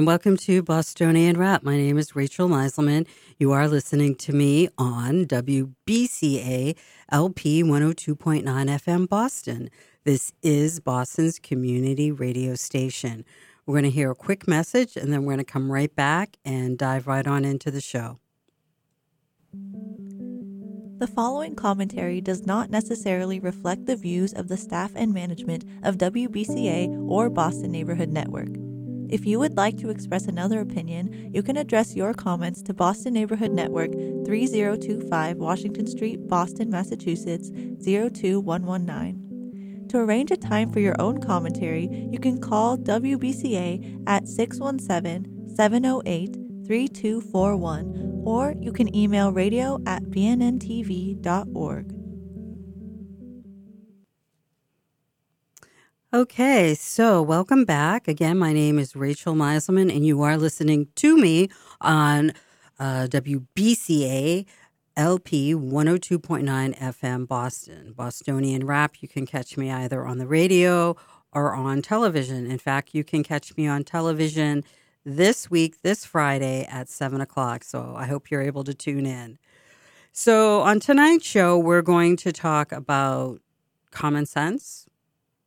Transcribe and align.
and 0.00 0.06
welcome 0.06 0.34
to 0.34 0.62
Bostonian 0.62 1.36
Rap. 1.36 1.62
My 1.62 1.76
name 1.76 1.98
is 1.98 2.16
Rachel 2.16 2.48
Meiselman. 2.48 3.06
You 3.38 3.52
are 3.52 3.68
listening 3.68 4.14
to 4.14 4.32
me 4.32 4.70
on 4.78 5.26
WBCA 5.26 6.74
LP 7.12 7.62
102.9 7.62 8.42
FM 8.42 9.06
Boston. 9.06 9.68
This 10.04 10.32
is 10.42 10.80
Boston's 10.80 11.38
community 11.38 12.10
radio 12.10 12.54
station. 12.54 13.26
We're 13.66 13.74
going 13.74 13.84
to 13.84 13.90
hear 13.90 14.10
a 14.10 14.14
quick 14.14 14.48
message 14.48 14.96
and 14.96 15.12
then 15.12 15.24
we're 15.24 15.34
going 15.34 15.44
to 15.44 15.52
come 15.52 15.70
right 15.70 15.94
back 15.94 16.38
and 16.46 16.78
dive 16.78 17.06
right 17.06 17.26
on 17.26 17.44
into 17.44 17.70
the 17.70 17.82
show. 17.82 18.20
The 20.96 21.08
following 21.14 21.54
commentary 21.54 22.22
does 22.22 22.46
not 22.46 22.70
necessarily 22.70 23.38
reflect 23.38 23.84
the 23.84 23.96
views 23.96 24.32
of 24.32 24.48
the 24.48 24.56
staff 24.56 24.92
and 24.94 25.12
management 25.12 25.66
of 25.82 25.98
WBCA 25.98 27.06
or 27.06 27.28
Boston 27.28 27.70
Neighborhood 27.70 28.08
Network. 28.08 28.48
If 29.10 29.26
you 29.26 29.40
would 29.40 29.56
like 29.56 29.76
to 29.78 29.90
express 29.90 30.26
another 30.26 30.60
opinion, 30.60 31.32
you 31.34 31.42
can 31.42 31.56
address 31.56 31.96
your 31.96 32.14
comments 32.14 32.62
to 32.62 32.72
Boston 32.72 33.14
Neighborhood 33.14 33.50
Network, 33.50 33.90
3025 33.92 35.36
Washington 35.36 35.88
Street, 35.88 36.28
Boston, 36.28 36.70
Massachusetts 36.70 37.50
02119. 37.84 39.88
To 39.88 39.98
arrange 39.98 40.30
a 40.30 40.36
time 40.36 40.70
for 40.70 40.78
your 40.78 40.94
own 41.00 41.20
commentary, 41.20 41.88
you 42.12 42.20
can 42.20 42.40
call 42.40 42.78
WBCA 42.78 44.04
at 44.06 44.28
617 44.28 45.56
708 45.56 46.36
3241 46.66 48.22
or 48.24 48.54
you 48.60 48.70
can 48.70 48.94
email 48.94 49.32
radio 49.32 49.80
at 49.86 50.04
bnntv.org. 50.04 51.99
Okay, 56.12 56.74
so 56.74 57.22
welcome 57.22 57.64
back. 57.64 58.08
Again, 58.08 58.36
my 58.36 58.52
name 58.52 58.80
is 58.80 58.96
Rachel 58.96 59.36
Meiselman, 59.36 59.94
and 59.94 60.04
you 60.04 60.22
are 60.22 60.36
listening 60.36 60.88
to 60.96 61.16
me 61.16 61.50
on 61.80 62.32
uh, 62.80 63.06
WBCA 63.08 64.44
LP 64.96 65.54
102.9 65.54 66.76
FM 66.76 67.28
Boston, 67.28 67.92
Bostonian 67.92 68.66
Rap. 68.66 68.96
You 69.00 69.06
can 69.06 69.24
catch 69.24 69.56
me 69.56 69.70
either 69.70 70.04
on 70.04 70.18
the 70.18 70.26
radio 70.26 70.96
or 71.32 71.54
on 71.54 71.80
television. 71.80 72.50
In 72.50 72.58
fact, 72.58 72.92
you 72.92 73.04
can 73.04 73.22
catch 73.22 73.56
me 73.56 73.68
on 73.68 73.84
television 73.84 74.64
this 75.04 75.48
week, 75.48 75.80
this 75.82 76.04
Friday 76.04 76.66
at 76.68 76.88
7 76.88 77.20
o'clock. 77.20 77.62
So 77.62 77.94
I 77.96 78.06
hope 78.06 78.32
you're 78.32 78.42
able 78.42 78.64
to 78.64 78.74
tune 78.74 79.06
in. 79.06 79.38
So 80.10 80.62
on 80.62 80.80
tonight's 80.80 81.24
show, 81.24 81.56
we're 81.56 81.82
going 81.82 82.16
to 82.16 82.32
talk 82.32 82.72
about 82.72 83.40
common 83.92 84.26
sense, 84.26 84.88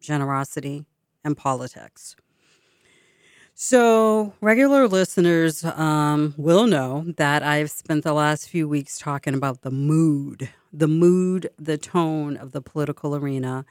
generosity, 0.03 0.85
and 1.23 1.35
politics. 1.35 2.15
So, 3.55 4.33
regular 4.41 4.87
listeners 4.87 5.63
um, 5.63 6.33
will 6.37 6.65
know 6.67 7.05
that 7.17 7.43
I've 7.43 7.69
spent 7.69 8.03
the 8.03 8.13
last 8.13 8.49
few 8.49 8.67
weeks 8.67 8.97
talking 8.97 9.35
about 9.35 9.61
the 9.61 9.71
mood, 9.71 10.49
the 10.71 10.87
mood, 10.87 11.49
the 11.57 11.77
tone 11.77 12.35
of 12.37 12.51
the 12.51 12.61
political 12.61 13.15
arena, 13.15 13.63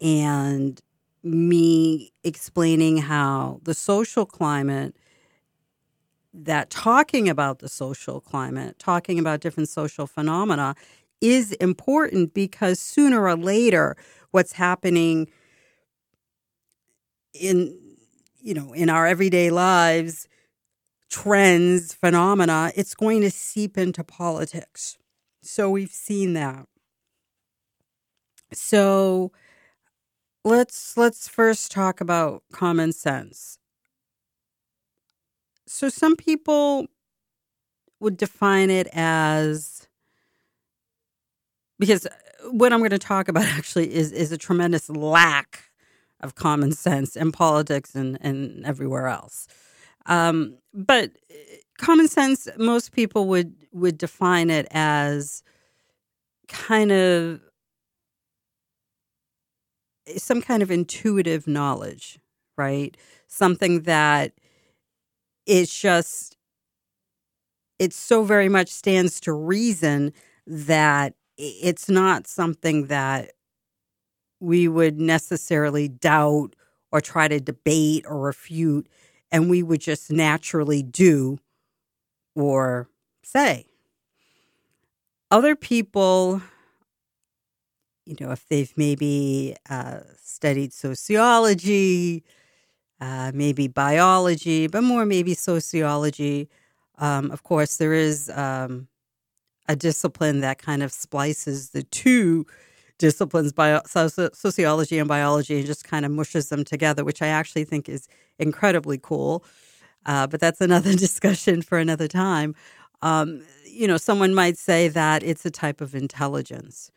and 0.00 0.80
me 1.24 2.12
explaining 2.22 2.98
how 2.98 3.60
the 3.64 3.74
social 3.74 4.26
climate 4.26 4.94
that 6.32 6.70
talking 6.70 7.28
about 7.28 7.58
the 7.58 7.68
social 7.68 8.20
climate, 8.20 8.78
talking 8.78 9.18
about 9.18 9.40
different 9.40 9.68
social 9.68 10.06
phenomena 10.06 10.74
is 11.20 11.52
important 11.54 12.34
because 12.34 12.78
sooner 12.78 13.22
or 13.22 13.36
later, 13.36 13.96
what's 14.30 14.52
happening 14.52 15.26
in 17.40 17.78
you 18.40 18.54
know 18.54 18.72
in 18.72 18.90
our 18.90 19.06
everyday 19.06 19.50
lives 19.50 20.28
trends 21.08 21.94
phenomena 21.94 22.72
it's 22.74 22.94
going 22.94 23.20
to 23.20 23.30
seep 23.30 23.78
into 23.78 24.04
politics. 24.04 24.98
So 25.42 25.70
we've 25.70 25.90
seen 25.90 26.32
that. 26.34 26.66
So 28.52 29.32
let's 30.44 30.96
let's 30.96 31.28
first 31.28 31.70
talk 31.70 32.00
about 32.00 32.42
common 32.52 32.92
sense. 32.92 33.58
So 35.66 35.88
some 35.88 36.16
people 36.16 36.86
would 38.00 38.16
define 38.16 38.70
it 38.70 38.88
as 38.92 39.88
because 41.78 42.06
what 42.50 42.72
I'm 42.72 42.80
going 42.80 42.90
to 42.90 42.98
talk 42.98 43.28
about 43.28 43.44
actually 43.58 43.94
is 43.94 44.12
is 44.12 44.32
a 44.32 44.38
tremendous 44.38 44.88
lack 44.88 45.65
of 46.26 46.34
common 46.34 46.72
sense 46.72 47.16
in 47.16 47.32
politics 47.32 47.94
and, 47.94 48.18
and 48.20 48.64
everywhere 48.66 49.08
else. 49.08 49.46
Um, 50.06 50.58
but 50.74 51.12
eh, 51.30 51.34
common 51.78 52.08
sense, 52.08 52.48
most 52.58 52.92
people 52.92 53.28
would 53.28 53.54
would 53.72 53.98
define 53.98 54.50
it 54.50 54.66
as 54.70 55.42
kind 56.48 56.92
of 56.92 57.40
some 60.16 60.40
kind 60.40 60.62
of 60.62 60.70
intuitive 60.70 61.46
knowledge, 61.46 62.18
right? 62.56 62.96
Something 63.26 63.82
that 63.82 64.32
it's 65.46 65.78
just 65.78 66.36
it 67.78 67.92
so 67.92 68.24
very 68.24 68.48
much 68.48 68.68
stands 68.68 69.20
to 69.20 69.32
reason 69.32 70.12
that 70.46 71.14
it's 71.36 71.88
not 71.88 72.26
something 72.26 72.86
that 72.86 73.32
we 74.40 74.68
would 74.68 75.00
necessarily 75.00 75.88
doubt 75.88 76.54
or 76.92 77.00
try 77.00 77.28
to 77.28 77.40
debate 77.40 78.04
or 78.06 78.20
refute 78.20 78.86
and 79.32 79.50
we 79.50 79.62
would 79.62 79.80
just 79.80 80.10
naturally 80.10 80.82
do 80.82 81.38
or 82.34 82.88
say 83.22 83.66
other 85.30 85.56
people 85.56 86.40
you 88.04 88.16
know 88.20 88.30
if 88.30 88.46
they've 88.48 88.72
maybe 88.76 89.56
uh, 89.68 90.00
studied 90.22 90.72
sociology 90.72 92.24
uh, 93.00 93.30
maybe 93.34 93.68
biology, 93.68 94.66
but 94.66 94.82
more 94.82 95.04
maybe 95.04 95.34
sociology. 95.34 96.48
Um, 96.98 97.30
of 97.30 97.42
course, 97.42 97.76
there 97.76 97.92
is 97.92 98.30
um, 98.30 98.88
a 99.68 99.76
discipline 99.76 100.40
that 100.40 100.58
kind 100.58 100.82
of 100.82 100.92
splices 100.92 101.70
the 101.70 101.82
two 101.82 102.46
disciplines, 102.98 103.52
bio, 103.52 103.80
sociology 103.86 104.98
and 104.98 105.08
biology, 105.08 105.58
and 105.58 105.66
just 105.66 105.84
kind 105.84 106.04
of 106.04 106.12
mushes 106.12 106.48
them 106.48 106.64
together, 106.64 107.04
which 107.04 107.22
I 107.22 107.28
actually 107.28 107.64
think 107.64 107.88
is 107.88 108.08
incredibly 108.38 108.98
cool. 108.98 109.44
Uh, 110.06 110.26
but 110.26 110.40
that's 110.40 110.60
another 110.60 110.94
discussion 110.96 111.62
for 111.62 111.78
another 111.78 112.08
time. 112.08 112.54
Um, 113.02 113.42
you 113.66 113.86
know, 113.86 113.96
someone 113.98 114.34
might 114.34 114.56
say 114.56 114.88
that 114.88 115.22
it's 115.22 115.44
a 115.44 115.50
type 115.50 115.80
of 115.80 115.94
intelligence. 115.94 116.90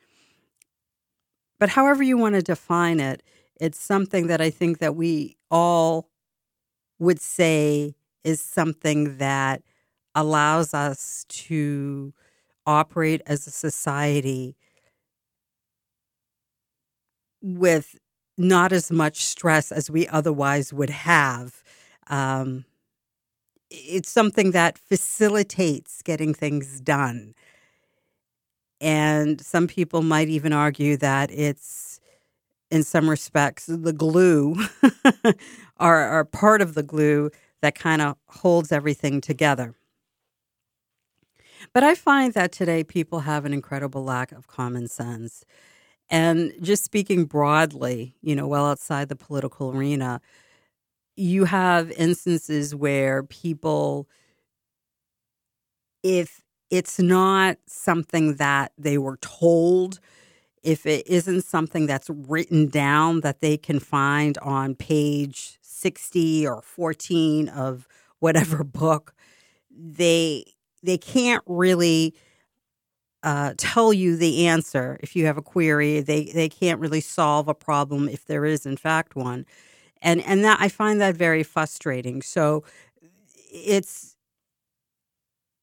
But 1.60 1.70
however 1.70 2.04
you 2.04 2.18
want 2.18 2.36
to 2.36 2.42
define 2.42 3.00
it, 3.00 3.22
it's 3.60 3.80
something 3.80 4.28
that 4.28 4.40
I 4.40 4.50
think 4.50 4.78
that 4.80 4.96
we 4.96 5.36
all 5.52 6.10
would 7.00 7.20
say 7.20 7.96
is 8.24 8.42
something 8.42 9.18
that 9.18 9.62
allows 10.16 10.74
us 10.74 11.26
to 11.30 12.14
operate 12.66 13.22
as 13.26 13.48
a 13.48 13.52
society 13.52 14.56
with 17.42 17.96
not 18.38 18.72
as 18.72 18.92
much 18.92 19.24
stress 19.24 19.72
as 19.72 19.90
we 19.90 20.08
otherwise 20.08 20.72
would 20.74 20.90
have. 20.90 21.64
Um, 22.08 22.66
it's 23.70 24.10
something 24.10 24.52
that 24.52 24.78
facilitates 24.78 26.02
getting 26.02 26.34
things 26.34 26.80
done. 26.82 27.34
And 28.82 29.42
some 29.42 29.68
people 29.68 30.02
might 30.02 30.30
even 30.30 30.54
argue 30.54 30.96
that 30.98 31.30
it's 31.32 32.00
in 32.72 32.84
some 32.84 33.10
respects, 33.10 33.66
the 33.66 33.94
glue 33.94 34.56
are, 35.78 36.04
are 36.08 36.26
part 36.26 36.62
of 36.62 36.76
the 36.76 36.84
glue 36.84 37.32
that 37.62 37.76
kind 37.76 38.02
of 38.02 38.16
holds 38.28 38.72
everything 38.72 39.22
together. 39.22 39.74
But 41.74 41.84
I 41.84 41.96
find 41.96 42.34
that 42.34 42.52
today 42.52 42.84
people 42.84 43.22
have 43.22 43.46
an 43.46 43.54
incredible 43.54 44.04
lack 44.04 44.32
of 44.32 44.48
common 44.48 44.88
sense. 44.88 45.44
And 46.10 46.54
just 46.62 46.84
speaking 46.84 47.26
broadly, 47.26 48.16
you 48.22 48.36
know, 48.36 48.48
well 48.48 48.66
outside 48.66 49.10
the 49.10 49.16
political 49.16 49.72
arena, 49.72 50.22
you 51.16 51.46
have 51.46 51.92
instances 51.92 52.76
where 52.76 53.24
people, 53.24 54.08
if 56.04 56.42
it's 56.70 57.00
not 57.00 57.58
something 57.68 58.36
that 58.36 58.72
they 58.78 58.98
were 58.98 59.18
told, 59.18 60.00
if 60.64 60.86
it 60.86 61.08
isn't 61.08 61.44
something 61.44 61.88
that's 61.88 62.10
written 62.10 62.68
down 62.70 63.22
that 63.22 63.42
they 63.42 63.58
can 63.58 63.80
find 63.80 64.38
on 64.40 64.76
page 64.76 65.60
60 65.62 66.48
or 66.48 66.62
14 66.62 67.50
of 67.50 67.88
whatever 68.20 68.64
book 68.66 69.14
they 69.72 70.46
they 70.84 70.98
can't 70.98 71.44
really 71.48 72.14
uh, 73.24 73.54
tell 73.58 73.92
you 73.94 74.16
the 74.16 74.48
answer 74.48 74.98
if 75.02 75.16
you 75.16 75.26
have 75.26 75.38
a 75.38 75.42
query 75.42 76.00
they 76.00 76.26
they 76.26 76.50
can't 76.50 76.80
really 76.80 77.02
solve 77.02 77.48
a 77.48 77.54
problem 77.54 78.08
if 78.08 78.26
there 78.26 78.46
is 78.46 78.66
in 78.66 78.78
fact 78.78 79.16
one 79.16 79.46
and 80.02 80.22
and 80.22 80.44
that 80.44 80.58
I 80.62 80.70
find 80.70 81.02
that 81.02 81.16
very 81.16 81.44
frustrating 81.44 82.22
so 82.22 82.64
it's 83.52 84.16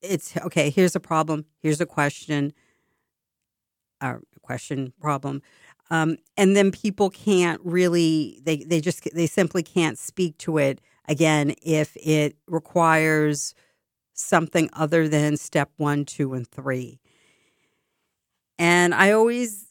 it's 0.03 0.37
okay. 0.39 0.71
Here's 0.71 0.97
a 0.97 1.01
problem. 1.01 1.47
Here's 1.63 1.81
a 1.81 1.87
question. 1.87 2.53
A 4.01 4.17
question 4.43 4.93
problem. 5.01 5.43
Um, 5.91 6.17
and 6.37 6.57
then 6.57 6.71
people 6.71 7.11
can't 7.11 7.61
really 7.65 8.41
they 8.45 8.59
they 8.59 8.81
just 8.81 9.09
they 9.15 9.27
simply 9.27 9.63
can't 9.63 9.99
speak 9.99 10.37
to 10.39 10.59
it 10.59 10.81
again 11.09 11.55
if 11.63 11.97
it 11.97 12.37
requires 12.47 13.55
something 14.15 14.69
other 14.73 15.09
than 15.09 15.37
step 15.37 15.71
one, 15.77 16.05
two, 16.05 16.35
and 16.35 16.47
three. 16.49 17.01
And 18.59 18.95
I 18.95 19.13
always, 19.13 19.67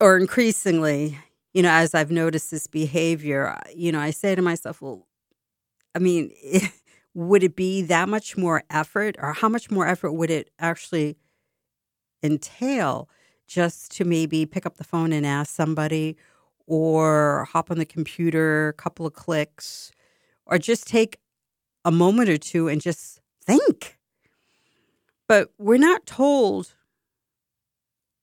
or 0.00 0.16
increasingly, 0.16 1.18
you 1.54 1.62
know, 1.62 1.70
as 1.70 1.94
I've 1.94 2.10
noticed 2.10 2.50
this 2.50 2.66
behavior, 2.66 3.48
uh, 3.48 3.70
you 3.74 3.92
know, 3.92 4.00
I 4.00 4.10
say 4.10 4.34
to 4.34 4.42
myself, 4.42 4.82
well, 4.82 5.06
I 5.94 5.98
mean, 5.98 6.32
would 7.14 7.42
it 7.42 7.56
be 7.56 7.82
that 7.82 8.08
much 8.08 8.36
more 8.36 8.62
effort, 8.70 9.16
or 9.18 9.32
how 9.32 9.48
much 9.48 9.70
more 9.70 9.86
effort 9.86 10.12
would 10.12 10.30
it 10.30 10.50
actually 10.58 11.16
entail 12.22 13.08
just 13.46 13.92
to 13.96 14.04
maybe 14.04 14.44
pick 14.44 14.66
up 14.66 14.76
the 14.76 14.84
phone 14.84 15.12
and 15.12 15.24
ask 15.24 15.54
somebody, 15.54 16.16
or 16.66 17.48
hop 17.50 17.70
on 17.70 17.78
the 17.78 17.86
computer, 17.86 18.68
a 18.68 18.72
couple 18.74 19.06
of 19.06 19.14
clicks, 19.14 19.90
or 20.46 20.58
just 20.58 20.86
take 20.86 21.18
a 21.84 21.90
moment 21.90 22.28
or 22.28 22.36
two 22.36 22.68
and 22.68 22.80
just 22.80 23.20
think. 23.42 23.96
But 25.26 25.50
we're 25.58 25.78
not 25.78 26.06
told 26.06 26.74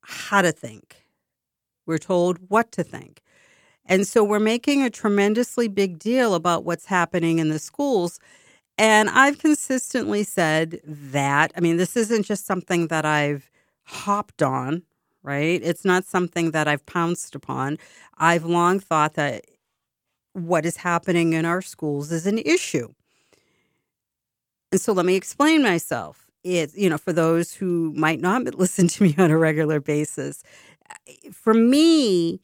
how 0.06 0.40
to 0.40 0.52
think. 0.52 1.04
We're 1.84 1.98
told 1.98 2.38
what 2.48 2.70
to 2.72 2.84
think. 2.84 3.22
And 3.84 4.06
so 4.06 4.22
we're 4.24 4.38
making 4.40 4.82
a 4.82 4.90
tremendously 4.90 5.68
big 5.68 5.98
deal 5.98 6.34
about 6.34 6.64
what's 6.64 6.86
happening 6.86 7.38
in 7.38 7.48
the 7.48 7.58
schools. 7.58 8.18
And 8.78 9.08
I've 9.10 9.38
consistently 9.38 10.22
said 10.22 10.80
that, 10.84 11.52
I 11.56 11.60
mean, 11.60 11.76
this 11.76 11.96
isn't 11.96 12.24
just 12.24 12.46
something 12.46 12.88
that 12.88 13.04
I've 13.04 13.50
hopped 13.84 14.42
on, 14.42 14.82
right? 15.22 15.60
It's 15.62 15.84
not 15.84 16.04
something 16.04 16.50
that 16.52 16.68
I've 16.68 16.84
pounced 16.86 17.34
upon. 17.34 17.78
I've 18.18 18.44
long 18.44 18.80
thought 18.80 19.14
that 19.14 19.44
what 20.32 20.66
is 20.66 20.76
happening 20.78 21.32
in 21.32 21.44
our 21.44 21.62
schools 21.62 22.12
is 22.12 22.26
an 22.26 22.38
issue. 22.38 22.88
And 24.70 24.80
so 24.80 24.92
let 24.92 25.06
me 25.06 25.14
explain 25.14 25.62
myself. 25.62 26.25
It, 26.46 26.76
you 26.76 26.88
know, 26.88 26.98
for 26.98 27.12
those 27.12 27.52
who 27.52 27.92
might 27.96 28.20
not 28.20 28.54
listen 28.54 28.86
to 28.88 29.02
me 29.02 29.14
on 29.18 29.30
a 29.30 29.38
regular 29.38 29.80
basis, 29.80 30.42
for 31.32 31.52
me, 31.52 32.40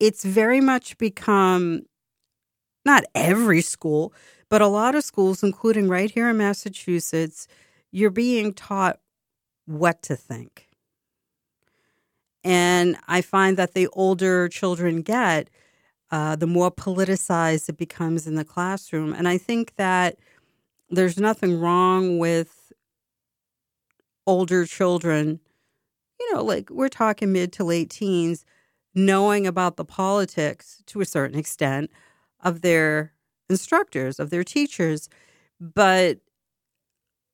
it's 0.00 0.24
very 0.24 0.60
much 0.60 0.96
become 0.96 1.82
not 2.84 3.04
every 3.14 3.60
school, 3.60 4.12
but 4.48 4.62
a 4.62 4.66
lot 4.66 4.94
of 4.94 5.04
schools, 5.04 5.42
including 5.42 5.88
right 5.88 6.10
here 6.10 6.30
in 6.30 6.38
Massachusetts, 6.38 7.46
you're 7.92 8.10
being 8.10 8.54
taught 8.54 8.98
what 9.66 10.02
to 10.02 10.16
think. 10.16 10.68
And 12.42 12.96
I 13.06 13.20
find 13.20 13.56
that 13.58 13.74
the 13.74 13.86
older 13.88 14.48
children 14.48 15.02
get, 15.02 15.48
uh, 16.10 16.36
the 16.36 16.46
more 16.46 16.70
politicized 16.70 17.68
it 17.68 17.76
becomes 17.76 18.26
in 18.26 18.34
the 18.34 18.44
classroom. 18.44 19.12
And 19.12 19.28
I 19.28 19.38
think 19.38 19.76
that 19.76 20.18
there's 20.92 21.18
nothing 21.18 21.58
wrong 21.58 22.18
with 22.18 22.70
older 24.26 24.66
children, 24.66 25.40
you 26.20 26.34
know, 26.34 26.44
like 26.44 26.70
we're 26.70 26.88
talking 26.88 27.32
mid 27.32 27.52
to 27.54 27.64
late 27.64 27.90
teens, 27.90 28.44
knowing 28.94 29.46
about 29.46 29.76
the 29.76 29.84
politics 29.84 30.82
to 30.86 31.00
a 31.00 31.06
certain 31.06 31.38
extent 31.38 31.90
of 32.44 32.60
their 32.60 33.14
instructors, 33.48 34.20
of 34.20 34.30
their 34.30 34.44
teachers. 34.44 35.08
But 35.58 36.18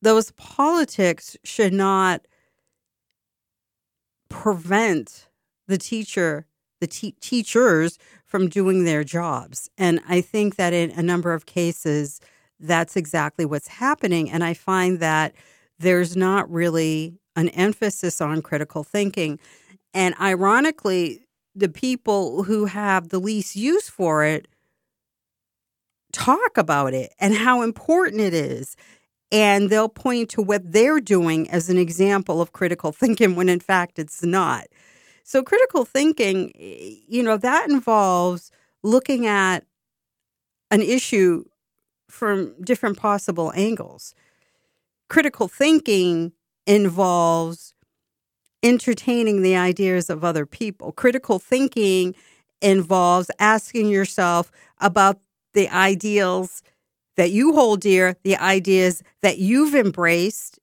those 0.00 0.30
politics 0.32 1.36
should 1.42 1.72
not 1.72 2.26
prevent 4.28 5.28
the 5.66 5.78
teacher, 5.78 6.46
the 6.80 6.86
te- 6.86 7.16
teachers 7.20 7.98
from 8.24 8.48
doing 8.48 8.84
their 8.84 9.02
jobs. 9.02 9.68
And 9.76 10.00
I 10.08 10.20
think 10.20 10.56
that 10.56 10.72
in 10.72 10.92
a 10.92 11.02
number 11.02 11.32
of 11.32 11.46
cases, 11.46 12.20
that's 12.60 12.96
exactly 12.96 13.44
what's 13.44 13.68
happening. 13.68 14.30
And 14.30 14.42
I 14.42 14.54
find 14.54 15.00
that 15.00 15.34
there's 15.78 16.16
not 16.16 16.50
really 16.50 17.18
an 17.36 17.48
emphasis 17.50 18.20
on 18.20 18.42
critical 18.42 18.82
thinking. 18.82 19.38
And 19.94 20.14
ironically, 20.20 21.26
the 21.54 21.68
people 21.68 22.44
who 22.44 22.66
have 22.66 23.08
the 23.08 23.18
least 23.18 23.56
use 23.56 23.88
for 23.88 24.24
it 24.24 24.48
talk 26.12 26.56
about 26.56 26.94
it 26.94 27.12
and 27.18 27.34
how 27.34 27.62
important 27.62 28.20
it 28.20 28.34
is. 28.34 28.76
And 29.30 29.68
they'll 29.68 29.90
point 29.90 30.30
to 30.30 30.42
what 30.42 30.72
they're 30.72 31.00
doing 31.00 31.50
as 31.50 31.68
an 31.68 31.76
example 31.76 32.40
of 32.40 32.52
critical 32.52 32.92
thinking 33.00 33.36
when 33.36 33.48
in 33.48 33.60
fact 33.60 33.98
it's 33.98 34.22
not. 34.22 34.66
So, 35.22 35.42
critical 35.42 35.84
thinking, 35.84 36.52
you 36.56 37.22
know, 37.22 37.36
that 37.36 37.68
involves 37.68 38.50
looking 38.82 39.26
at 39.26 39.64
an 40.70 40.80
issue 40.80 41.44
from 42.08 42.54
different 42.62 42.96
possible 42.96 43.52
angles. 43.54 44.14
Critical 45.08 45.48
thinking 45.48 46.32
involves 46.66 47.74
entertaining 48.62 49.42
the 49.42 49.56
ideas 49.56 50.10
of 50.10 50.24
other 50.24 50.46
people. 50.46 50.92
Critical 50.92 51.38
thinking 51.38 52.14
involves 52.60 53.30
asking 53.38 53.88
yourself 53.88 54.50
about 54.80 55.20
the 55.54 55.68
ideals 55.68 56.62
that 57.16 57.30
you 57.30 57.52
hold 57.52 57.80
dear, 57.80 58.16
the 58.22 58.36
ideas 58.36 59.02
that 59.22 59.38
you've 59.38 59.74
embraced, 59.74 60.58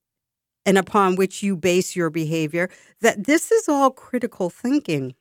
and 0.66 0.78
upon 0.78 1.16
which 1.16 1.44
you 1.44 1.56
base 1.56 1.96
your 1.96 2.10
behavior, 2.10 2.70
that 3.02 3.26
this 3.26 3.52
is 3.52 3.70
all 3.70 3.92
critical 3.92 4.50
thinking. 4.50 5.16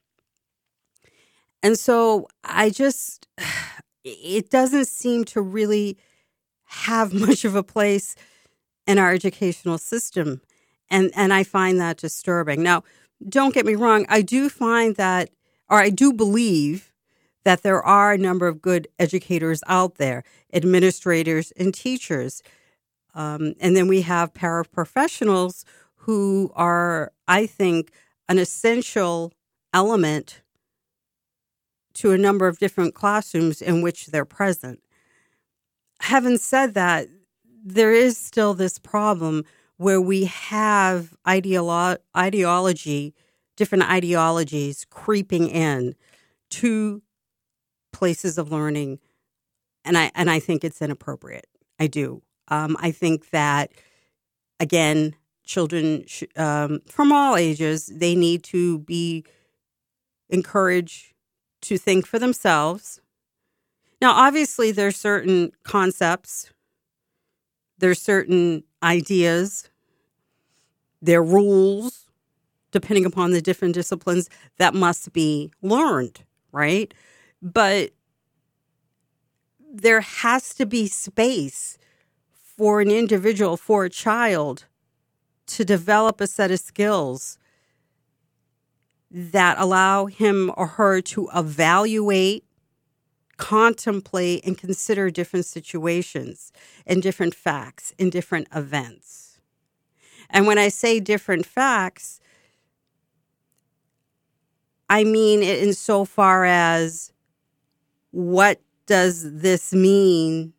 And 1.62 1.78
so 1.78 2.28
I 2.44 2.70
just, 2.70 3.26
it 4.04 4.50
doesn't 4.50 4.86
seem 4.86 5.24
to 5.24 5.40
really 5.40 5.96
have 6.82 7.12
much 7.26 7.44
of 7.44 7.54
a 7.54 7.62
place 7.62 8.14
in 8.86 8.98
our 8.98 9.12
educational 9.12 9.78
system. 9.78 10.40
And, 10.90 11.10
and 11.16 11.32
I 11.32 11.44
find 11.44 11.80
that 11.80 11.96
disturbing. 11.96 12.62
Now, 12.62 12.84
don't 13.26 13.54
get 13.54 13.64
me 13.64 13.74
wrong, 13.74 14.06
I 14.08 14.22
do 14.22 14.48
find 14.48 14.96
that, 14.96 15.30
or 15.70 15.78
I 15.78 15.90
do 15.90 16.12
believe 16.12 16.92
that 17.44 17.62
there 17.62 17.82
are 17.82 18.12
a 18.12 18.18
number 18.18 18.46
of 18.46 18.60
good 18.60 18.88
educators 18.98 19.62
out 19.66 19.96
there, 19.96 20.24
administrators 20.52 21.52
and 21.56 21.72
teachers 21.72 22.42
um, 23.14 23.54
and 23.60 23.76
then 23.76 23.86
we 23.86 24.02
have 24.02 24.34
paraprofessionals 24.34 25.64
who 25.98 26.50
are, 26.54 27.12
I 27.28 27.46
think, 27.46 27.92
an 28.28 28.38
essential 28.38 29.32
element 29.72 30.42
to 31.94 32.10
a 32.10 32.18
number 32.18 32.48
of 32.48 32.58
different 32.58 32.94
classrooms 32.94 33.62
in 33.62 33.80
which 33.82 34.06
they're 34.06 34.24
present. 34.24 34.80
Having 36.00 36.38
said 36.38 36.74
that, 36.74 37.08
there 37.64 37.92
is 37.92 38.18
still 38.18 38.54
this 38.54 38.78
problem 38.78 39.44
where 39.76 40.00
we 40.00 40.24
have 40.26 41.14
ideolo- 41.26 41.98
ideology, 42.16 43.14
different 43.56 43.84
ideologies 43.90 44.84
creeping 44.90 45.48
in 45.48 45.94
to 46.50 47.02
places 47.92 48.38
of 48.38 48.52
learning, 48.52 48.98
and 49.84 49.96
I 49.96 50.10
and 50.14 50.30
I 50.30 50.40
think 50.40 50.64
it's 50.64 50.82
inappropriate. 50.82 51.46
I 51.80 51.86
do. 51.86 52.22
Um, 52.48 52.76
I 52.78 52.90
think 52.90 53.30
that, 53.30 53.72
again, 54.60 55.16
children 55.44 56.04
sh- 56.06 56.24
um, 56.36 56.80
from 56.86 57.12
all 57.12 57.36
ages, 57.36 57.86
they 57.86 58.14
need 58.14 58.42
to 58.44 58.78
be 58.80 59.24
encouraged 60.28 61.14
to 61.62 61.78
think 61.78 62.06
for 62.06 62.18
themselves. 62.18 63.00
Now, 64.04 64.12
obviously, 64.12 64.70
there's 64.70 64.96
certain 64.96 65.50
concepts, 65.62 66.52
there's 67.78 67.98
certain 67.98 68.62
ideas, 68.82 69.70
there 71.00 71.20
are 71.20 71.24
rules, 71.24 72.10
depending 72.70 73.06
upon 73.06 73.30
the 73.30 73.40
different 73.40 73.72
disciplines, 73.72 74.28
that 74.58 74.74
must 74.74 75.14
be 75.14 75.50
learned, 75.62 76.20
right? 76.52 76.92
But 77.40 77.92
there 79.72 80.02
has 80.02 80.52
to 80.56 80.66
be 80.66 80.86
space 80.86 81.78
for 82.58 82.82
an 82.82 82.90
individual, 82.90 83.56
for 83.56 83.86
a 83.86 83.90
child, 83.90 84.66
to 85.46 85.64
develop 85.64 86.20
a 86.20 86.26
set 86.26 86.50
of 86.50 86.60
skills 86.60 87.38
that 89.10 89.56
allow 89.58 90.04
him 90.04 90.52
or 90.58 90.66
her 90.66 91.00
to 91.00 91.30
evaluate, 91.34 92.44
contemplate, 93.44 94.42
and 94.46 94.56
consider 94.56 95.10
different 95.10 95.44
situations 95.44 96.50
and 96.86 97.02
different 97.02 97.34
facts 97.34 97.92
and 97.98 98.10
different 98.10 98.48
events. 98.54 99.38
And 100.30 100.46
when 100.46 100.56
I 100.56 100.68
say 100.68 100.98
different 100.98 101.44
facts, 101.44 102.20
I 104.88 105.04
mean 105.04 105.42
it 105.42 105.62
insofar 105.62 106.46
as 106.46 107.12
what 108.12 108.62
does 108.86 109.30
this 109.30 109.74
mean 109.74 110.54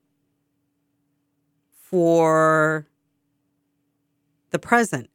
for 1.72 2.86
the 4.52 4.60
present. 4.60 5.10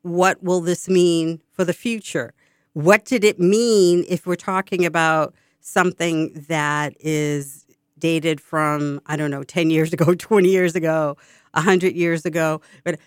What 0.00 0.42
will 0.42 0.62
this 0.62 0.88
mean 0.88 1.42
for 1.52 1.66
the 1.66 1.74
future? 1.74 2.32
What 2.72 3.04
did 3.04 3.24
it 3.24 3.38
mean 3.38 4.06
if 4.08 4.26
we're 4.26 4.36
talking 4.36 4.86
about 4.86 5.34
something 5.64 6.44
that 6.48 6.94
is 7.00 7.64
dated 7.98 8.38
from, 8.38 9.00
I 9.06 9.16
don't 9.16 9.30
know, 9.30 9.42
10 9.42 9.70
years 9.70 9.92
ago, 9.92 10.14
20 10.18 10.48
years 10.48 10.76
ago, 10.76 11.16
100 11.52 11.94
years 11.94 12.24
ago? 12.24 12.60
But 12.84 13.00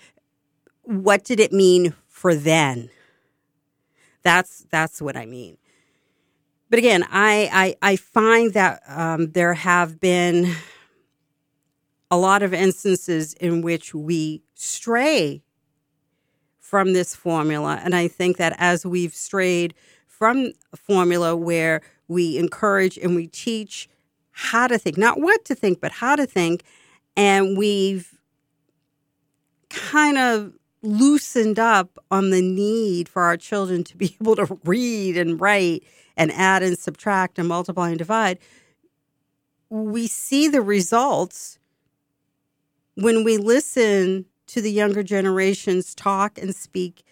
what 0.82 1.24
did 1.24 1.40
it 1.40 1.54
mean 1.54 1.94
for 2.08 2.34
then? 2.34 2.90
That's 4.24 4.66
that's 4.72 5.02
what 5.02 5.16
I 5.16 5.26
mean. 5.26 5.58
But 6.70 6.80
again, 6.80 7.06
I 7.10 7.76
I, 7.82 7.92
I 7.92 7.96
find 7.96 8.54
that 8.54 8.82
um, 8.88 9.32
there 9.32 9.54
have 9.54 10.00
been 10.00 10.54
a 12.10 12.18
lot 12.18 12.42
of 12.42 12.54
instances 12.54 13.34
in 13.36 13.62
which 13.62 13.94
we 13.94 14.42
stray 14.56 15.44
from 16.60 16.94
this 16.94 17.16
formula, 17.16 17.80
and 17.84 17.96
I 17.96 18.08
think 18.08 18.38
that 18.38 18.56
as 18.58 18.86
we've 18.86 19.14
strayed 19.14 19.76
from 20.08 20.54
formula 20.76 21.36
where 21.36 21.82
we 22.08 22.38
encourage 22.38 22.98
and 22.98 23.16
we 23.16 23.28
teach 23.28 23.90
how 24.32 24.68
to 24.68 24.78
think, 24.78 24.98
not 24.98 25.20
what 25.20 25.46
to 25.46 25.56
think, 25.56 25.82
but 25.82 25.92
how 25.92 26.16
to 26.16 26.26
think, 26.26 26.64
and 27.16 27.58
we've 27.58 28.20
kind 29.70 30.18
of 30.18 30.54
loosened 30.84 31.60
up 31.60 31.98
on 32.12 32.30
the 32.30 32.42
need 32.42 33.10
for 33.10 33.24
our 33.24 33.38
children 33.38 33.84
to 33.84 33.98
be 33.98 34.16
able 34.22 34.36
to 34.36 34.60
read 34.64 35.18
and 35.18 35.42
write 35.42 35.84
and 36.16 36.32
add 36.32 36.64
and 36.64 36.78
subtract 36.78 37.38
and 37.40 37.48
multiply 37.48 37.90
and 37.90 37.98
divide, 37.98 38.40
we 39.70 40.08
see 40.08 40.48
the 40.48 40.62
results 40.62 41.60
when 42.96 43.24
we 43.24 43.38
listen 43.38 44.26
to 44.48 44.62
the 44.62 44.72
younger 44.72 45.04
generations 45.04 45.94
talk 45.94 46.38
and 46.38 46.56
speak, 46.56 47.04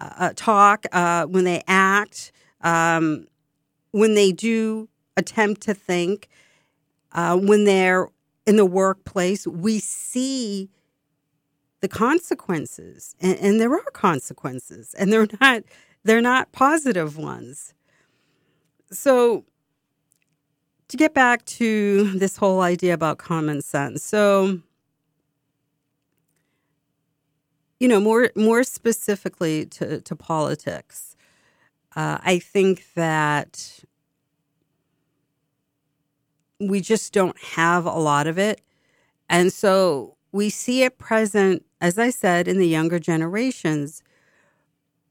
uh, 0.00 0.10
uh 0.18 0.32
talk, 0.34 0.86
uh, 0.92 1.26
when 1.26 1.44
they 1.44 1.62
act, 1.66 2.32
um, 2.62 3.26
when 3.96 4.14
they 4.14 4.30
do 4.30 4.88
attempt 5.16 5.62
to 5.62 5.72
think, 5.72 6.28
uh, 7.12 7.36
when 7.36 7.64
they're 7.64 8.08
in 8.46 8.56
the 8.56 8.66
workplace, 8.66 9.46
we 9.46 9.78
see 9.78 10.68
the 11.80 11.88
consequences 11.88 13.14
and, 13.20 13.38
and, 13.38 13.60
there 13.60 13.72
are 13.72 13.90
consequences 13.92 14.94
and 14.98 15.12
they're 15.12 15.26
not 15.40 15.62
they're 16.04 16.20
not 16.20 16.52
positive 16.52 17.16
ones. 17.16 17.74
So 18.90 19.44
to 20.88 20.96
get 20.96 21.14
back 21.14 21.44
to 21.46 22.10
this 22.12 22.36
whole 22.36 22.60
idea 22.60 22.94
about 22.94 23.18
common 23.18 23.60
sense 23.60 24.02
so 24.02 24.60
you 27.80 27.88
know 27.88 28.00
more 28.00 28.30
more 28.36 28.62
specifically 28.62 29.66
to, 29.66 30.00
to 30.00 30.16
politics 30.16 31.16
uh, 31.96 32.18
i 32.22 32.38
think 32.38 32.86
that 32.94 33.84
we 36.60 36.80
just 36.80 37.12
don't 37.12 37.38
have 37.38 37.84
a 37.84 37.90
lot 37.90 38.26
of 38.26 38.38
it 38.38 38.60
and 39.28 39.52
so 39.52 40.16
we 40.32 40.50
see 40.50 40.82
it 40.82 40.98
present, 40.98 41.64
as 41.80 41.98
I 41.98 42.10
said, 42.10 42.46
in 42.46 42.58
the 42.58 42.68
younger 42.68 42.98
generations. 42.98 44.02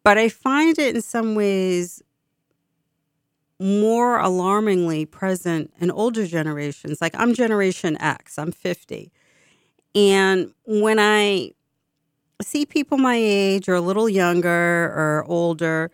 But 0.04 0.18
I 0.18 0.30
find 0.30 0.78
it 0.78 0.96
in 0.96 1.02
some 1.02 1.36
ways 1.36 2.02
more 3.60 4.20
alarmingly 4.20 5.06
present 5.06 5.74
in 5.80 5.90
older 5.90 6.28
generations. 6.28 7.02
Like 7.02 7.16
I'm 7.18 7.34
Generation 7.34 7.98
X, 8.00 8.38
I'm 8.38 8.52
50. 8.52 9.12
And 9.96 10.54
when 10.66 11.00
I 11.00 11.52
see 12.42 12.66
people 12.66 12.98
my 12.98 13.16
age 13.16 13.70
or 13.70 13.76
a 13.76 13.82
little 13.82 14.10
younger 14.10 14.50
or 14.50 15.24
older, 15.28 15.90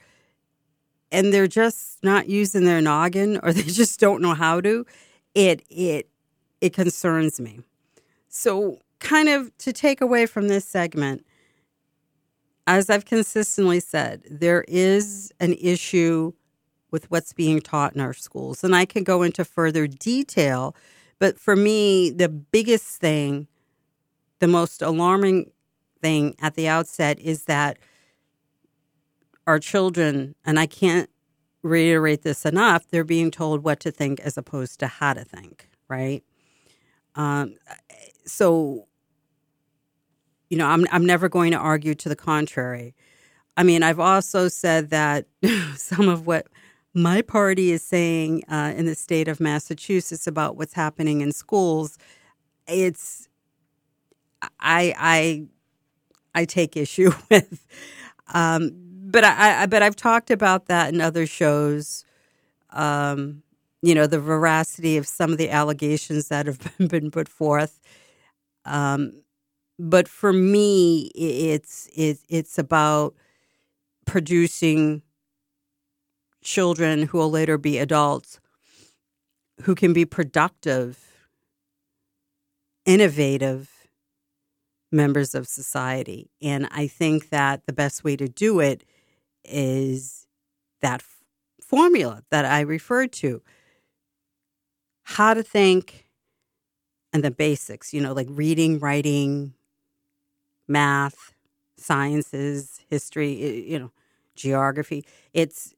and 1.12 1.32
they're 1.32 1.48
just 1.48 2.04
not 2.04 2.28
using 2.28 2.66
their 2.66 2.82
noggin 2.82 3.40
or 3.44 3.54
they 3.54 3.64
just 3.64 4.00
don't 4.00 4.22
know 4.22 4.34
how 4.34 4.60
to, 4.62 4.86
it 5.36 5.64
it 5.70 6.10
it 6.60 6.74
concerns 6.74 7.40
me. 7.40 7.62
So 8.30 8.80
kind 9.00 9.30
of 9.30 9.56
to 9.60 9.74
take 9.74 10.02
away 10.02 10.26
from 10.26 10.48
this 10.48 10.66
segment, 10.66 11.26
as 12.68 12.90
I've 12.90 13.06
consistently 13.06 13.80
said, 13.80 14.24
there 14.30 14.64
is 14.68 15.32
an 15.40 15.54
issue 15.54 16.34
with 16.92 17.10
what's 17.10 17.34
being 17.34 17.62
taught 17.62 17.96
in 17.96 18.02
our 18.02 18.14
schools. 18.14 18.64
And 18.64 18.76
I 18.76 18.86
can 18.86 19.04
go 19.04 19.24
into 19.24 19.46
further 19.46 19.88
detail, 19.88 20.76
but 21.20 21.40
for 21.40 21.56
me, 21.56 22.10
the 22.10 22.30
biggest 22.30 23.00
thing, 23.00 23.48
the 24.40 24.48
most 24.48 24.82
alarming 24.82 25.52
thing 26.02 26.36
at 26.42 26.56
the 26.56 26.68
outset 26.68 27.20
is 27.20 27.46
that 27.46 27.78
our 29.48 29.60
children, 29.60 30.36
and 30.46 30.60
I 30.60 30.66
can't 30.66 31.10
reiterate 31.64 32.24
this 32.24 32.46
enough, 32.46 32.88
they're 32.90 33.04
being 33.04 33.32
told 33.32 33.64
what 33.64 33.80
to 33.82 33.92
think 33.92 34.20
as 34.22 34.38
opposed 34.38 34.80
to 34.82 34.88
how 34.88 35.14
to 35.14 35.24
think, 35.24 35.70
right? 35.90 36.24
Um, 37.16 37.56
so 38.26 38.88
you 40.50 40.58
know, 40.58 40.68
I'm 40.68 40.86
I'm 40.92 41.06
never 41.06 41.30
going 41.30 41.52
to 41.52 41.58
argue 41.58 41.96
to 41.96 42.10
the 42.10 42.16
contrary. 42.16 42.96
I 43.58 43.64
mean, 43.64 43.84
I've 43.84 44.00
also 44.00 44.48
said 44.50 44.90
that 44.92 45.28
some 45.76 46.10
of 46.10 46.28
what 46.28 46.48
my 46.94 47.22
party 47.22 47.72
is 47.72 47.84
saying 47.84 48.44
uh, 48.50 48.74
in 48.76 48.86
the 48.86 48.96
state 48.96 49.28
of 49.30 49.40
Massachusetts 49.40 50.28
about 50.28 50.58
what's 50.58 50.74
happening 50.74 51.22
in 51.22 51.32
schools, 51.32 51.98
it's 52.68 53.30
I 54.60 54.94
I 54.98 55.46
I 56.36 56.46
take 56.46 56.78
issue 56.78 57.12
with. 57.32 57.66
Um, 58.34 58.91
but 59.12 59.24
I, 59.24 59.64
I 59.64 59.66
but 59.66 59.84
I've 59.84 59.96
talked 59.96 60.32
about 60.32 60.68
that 60.68 60.94
in 60.94 61.02
other 61.02 61.26
shows. 61.26 62.06
Um, 62.72 63.44
you 63.82 63.96
know, 63.96 64.08
the 64.08 64.20
veracity 64.20 64.98
of 64.98 65.08
some 65.08 65.32
of 65.32 65.38
the 65.38 65.50
allegations 65.50 66.28
that 66.30 66.46
have 66.46 66.60
been 66.90 67.12
put 67.12 67.28
forth. 67.28 67.82
Um, 68.66 69.24
but 69.80 70.08
for 70.08 70.32
me, 70.34 71.12
it's 71.16 71.90
it's 71.96 72.24
it's 72.30 72.58
about 72.58 73.16
producing 74.06 75.02
children 76.44 77.04
who 77.04 77.18
will 77.18 77.30
later 77.32 77.58
be 77.58 77.78
adults 77.78 78.40
who 79.64 79.76
can 79.76 79.94
be 79.94 80.06
productive, 80.06 81.00
innovative 82.86 83.70
members 84.92 85.34
of 85.34 85.48
society. 85.48 86.30
And 86.42 86.68
I 86.72 86.88
think 86.88 87.30
that 87.30 87.66
the 87.66 87.74
best 87.74 88.04
way 88.04 88.16
to 88.18 88.28
do 88.28 88.60
it 88.60 88.84
is 89.46 90.28
that 90.82 91.02
f- 91.02 91.24
formula 91.66 92.24
that 92.32 92.46
I 92.46 92.62
referred 92.62 93.12
to 93.14 93.42
how 95.04 95.34
to 95.34 95.44
think 95.44 96.08
and 97.14 97.24
the 97.24 97.32
basics, 97.32 97.94
you 97.94 98.02
know, 98.02 98.14
like 98.14 98.28
reading, 98.30 98.80
writing, 98.80 99.54
math, 100.68 101.34
sciences, 101.78 102.80
history, 102.90 103.68
you 103.70 103.80
know, 103.80 103.92
geography. 104.36 105.06
It's 105.34 105.74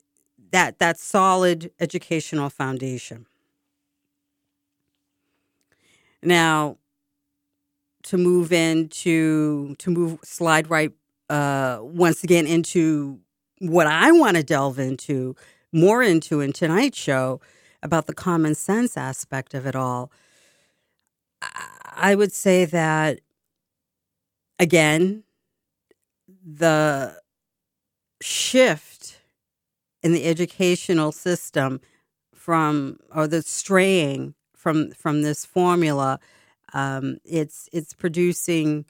that 0.52 0.80
that 0.80 1.00
solid 1.00 1.72
educational 1.80 2.50
foundation. 2.50 3.26
Now, 6.24 6.78
to 8.04 8.18
move 8.18 8.52
into 8.52 9.76
to 9.76 9.90
move 9.90 10.20
slide 10.24 10.70
right 10.70 10.92
uh, 11.30 11.80
once 11.82 12.24
again 12.24 12.46
into 12.46 13.20
what 13.60 13.88
I 13.88 14.12
want 14.12 14.38
to 14.38 14.44
delve 14.44 14.80
into 14.80 15.36
more 15.72 16.04
into 16.04 16.42
in 16.42 16.54
tonight's 16.54 16.98
show 16.98 17.42
about 17.82 18.08
the 18.08 18.14
common 18.14 18.56
sense 18.56 18.96
aspect 18.96 19.54
of 19.54 19.66
it 19.66 19.76
all. 19.76 20.12
I 21.96 22.16
would 22.16 22.32
say 22.32 22.66
that 22.66 23.20
again, 24.60 25.24
the 26.46 27.20
shift 28.22 29.20
in 30.02 30.14
the 30.14 30.26
educational 30.26 31.12
system 31.12 31.82
from 32.34 32.98
or 33.14 33.28
the 33.28 33.42
straying 33.42 34.34
from 34.56 34.92
from 34.92 35.22
this 35.22 35.46
formula 35.46 36.20
um, 36.74 37.18
it's 37.24 37.70
it's 37.72 37.94
producing 37.94 38.86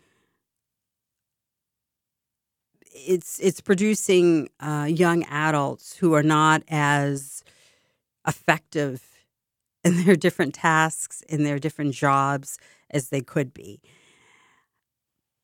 it's 2.93 3.39
it's 3.39 3.61
producing 3.61 4.49
uh, 4.59 4.87
young 4.89 5.23
adults 5.25 5.95
who 5.95 6.13
are 6.13 6.23
not 6.23 6.63
as 6.67 7.43
effective 8.27 9.01
in 9.83 10.05
their 10.05 10.15
different 10.15 10.53
tasks 10.53 11.21
in 11.27 11.43
their 11.43 11.59
different 11.59 11.93
jobs 11.93 12.57
as 12.89 13.09
they 13.09 13.21
could 13.21 13.53
be. 13.53 13.81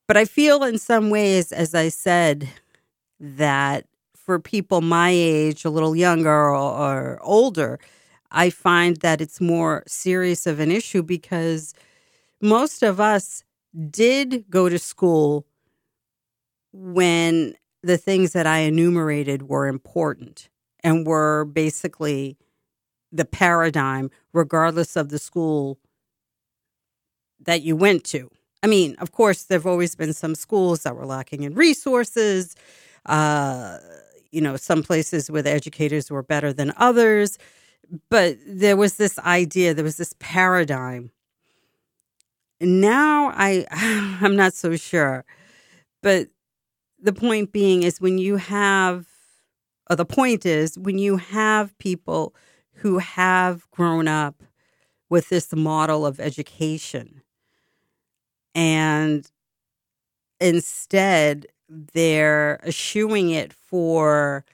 But 0.08 0.18
I 0.18 0.26
feel 0.26 0.64
in 0.64 0.80
some 0.80 1.10
ways, 1.10 1.52
as 1.52 1.76
I 1.76 1.90
said, 1.90 2.50
that 3.20 3.86
for 4.16 4.40
people 4.40 4.82
my 4.82 5.10
age, 5.12 5.66
a 5.66 5.70
little 5.70 5.96
younger 5.96 6.30
or, 6.30 6.56
or 6.56 7.20
older, 7.22 7.80
I 8.32 8.50
find 8.50 8.98
that 8.98 9.22
it's 9.22 9.42
more 9.42 9.84
serious 9.88 10.48
of 10.48 10.60
an 10.60 10.72
issue 10.72 11.04
because 11.04 11.74
most 12.42 12.84
of 12.84 13.00
us 13.00 13.44
did 13.90 14.46
go 14.50 14.70
to 14.70 14.80
school 14.80 15.46
when 16.80 17.56
the 17.84 17.98
things 17.98 18.32
that 18.32 18.48
I 18.48 18.60
enumerated 18.60 19.44
were 19.44 19.68
important 19.68 20.50
and 20.82 21.06
were 21.06 21.44
basically 21.46 22.38
the 23.12 23.26
paradigm, 23.26 24.10
regardless 24.34 24.96
of 24.96 25.10
the 25.10 25.20
school 25.20 25.78
that 27.42 27.62
you 27.64 27.76
went 27.76 28.06
to. 28.06 28.30
I 28.64 28.68
mean, 28.68 28.96
of 29.00 29.12
course, 29.12 29.44
there 29.44 29.58
have 29.58 29.66
always 29.66 29.96
been 29.96 30.14
some 30.14 30.36
schools 30.36 30.84
that 30.84 30.96
were 30.96 31.06
lacking 31.06 31.44
in 31.44 31.54
resources. 31.56 32.56
Uh, 33.06 33.78
you 34.32 34.42
know, 34.42 34.56
some 34.56 34.84
places 34.84 35.30
where 35.30 35.42
the 35.42 35.52
educators 35.52 36.10
were 36.10 36.24
better 36.24 36.54
than 36.54 36.74
others. 36.78 37.38
But 38.10 38.38
there 38.46 38.78
was 38.78 38.96
this 38.96 39.18
idea, 39.20 39.74
there 39.74 39.84
was 39.84 39.98
this 39.98 40.14
paradigm. 40.20 41.12
Now 42.62 43.34
I 43.36 43.66
I'm 44.22 44.36
not 44.36 44.54
so 44.54 44.76
sure. 44.76 45.26
But 46.02 46.30
the 47.02 47.14
point 47.14 47.52
being 47.52 47.84
is 47.84 48.02
when 48.02 48.18
you 48.18 48.38
have 48.38 49.08
or 49.90 49.96
the 49.96 50.06
point 50.06 50.46
is 50.46 50.78
when 50.78 50.98
you 50.98 51.18
have 51.18 51.78
people 51.80 52.36
who 52.76 53.00
have 53.00 53.70
grown 53.72 54.08
up 54.08 54.44
with 55.10 55.30
this 55.30 55.54
model 55.54 56.06
of 56.06 56.20
education 56.20 57.22
and 58.54 59.32
instead 60.40 61.48
they're 61.68 62.60
eschewing 62.66 63.32
it 63.32 63.54
for 63.54 64.46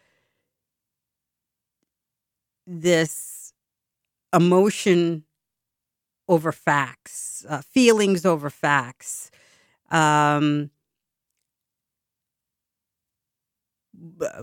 this 2.68 3.54
emotion 4.34 5.24
over 6.28 6.52
facts, 6.52 7.46
uh, 7.48 7.62
feelings 7.62 8.25
over 8.25 8.50
facts, 8.50 9.30
um, 9.92 10.70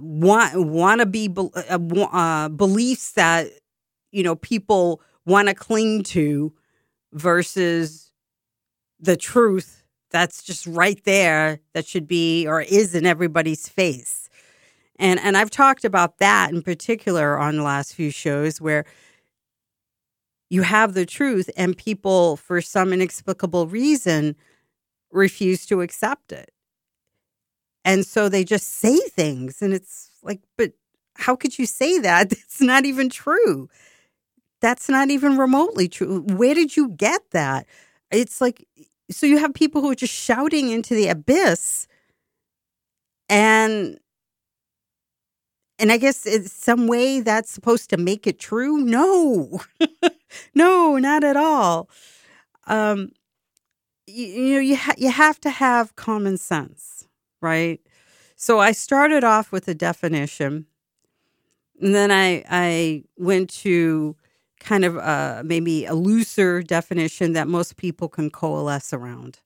want 0.01 1.01
to 1.01 1.07
be 1.07 1.33
uh, 1.37 1.79
uh, 2.13 2.49
beliefs 2.49 3.13
that 3.13 3.49
you 4.11 4.23
know 4.23 4.37
people 4.37 5.01
want 5.27 5.49
to 5.49 5.55
cling 5.55 6.03
to 6.03 6.53
versus 7.13 8.13
the 9.01 9.17
truth 9.17 9.83
that's 10.11 10.43
just 10.43 10.67
right 10.67 11.03
there 11.05 11.61
that 11.73 11.87
should 11.87 12.07
be 12.07 12.47
or 12.47 12.63
is 12.63 12.95
in 12.95 13.07
everybody's 13.07 13.69
face. 13.69 14.29
And 14.97 15.19
and 15.21 15.37
I've 15.37 15.51
talked 15.51 15.85
about 15.85 16.19
that 16.19 16.53
in 16.53 16.63
particular 16.63 17.39
on 17.39 17.57
the 17.57 17.63
last 17.63 17.95
few 17.95 18.11
shows 18.11 18.61
where 18.61 18.85
you 20.51 20.63
have 20.63 20.93
the 20.95 21.07
truth 21.07 21.49
and 21.57 21.77
people 21.77 22.37
for 22.37 22.61
some 22.61 22.93
inexplicable 22.93 23.67
reason 23.67 24.37
refuse 25.11 25.67
to 25.67 25.81
accept 25.81 26.31
it 26.31 26.52
and 27.85 28.07
so 28.07 28.29
they 28.29 28.45
just 28.45 28.69
say 28.69 28.99
things. 28.99 29.63
And 29.63 29.75
it's 29.75 30.11
like, 30.23 30.41
but 30.57 30.73
how 31.17 31.37
could 31.37 31.59
you 31.59 31.67
say 31.67 31.99
that? 31.99 32.33
It's 32.33 32.61
not 32.61 32.85
even 32.85 33.09
true. 33.11 33.69
That's 34.61 34.89
not 34.89 35.11
even 35.11 35.37
remotely 35.39 35.89
true. 35.89 36.23
Where 36.23 36.55
did 36.55 36.77
you 36.77 36.91
get 36.91 37.23
that? 37.33 37.67
It's 38.11 38.41
like, 38.41 38.67
so 39.11 39.27
you 39.27 39.39
have 39.39 39.55
people 39.55 39.83
who 39.83 39.91
are 39.91 39.97
just 39.97 40.15
shouting 40.15 40.71
into 40.71 40.95
the 40.95 41.09
abyss 41.09 41.89
and 43.29 43.99
and 45.79 45.91
I 45.91 45.97
guess 45.97 46.27
it's 46.27 46.53
some 46.53 46.87
way 46.87 47.21
that's 47.21 47.51
supposed 47.51 47.91
to 47.91 47.97
make 47.97 48.27
it 48.27 48.39
true. 48.39 48.79
No, 48.79 49.61
no, 50.55 50.97
not 50.99 51.25
at 51.25 51.37
all. 51.37 51.89
Um, 52.67 53.11
you, 54.07 54.27
you 54.27 54.55
know, 54.55 54.61
you 54.61 54.77
ha- 54.77 54.95
you 54.99 55.11
have 55.11 55.41
to 55.41 55.51
have 55.51 55.97
common 55.97 56.37
sense 56.39 57.07
right? 57.43 57.81
So 58.37 58.61
I 58.61 58.73
started 58.73 59.25
off 59.25 59.53
with 59.53 59.69
a 59.69 59.75
definition, 59.75 60.67
and 61.81 61.95
then 61.95 62.11
I 62.11 62.45
I 62.49 63.05
went 63.17 63.51
to 63.61 64.17
kind 64.61 64.85
of 64.85 64.97
uh, 64.97 65.43
maybe 65.45 65.85
a 65.87 65.95
looser 65.95 66.63
definition 66.63 67.33
that 67.33 67.49
most 67.49 67.77
people 67.77 68.09
can 68.09 68.31
coalesce 68.31 68.93
around. 68.93 69.41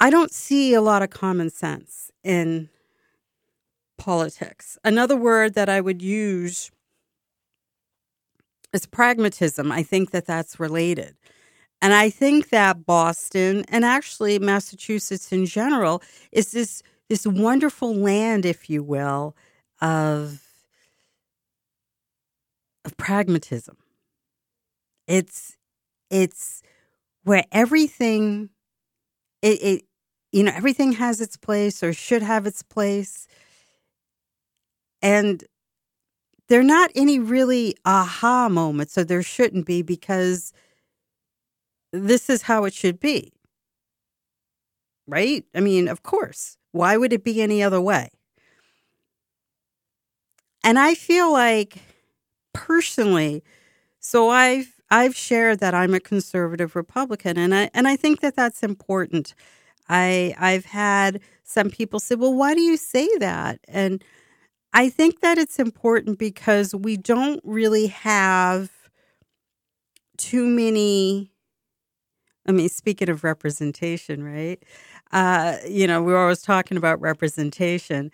I 0.00 0.10
don't 0.10 0.32
see 0.32 0.74
a 0.74 0.80
lot 0.80 1.02
of 1.02 1.10
common 1.10 1.50
sense 1.50 2.10
in 2.22 2.68
politics. 3.98 4.78
Another 4.84 5.16
word 5.16 5.54
that 5.54 5.68
I 5.68 5.80
would 5.80 6.02
use 6.02 6.70
is 8.72 8.86
pragmatism. 8.86 9.70
I 9.70 9.82
think 9.82 10.10
that 10.10 10.26
that's 10.26 10.58
related. 10.58 11.16
And 11.82 11.92
I 11.92 12.10
think 12.10 12.48
that 12.50 12.86
Boston 12.86 13.64
and 13.68 13.84
actually 13.84 14.38
Massachusetts 14.38 15.32
in 15.32 15.46
general 15.46 16.02
is 16.32 16.52
this 16.52 16.82
this 17.08 17.26
wonderful 17.26 17.94
land, 17.94 18.46
if 18.46 18.70
you 18.70 18.82
will, 18.82 19.36
of 19.80 20.40
of 22.84 22.96
pragmatism. 22.96 23.76
It's 25.06 25.56
it's 26.10 26.62
where 27.24 27.44
everything 27.52 28.50
it, 29.42 29.62
it 29.62 29.84
you 30.32 30.42
know 30.42 30.52
everything 30.54 30.92
has 30.92 31.20
its 31.20 31.36
place 31.36 31.82
or 31.82 31.92
should 31.92 32.22
have 32.22 32.46
its 32.46 32.62
place 32.62 33.26
and 35.02 35.44
there 36.48 36.60
are 36.60 36.64
not 36.64 36.90
any 36.94 37.18
really 37.18 37.74
aha 37.84 38.48
moments 38.48 38.92
so 38.92 39.04
there 39.04 39.22
shouldn't 39.22 39.66
be 39.66 39.82
because 39.82 40.52
this 41.94 42.30
is 42.30 42.42
how 42.42 42.64
it 42.64 42.74
should 42.74 43.00
be. 43.00 43.32
Right? 45.06 45.44
I 45.54 45.60
mean, 45.60 45.88
of 45.88 46.02
course. 46.02 46.56
Why 46.72 46.96
would 46.96 47.12
it 47.12 47.24
be 47.24 47.40
any 47.40 47.62
other 47.62 47.80
way? 47.80 48.10
And 50.62 50.78
I 50.78 50.94
feel 50.94 51.32
like 51.32 51.78
personally, 52.54 53.42
so 54.00 54.30
I've 54.30 54.72
I've 54.90 55.16
shared 55.16 55.60
that 55.60 55.74
I'm 55.74 55.94
a 55.94 56.00
conservative 56.00 56.76
Republican 56.76 57.38
and 57.38 57.54
I 57.54 57.70
and 57.74 57.88
I 57.88 57.96
think 57.96 58.20
that 58.20 58.36
that's 58.36 58.62
important. 58.62 59.34
I 59.88 60.34
I've 60.38 60.66
had 60.66 61.20
some 61.44 61.70
people 61.70 62.00
say, 62.00 62.16
"Well, 62.16 62.34
why 62.34 62.54
do 62.54 62.62
you 62.62 62.76
say 62.78 63.08
that?" 63.18 63.60
And 63.68 64.04
I 64.74 64.90
think 64.90 65.20
that 65.22 65.38
it's 65.38 65.58
important 65.60 66.18
because 66.18 66.74
we 66.74 66.96
don't 66.98 67.40
really 67.44 67.88
have 67.88 68.70
too 70.16 70.46
many 70.46 71.30
I 72.46 72.52
mean, 72.52 72.68
speaking 72.68 73.08
of 73.08 73.24
representation, 73.24 74.22
right? 74.22 74.62
Uh, 75.12 75.56
you 75.66 75.86
know, 75.86 76.02
we're 76.02 76.20
always 76.20 76.42
talking 76.42 76.76
about 76.76 77.00
representation. 77.00 78.10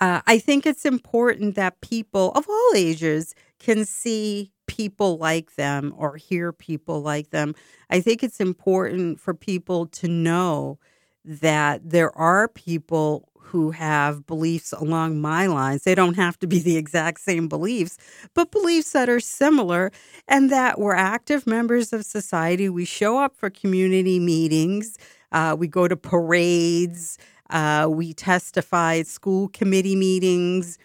Uh, 0.00 0.20
I 0.26 0.38
think 0.38 0.66
it's 0.66 0.84
important 0.84 1.54
that 1.56 1.80
people 1.80 2.32
of 2.32 2.48
all 2.48 2.72
ages 2.74 3.34
can 3.58 3.84
see 3.84 4.52
people 4.66 5.18
like 5.18 5.54
them 5.56 5.92
or 5.96 6.16
hear 6.16 6.52
people 6.52 7.00
like 7.02 7.30
them. 7.30 7.54
I 7.90 8.00
think 8.00 8.22
it's 8.22 8.40
important 8.40 9.20
for 9.20 9.34
people 9.34 9.86
to 9.86 10.08
know 10.08 10.78
that 11.24 11.88
there 11.88 12.16
are 12.16 12.48
people 12.48 13.28
who 13.44 13.70
have 13.72 14.26
beliefs 14.26 14.72
along 14.72 15.20
my 15.20 15.46
lines. 15.46 15.82
They 15.84 15.94
don't 15.94 16.14
have 16.14 16.38
to 16.40 16.46
be 16.46 16.58
the 16.58 16.76
exact 16.76 17.20
same 17.20 17.46
beliefs, 17.46 17.98
but 18.34 18.50
beliefs 18.50 18.92
that 18.92 19.08
are 19.08 19.20
similar 19.20 19.92
and 20.26 20.50
that 20.50 20.78
we're 20.78 20.94
active 20.94 21.46
members 21.46 21.92
of 21.92 22.04
society. 22.04 22.68
We 22.68 22.84
show 22.84 23.18
up 23.18 23.36
for 23.36 23.50
community 23.50 24.18
meetings, 24.18 24.98
uh, 25.30 25.54
we 25.58 25.68
go 25.68 25.86
to 25.88 25.96
parades, 25.96 27.18
uh, 27.50 27.88
we 27.90 28.14
testify 28.14 28.96
at 28.96 29.06
school 29.06 29.48
committee 29.48 29.96
meetings, 29.96 30.78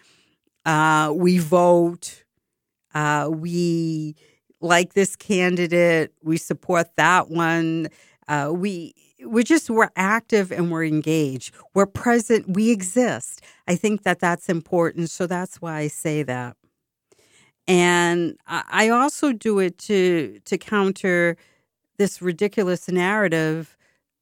uh, 0.66 1.12
we 1.14 1.38
vote, 1.38 2.24
uh, 2.94 3.30
we 3.32 4.16
like 4.60 4.92
this 4.92 5.16
candidate, 5.16 6.12
we 6.22 6.36
support 6.36 6.94
that 6.96 7.30
one. 7.30 7.88
Uh, 8.28 8.52
we 9.20 9.26
we're 9.26 9.42
just 9.42 9.70
we're 9.70 9.90
active 9.96 10.50
and 10.52 10.70
we're 10.70 10.84
engaged. 10.84 11.54
We're 11.74 11.86
present. 11.86 12.56
We 12.56 12.70
exist. 12.70 13.42
I 13.66 13.76
think 13.76 14.02
that 14.02 14.20
that's 14.20 14.48
important 14.48 15.10
so 15.10 15.26
that's 15.26 15.60
why 15.60 15.78
i 15.78 15.88
say 15.88 16.22
that. 16.22 16.56
And 17.66 18.36
i 18.46 18.88
also 18.88 19.32
do 19.32 19.58
it 19.58 19.78
to 19.78 20.40
to 20.44 20.58
counter 20.58 21.36
this 21.98 22.22
ridiculous 22.22 22.88
narrative 22.88 23.76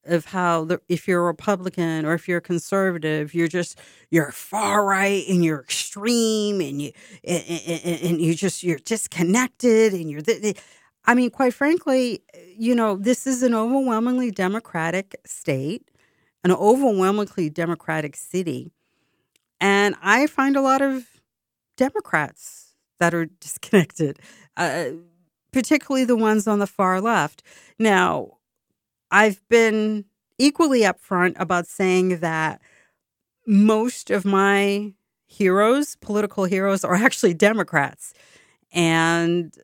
of 0.05 0.25
how 0.25 0.65
the, 0.65 0.81
if 0.87 1.07
you're 1.07 1.21
a 1.21 1.25
republican 1.25 2.05
or 2.05 2.13
if 2.13 2.27
you're 2.27 2.39
a 2.39 2.41
conservative 2.41 3.33
you're 3.33 3.47
just 3.47 3.77
you're 4.11 4.31
far 4.31 4.85
right 4.85 5.23
and 5.29 5.43
you're 5.43 5.59
extreme 5.61 6.61
and 6.61 6.81
you 6.81 6.91
and, 7.23 7.43
and, 7.67 8.01
and 8.01 8.21
you 8.21 8.33
just 8.33 8.63
you're 8.63 8.79
disconnected 8.79 9.93
and 9.93 10.09
you're 10.09 10.21
I 11.05 11.15
mean, 11.15 11.31
quite 11.31 11.53
frankly, 11.53 12.21
you 12.57 12.75
know, 12.75 12.95
this 12.95 13.25
is 13.25 13.41
an 13.43 13.53
overwhelmingly 13.53 14.31
Democratic 14.31 15.15
state, 15.25 15.89
an 16.43 16.51
overwhelmingly 16.51 17.49
Democratic 17.49 18.15
city. 18.15 18.71
And 19.59 19.95
I 20.01 20.27
find 20.27 20.55
a 20.55 20.61
lot 20.61 20.81
of 20.81 21.05
Democrats 21.77 22.75
that 22.99 23.13
are 23.13 23.25
disconnected, 23.41 24.19
uh, 24.57 24.85
particularly 25.51 26.05
the 26.05 26.17
ones 26.17 26.47
on 26.47 26.59
the 26.59 26.67
far 26.67 27.01
left. 27.01 27.43
Now, 27.79 28.37
I've 29.11 29.41
been 29.49 30.05
equally 30.37 30.81
upfront 30.81 31.39
about 31.39 31.67
saying 31.67 32.19
that 32.19 32.61
most 33.47 34.11
of 34.11 34.25
my 34.25 34.93
heroes, 35.27 35.95
political 35.97 36.45
heroes, 36.45 36.83
are 36.83 36.95
actually 37.07 37.33
Democrats. 37.33 38.13
And, 38.73 39.55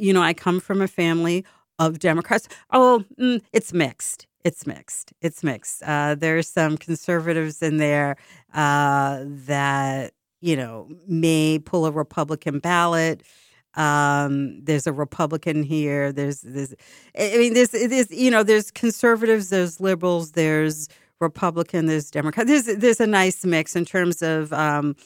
you 0.00 0.12
know, 0.12 0.22
I 0.22 0.34
come 0.34 0.60
from 0.60 0.80
a 0.80 0.88
family 0.88 1.44
of 1.78 1.98
Democrats. 1.98 2.48
Oh, 2.72 3.04
mm, 3.18 3.40
it's 3.52 3.72
mixed. 3.72 4.26
It's 4.44 4.66
mixed. 4.66 5.12
It's 5.20 5.42
mixed. 5.44 5.82
Uh, 5.82 6.14
there's 6.14 6.48
some 6.48 6.78
conservatives 6.78 7.62
in 7.62 7.76
there 7.76 8.16
uh, 8.54 9.24
that, 9.24 10.12
you 10.40 10.56
know, 10.56 10.88
may 11.06 11.58
pull 11.58 11.84
a 11.86 11.90
Republican 11.90 12.58
ballot. 12.58 13.22
Um, 13.74 14.64
there's 14.64 14.86
a 14.86 14.92
Republican 14.92 15.62
here. 15.62 16.12
There's, 16.12 16.40
there's, 16.40 16.74
I 17.18 17.36
mean, 17.36 17.54
there's, 17.54 17.70
there's, 17.70 18.10
you 18.10 18.30
know, 18.30 18.42
there's 18.42 18.70
conservatives, 18.70 19.50
there's 19.50 19.80
liberals, 19.80 20.32
there's 20.32 20.88
Republican, 21.20 21.86
there's 21.86 22.10
Democrat. 22.10 22.46
There's, 22.46 22.64
there's 22.64 23.00
a 23.00 23.06
nice 23.06 23.44
mix 23.44 23.76
in 23.76 23.84
terms 23.84 24.22
of 24.22 24.52
um, 24.54 24.96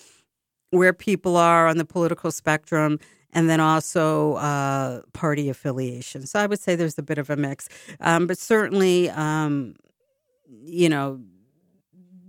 where 0.70 0.92
people 0.92 1.36
are 1.36 1.66
on 1.66 1.76
the 1.76 1.84
political 1.84 2.30
spectrum 2.30 2.98
and 3.34 3.50
then 3.50 3.60
also 3.60 4.34
uh, 4.34 5.02
party 5.12 5.48
affiliation. 5.48 6.26
So 6.26 6.38
I 6.40 6.46
would 6.46 6.60
say 6.60 6.76
there's 6.76 6.98
a 6.98 7.02
bit 7.02 7.18
of 7.18 7.30
a 7.30 7.36
mix, 7.36 7.68
um, 8.00 8.26
but 8.26 8.38
certainly, 8.38 9.10
um, 9.10 9.76
you 10.64 10.88
know, 10.88 11.20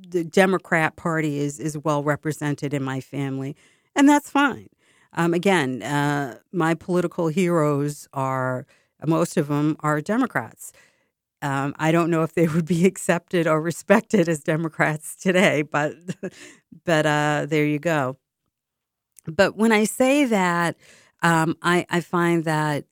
the 0.08 0.24
Democrat 0.24 0.96
Party 0.96 1.40
is 1.40 1.60
is 1.60 1.78
well 1.78 2.04
represented 2.04 2.74
in 2.74 2.84
my 2.84 3.02
family, 3.02 3.56
and 3.96 4.08
that's 4.08 4.30
fine. 4.30 4.68
Um, 5.14 5.34
again, 5.34 5.82
uh, 5.84 6.38
my 6.52 6.74
political 6.74 7.28
heroes 7.28 8.08
are 8.14 8.66
most 9.06 9.38
of 9.38 9.48
them 9.48 9.78
are 9.82 10.02
Democrats. 10.02 10.72
Um, 11.42 11.76
I 11.80 11.92
don't 11.92 12.10
know 12.12 12.24
if 12.24 12.34
they 12.34 12.48
would 12.48 12.66
be 12.66 12.86
accepted 12.92 13.48
or 13.48 13.62
respected 13.62 14.30
as 14.30 14.42
Democrats 14.42 15.16
today, 15.16 15.64
but 15.64 15.96
but 16.86 17.06
uh, 17.06 17.46
there 17.50 17.66
you 17.66 17.80
go. 17.80 18.18
But 19.26 19.56
when 19.56 19.72
I 19.72 19.86
say 19.86 20.26
that, 20.26 20.76
um, 21.22 21.58
I, 21.62 21.86
I 21.90 22.02
find 22.02 22.44
that 22.46 22.86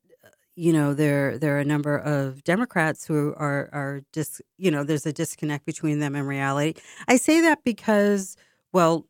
you 0.56 0.72
know 0.72 0.94
there 0.94 1.38
there 1.38 1.56
are 1.58 1.60
a 1.60 1.66
number 1.66 1.98
of 1.98 2.44
Democrats 2.44 3.06
who 3.06 3.34
are 3.38 3.70
are 3.74 4.02
just 4.14 4.42
you 4.58 4.72
know 4.72 4.84
there's 4.84 5.06
a 5.06 5.14
disconnect 5.14 5.66
between 5.66 6.00
them 6.00 6.16
and 6.16 6.28
reality. 6.28 6.80
I 7.08 7.18
say 7.18 7.42
that 7.42 7.64
because 7.64 8.38
well. 8.72 9.08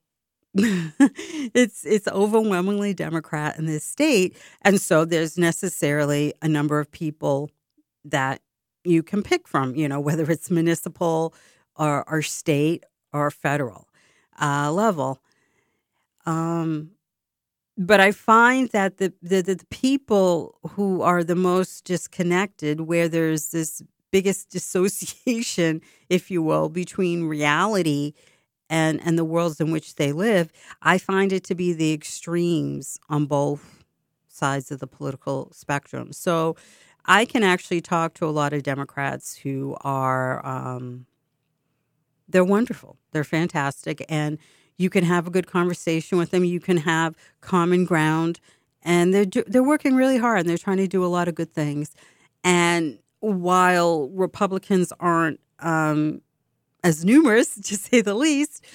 it's 0.56 1.84
it's 1.84 2.08
overwhelmingly 2.08 2.94
Democrat 2.94 3.58
in 3.58 3.66
this 3.66 3.84
state, 3.84 4.38
and 4.62 4.80
so 4.80 5.04
there's 5.04 5.36
necessarily 5.36 6.32
a 6.44 6.48
number 6.48 6.80
of 6.80 6.92
people 6.92 7.50
that 8.06 8.40
you 8.84 9.02
can 9.02 9.24
pick 9.24 9.48
from. 9.48 9.76
You 9.76 9.88
know, 9.88 10.00
whether 10.00 10.30
it's 10.30 10.52
municipal 10.52 11.34
or, 11.76 12.08
or 12.08 12.22
state 12.22 12.84
or 13.12 13.32
federal 13.32 13.88
uh, 14.40 14.72
level. 14.72 15.20
Um, 16.26 16.92
but 17.78 18.00
I 18.00 18.12
find 18.12 18.70
that 18.70 18.98
the, 18.98 19.14
the, 19.22 19.42
the 19.42 19.60
people 19.70 20.58
who 20.72 21.02
are 21.02 21.24
the 21.24 21.36
most 21.36 21.86
disconnected, 21.86 22.82
where 22.82 23.08
there's 23.08 23.52
this 23.52 23.82
biggest 24.12 24.50
dissociation, 24.52 25.82
if 26.10 26.30
you 26.30 26.42
will, 26.42 26.70
between 26.70 27.26
reality 27.26 28.14
and 28.70 29.02
and 29.06 29.20
the 29.20 29.26
worlds 29.26 29.60
in 29.60 29.72
which 29.72 29.96
they 29.96 30.12
live, 30.12 30.52
I 30.82 30.98
find 30.98 31.34
it 31.34 31.44
to 31.46 31.56
be 31.56 31.74
the 31.74 31.94
extremes 31.94 33.00
on 33.10 33.26
both 33.26 33.84
sides 34.28 34.72
of 34.72 34.80
the 34.80 34.88
political 34.88 35.52
spectrum. 35.54 36.12
So 36.12 36.56
I 37.06 37.26
can 37.26 37.44
actually 37.44 37.82
talk 37.82 38.14
to 38.16 38.26
a 38.26 38.32
lot 38.32 38.54
of 38.54 38.64
Democrats 38.64 39.36
who 39.36 39.76
are 39.82 40.46
um, 40.46 41.06
they're 42.28 42.44
wonderful, 42.44 42.98
they're 43.12 43.24
fantastic, 43.24 44.04
and 44.10 44.38
you 44.78 44.90
can 44.90 45.04
have 45.04 45.28
a 45.28 45.30
good 45.30 45.48
conversation 45.48 46.18
with 46.18 46.32
them. 46.32 46.44
You 46.44 46.60
can 46.60 46.78
have 46.78 47.16
common 47.42 47.86
ground, 47.86 48.40
and 48.82 49.14
they're 49.14 49.44
they're 49.48 49.64
working 49.64 49.96
really 49.96 50.18
hard 50.18 50.40
and 50.40 50.50
they're 50.50 50.58
trying 50.58 50.78
to 50.78 50.88
do 50.88 51.04
a 51.06 51.08
lot 51.08 51.28
of 51.28 51.36
good 51.36 51.54
things. 51.54 51.96
And 52.44 53.00
while 53.20 54.10
Republicans 54.10 54.92
aren't 55.00 55.40
um, 55.60 56.22
as 56.84 57.06
numerous, 57.06 57.56
to 57.62 57.76
say 57.76 58.02
the 58.02 58.14
least, 58.16 58.66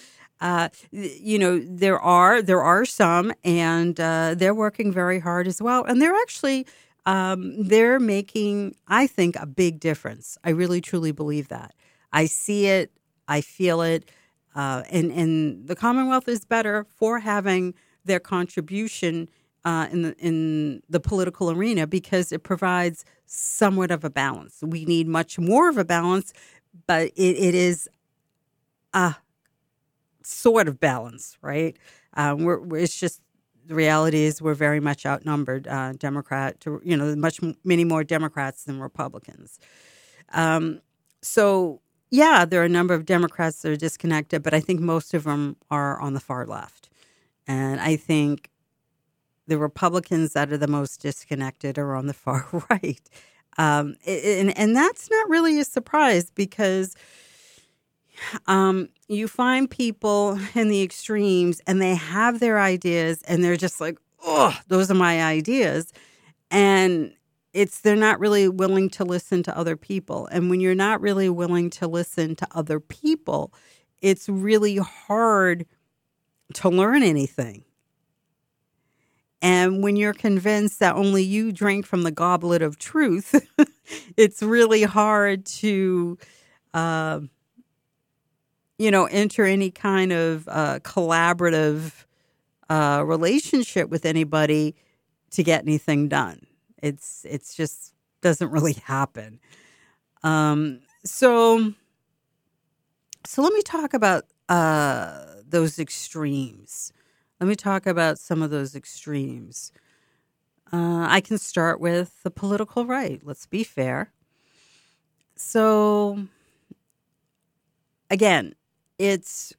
uh, 0.40 0.68
you 0.90 1.38
know 1.38 1.58
there 1.58 1.98
are 2.00 2.42
there 2.42 2.62
are 2.62 2.84
some, 2.84 3.32
and 3.44 3.98
uh, 4.00 4.34
they're 4.36 4.54
working 4.54 4.92
very 4.92 5.18
hard 5.20 5.46
as 5.46 5.60
well. 5.60 5.84
And 5.84 6.00
they're 6.00 6.14
actually 6.14 6.66
um, 7.06 7.66
they're 7.68 7.98
making, 7.98 8.74
I 8.86 9.06
think, 9.06 9.36
a 9.36 9.46
big 9.46 9.80
difference. 9.80 10.36
I 10.44 10.50
really 10.50 10.80
truly 10.80 11.10
believe 11.10 11.48
that. 11.48 11.74
I 12.12 12.26
see 12.26 12.66
it. 12.66 12.92
I 13.28 13.40
feel 13.40 13.80
it. 13.82 14.10
Uh, 14.58 14.82
and 14.90 15.12
and 15.12 15.68
the 15.68 15.76
Commonwealth 15.76 16.26
is 16.26 16.44
better 16.44 16.84
for 16.96 17.20
having 17.20 17.74
their 18.04 18.18
contribution 18.18 19.28
uh, 19.64 19.86
in 19.92 20.02
the 20.02 20.16
in 20.18 20.82
the 20.90 20.98
political 20.98 21.48
arena 21.48 21.86
because 21.86 22.32
it 22.32 22.42
provides 22.42 23.04
somewhat 23.24 23.92
of 23.92 24.02
a 24.02 24.10
balance. 24.10 24.58
We 24.60 24.84
need 24.84 25.06
much 25.06 25.38
more 25.38 25.68
of 25.68 25.78
a 25.78 25.84
balance, 25.84 26.32
but 26.88 27.12
it, 27.14 27.36
it 27.36 27.54
is 27.54 27.88
a 28.92 29.14
sort 30.24 30.66
of 30.66 30.80
balance, 30.80 31.38
right? 31.40 31.76
Um, 32.14 32.42
we're, 32.42 32.58
we're, 32.58 32.78
it's 32.78 32.98
just 32.98 33.20
the 33.64 33.76
reality 33.76 34.24
is 34.24 34.42
we're 34.42 34.54
very 34.54 34.80
much 34.80 35.06
outnumbered, 35.06 35.68
uh, 35.68 35.92
Democrat 35.92 36.58
to 36.62 36.80
you 36.84 36.96
know 36.96 37.14
much 37.14 37.38
many 37.62 37.84
more 37.84 38.02
Democrats 38.02 38.64
than 38.64 38.80
Republicans. 38.80 39.60
Um, 40.32 40.80
so 41.22 41.80
yeah, 42.10 42.44
there 42.44 42.60
are 42.62 42.64
a 42.64 42.70
number 42.70 42.94
of 42.94 43.04
Democrats 43.04 43.62
that 43.62 43.72
are 43.72 43.76
disconnected, 43.76 44.42
but 44.42 44.54
I 44.54 44.60
think 44.60 44.80
most 44.80 45.14
of 45.14 45.24
them 45.24 45.56
are 45.70 46.00
on 46.00 46.14
the 46.14 46.20
far 46.20 46.46
left. 46.46 46.88
And 47.46 47.80
I 47.80 47.96
think 47.96 48.50
the 49.46 49.58
Republicans 49.58 50.34
that 50.34 50.52
are 50.52 50.58
the 50.58 50.68
most 50.68 51.00
disconnected 51.00 51.78
are 51.78 51.94
on 51.94 52.06
the 52.06 52.14
far 52.14 52.46
right. 52.70 53.00
Um, 53.56 53.96
and, 54.06 54.56
and 54.56 54.76
that's 54.76 55.10
not 55.10 55.28
really 55.28 55.58
a 55.58 55.64
surprise 55.64 56.30
because 56.30 56.94
um, 58.46 58.88
you 59.08 59.28
find 59.28 59.70
people 59.70 60.38
in 60.54 60.68
the 60.68 60.82
extremes 60.82 61.60
and 61.66 61.80
they 61.80 61.94
have 61.94 62.40
their 62.40 62.60
ideas 62.60 63.22
and 63.22 63.42
they're 63.42 63.56
just 63.56 63.80
like, 63.80 63.98
oh, 64.22 64.56
those 64.68 64.90
are 64.90 64.94
my 64.94 65.22
ideas. 65.24 65.92
And 66.50 67.12
it's 67.52 67.80
they're 67.80 67.96
not 67.96 68.20
really 68.20 68.48
willing 68.48 68.90
to 68.90 69.04
listen 69.04 69.42
to 69.44 69.56
other 69.56 69.76
people. 69.76 70.28
And 70.30 70.50
when 70.50 70.60
you're 70.60 70.74
not 70.74 71.00
really 71.00 71.28
willing 71.28 71.70
to 71.70 71.88
listen 71.88 72.36
to 72.36 72.48
other 72.52 72.80
people, 72.80 73.52
it's 74.00 74.28
really 74.28 74.76
hard 74.76 75.66
to 76.54 76.68
learn 76.68 77.02
anything. 77.02 77.64
And 79.40 79.82
when 79.82 79.96
you're 79.96 80.14
convinced 80.14 80.80
that 80.80 80.96
only 80.96 81.22
you 81.22 81.52
drink 81.52 81.86
from 81.86 82.02
the 82.02 82.10
goblet 82.10 82.60
of 82.60 82.78
truth, 82.78 83.34
it's 84.16 84.42
really 84.42 84.82
hard 84.82 85.46
to, 85.46 86.18
uh, 86.74 87.20
you 88.78 88.90
know, 88.90 89.06
enter 89.06 89.44
any 89.44 89.70
kind 89.70 90.12
of 90.12 90.48
uh, 90.48 90.80
collaborative 90.80 92.04
uh, 92.68 93.02
relationship 93.06 93.88
with 93.88 94.04
anybody 94.04 94.74
to 95.30 95.44
get 95.44 95.62
anything 95.62 96.08
done. 96.08 96.47
It's 96.82 97.24
it's 97.28 97.54
just 97.54 97.94
doesn't 98.22 98.50
really 98.50 98.74
happen. 98.74 99.40
Um, 100.22 100.80
so 101.04 101.74
so 103.26 103.42
let 103.42 103.52
me 103.52 103.62
talk 103.62 103.94
about 103.94 104.24
uh, 104.48 105.24
those 105.46 105.78
extremes. 105.78 106.92
Let 107.40 107.46
me 107.48 107.54
talk 107.56 107.86
about 107.86 108.18
some 108.18 108.42
of 108.42 108.50
those 108.50 108.74
extremes. 108.74 109.72
Uh, 110.72 111.06
I 111.08 111.20
can 111.20 111.38
start 111.38 111.80
with 111.80 112.22
the 112.22 112.30
political 112.30 112.84
right. 112.86 113.20
Let's 113.24 113.46
be 113.46 113.64
fair. 113.64 114.12
So, 115.36 116.26
again, 118.10 118.54
it's 118.98 119.54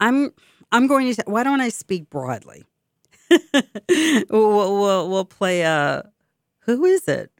I'm 0.00 0.32
I'm 0.72 0.86
going 0.86 1.14
to. 1.14 1.22
Why 1.26 1.42
don't 1.42 1.60
I 1.60 1.68
speak 1.68 2.10
broadly? 2.10 2.64
we'll, 4.30 4.80
we'll, 4.80 5.10
we'll 5.10 5.24
play 5.24 5.62
a. 5.62 6.10
Who 6.60 6.84
is 6.84 7.06
it? 7.08 7.30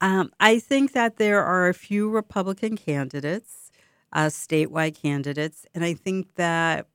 Um, 0.00 0.30
I 0.40 0.58
think 0.58 0.92
that 0.92 1.16
there 1.16 1.42
are 1.42 1.68
a 1.68 1.74
few 1.74 2.08
Republican 2.10 2.76
candidates, 2.76 3.70
uh, 4.12 4.26
statewide 4.26 5.00
candidates, 5.00 5.66
and 5.74 5.84
I 5.84 5.94
think 5.94 6.34
that 6.36 6.86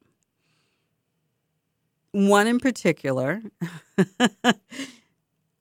one 2.12 2.48
in 2.48 2.60
particular. 2.60 3.42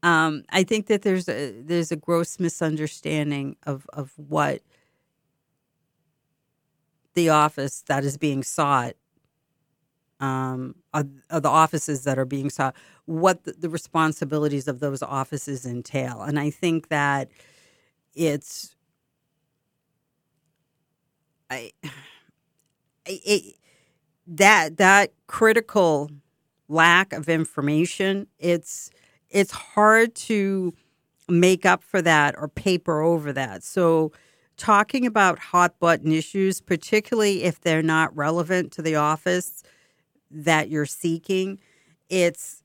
um, 0.02 0.44
I 0.50 0.64
think 0.64 0.86
that 0.86 1.02
there's 1.02 1.28
a 1.28 1.52
there's 1.62 1.92
a 1.92 1.96
gross 1.96 2.38
misunderstanding 2.38 3.56
of 3.66 3.86
of 3.92 4.12
what 4.16 4.62
the 7.14 7.28
office 7.28 7.82
that 7.82 8.04
is 8.04 8.16
being 8.16 8.42
sought 8.42 8.94
um, 10.20 10.74
of, 10.94 11.09
of 11.30 11.42
the 11.42 11.48
offices 11.48 12.04
that 12.04 12.18
are 12.18 12.24
being 12.24 12.50
sought, 12.50 12.76
what 13.06 13.44
the, 13.44 13.52
the 13.52 13.68
responsibilities 13.68 14.68
of 14.68 14.80
those 14.80 15.02
offices 15.02 15.66
entail. 15.66 16.22
And 16.22 16.38
I 16.38 16.50
think 16.50 16.88
that 16.88 17.30
it's 18.14 18.76
I, 21.50 21.72
it, 23.06 23.56
that 24.26 24.76
that 24.76 25.12
critical 25.26 26.11
lack 26.68 27.12
of 27.12 27.28
information 27.28 28.26
it's 28.38 28.90
it's 29.28 29.50
hard 29.50 30.14
to 30.14 30.72
make 31.28 31.66
up 31.66 31.83
for 31.83 32.00
that 32.00 32.35
or 32.38 32.46
paper 32.46 33.00
over 33.00 33.33
that 33.33 33.64
so 33.64 34.12
talking 34.56 35.04
about 35.04 35.38
hot 35.38 35.78
button 35.80 36.12
issues 36.12 36.61
particularly 36.61 37.42
if 37.42 37.61
they're 37.61 37.83
not 37.83 38.14
relevant 38.16 38.70
to 38.70 38.83
the 38.83 38.94
office 38.94 39.64
that 40.31 40.69
you're 40.69 40.87
seeking 40.87 41.59
it's 42.09 42.62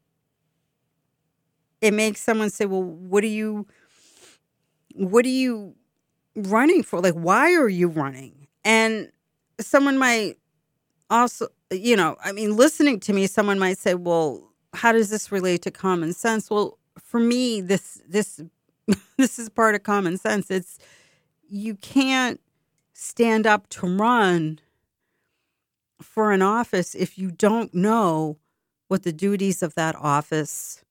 it 1.82 1.94
makes 1.94 2.22
someone 2.22 2.50
say 2.50 2.66
well 2.66 2.84
what 2.84 3.24
are 3.24 3.28
you 3.28 3.66
what 4.94 5.26
are 5.26 5.30
you 5.30 5.76
running 6.36 6.84
for 6.84 7.00
like 7.00 7.14
why 7.14 7.54
are 7.54 7.70
you 7.70 7.88
running 7.88 8.48
and 8.64 9.12
someone 9.60 9.98
might 9.98 10.38
also, 11.10 11.48
you 11.72 11.96
know, 11.96 12.18
I 12.24 12.32
mean, 12.32 12.56
listening 12.56 13.00
to 13.02 13.14
me, 13.14 13.28
someone 13.28 13.60
might 13.60 13.78
say, 13.78 13.94
well, 13.94 14.52
how 14.74 14.92
does 14.92 15.10
this 15.10 15.32
relate 15.32 15.62
to 15.64 15.72
common 15.72 16.14
sense? 16.14 16.50
Well, 16.50 16.78
for 17.00 17.20
me, 17.20 17.62
this, 17.62 18.02
this, 18.08 18.42
this 19.18 19.40
is 19.40 19.50
part 19.50 19.76
of 19.76 19.84
common 19.84 20.18
sense. 20.18 20.50
It's, 20.50 20.80
you 21.48 21.76
can't 21.76 22.40
stand 22.94 23.46
up 23.46 23.70
to 23.70 23.88
run 23.88 24.60
for 26.02 26.32
an 26.32 26.42
office 26.42 26.96
if 26.96 27.18
you 27.18 27.32
don't 27.32 27.74
know 27.74 28.38
what 28.88 29.04
the 29.04 29.14
duties 29.14 29.64
of 29.64 29.76
that 29.76 29.96
office 29.96 30.84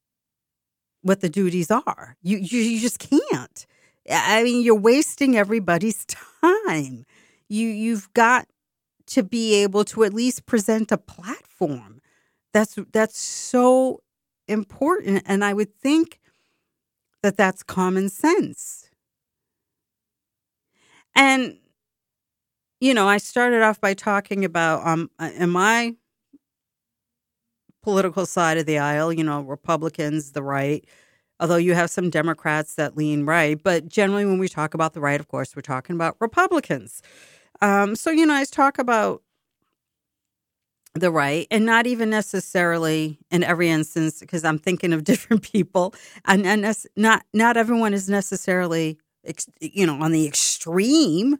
what 1.03 1.21
the 1.21 1.29
duties 1.29 1.71
are 1.71 2.17
you 2.23 2.39
you, 2.39 2.61
you 2.61 2.81
just 2.81 2.99
can't 2.99 3.67
i 4.11 4.43
mean 4.43 4.63
you're 4.63 4.75
wasting 4.75 5.37
everybody's 5.37 6.05
time 6.43 7.05
you 7.49 7.69
you've 7.69 8.13
got 8.15 8.47
to 9.07 9.23
be 9.23 9.55
able 9.63 9.85
to 9.85 10.05
at 10.05 10.15
least 10.15 10.47
present 10.47 10.91
a 10.93 10.99
platform. 10.99 12.01
That's 12.53 12.79
that's 12.93 13.19
so 13.19 14.01
important 14.47 15.23
and 15.27 15.45
I 15.45 15.55
would 15.55 15.75
think 15.75 16.21
that 17.23 17.37
that's 17.37 17.63
common 17.63 18.09
sense. 18.09 18.91
And 21.17 21.59
you 22.85 22.95
know, 22.95 23.09
I 23.09 23.19
started 23.19 23.63
off 23.63 23.81
by 23.81 23.95
talking 23.95 24.45
about 24.45 24.87
um 24.87 25.11
in 25.39 25.51
my 25.51 25.95
political 27.83 28.27
side 28.27 28.59
of 28.59 28.67
the 28.67 28.79
aisle, 28.79 29.13
you 29.13 29.25
know, 29.25 29.43
Republicans, 29.43 30.33
the 30.33 30.43
right, 30.43 30.85
although 31.41 31.57
you 31.57 31.75
have 31.75 31.91
some 31.91 32.11
Democrats 32.11 32.75
that 32.77 32.97
lean 32.97 33.27
right, 33.27 33.63
but 33.63 33.89
generally 33.89 34.25
when 34.25 34.39
we 34.39 34.49
talk 34.49 34.75
about 34.75 34.95
the 34.95 35.01
right, 35.01 35.21
of 35.21 35.29
course, 35.29 35.55
we're 35.55 35.63
talking 35.63 35.95
about 35.95 36.17
Republicans. 36.21 37.03
Um, 37.61 37.97
so, 37.97 38.11
you 38.11 38.27
know, 38.27 38.35
I 38.35 38.45
talk 38.45 38.79
about 38.79 39.23
the 40.95 41.11
right 41.11 41.47
and 41.51 41.67
not 41.67 41.87
even 41.87 42.09
necessarily 42.09 43.19
in 43.31 43.43
every 43.43 43.69
instance 43.69 44.21
because 44.21 44.45
i'm 44.45 44.59
thinking 44.59 44.93
of 44.93 45.03
different 45.05 45.43
people 45.43 45.93
and, 46.25 46.47
and 46.47 46.65
not 46.97 47.25
not 47.33 47.57
everyone 47.57 47.93
is 47.93 48.09
necessarily 48.09 48.97
you 49.61 49.87
know 49.87 50.01
on 50.01 50.13
the 50.13 50.27
extreme 50.27 51.37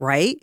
right 0.00 0.42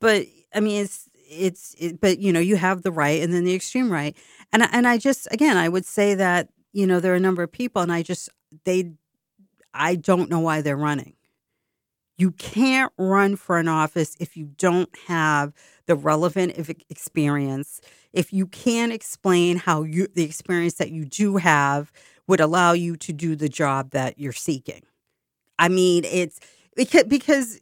but 0.00 0.26
i 0.54 0.60
mean 0.60 0.82
it's 0.82 1.08
it's 1.30 1.74
it, 1.78 2.00
but 2.00 2.18
you 2.18 2.32
know 2.32 2.40
you 2.40 2.56
have 2.56 2.82
the 2.82 2.92
right 2.92 3.22
and 3.22 3.32
then 3.32 3.44
the 3.44 3.54
extreme 3.54 3.90
right 3.92 4.16
and 4.52 4.62
and 4.72 4.86
i 4.86 4.96
just 4.96 5.28
again 5.30 5.56
i 5.56 5.68
would 5.68 5.84
say 5.84 6.14
that 6.14 6.48
you 6.72 6.86
know 6.86 7.00
there 7.00 7.12
are 7.12 7.16
a 7.16 7.20
number 7.20 7.42
of 7.42 7.52
people 7.52 7.82
and 7.82 7.92
i 7.92 8.02
just 8.02 8.28
they 8.64 8.92
i 9.74 9.94
don't 9.94 10.30
know 10.30 10.40
why 10.40 10.60
they're 10.60 10.76
running 10.76 11.14
you 12.18 12.32
can't 12.32 12.92
run 12.98 13.36
for 13.36 13.58
an 13.58 13.68
office 13.68 14.16
if 14.18 14.36
you 14.36 14.46
don't 14.58 14.90
have 15.06 15.54
the 15.86 15.94
relevant 15.94 16.58
experience. 16.90 17.80
If 18.12 18.32
you 18.32 18.46
can't 18.46 18.92
explain 18.92 19.56
how 19.56 19.84
you, 19.84 20.08
the 20.14 20.24
experience 20.24 20.74
that 20.74 20.90
you 20.90 21.04
do 21.04 21.36
have 21.36 21.92
would 22.26 22.40
allow 22.40 22.72
you 22.72 22.96
to 22.96 23.12
do 23.12 23.36
the 23.36 23.48
job 23.48 23.90
that 23.92 24.18
you're 24.18 24.32
seeking. 24.32 24.82
I 25.58 25.68
mean, 25.68 26.04
it's 26.04 26.40
because, 26.74 27.04
because 27.04 27.60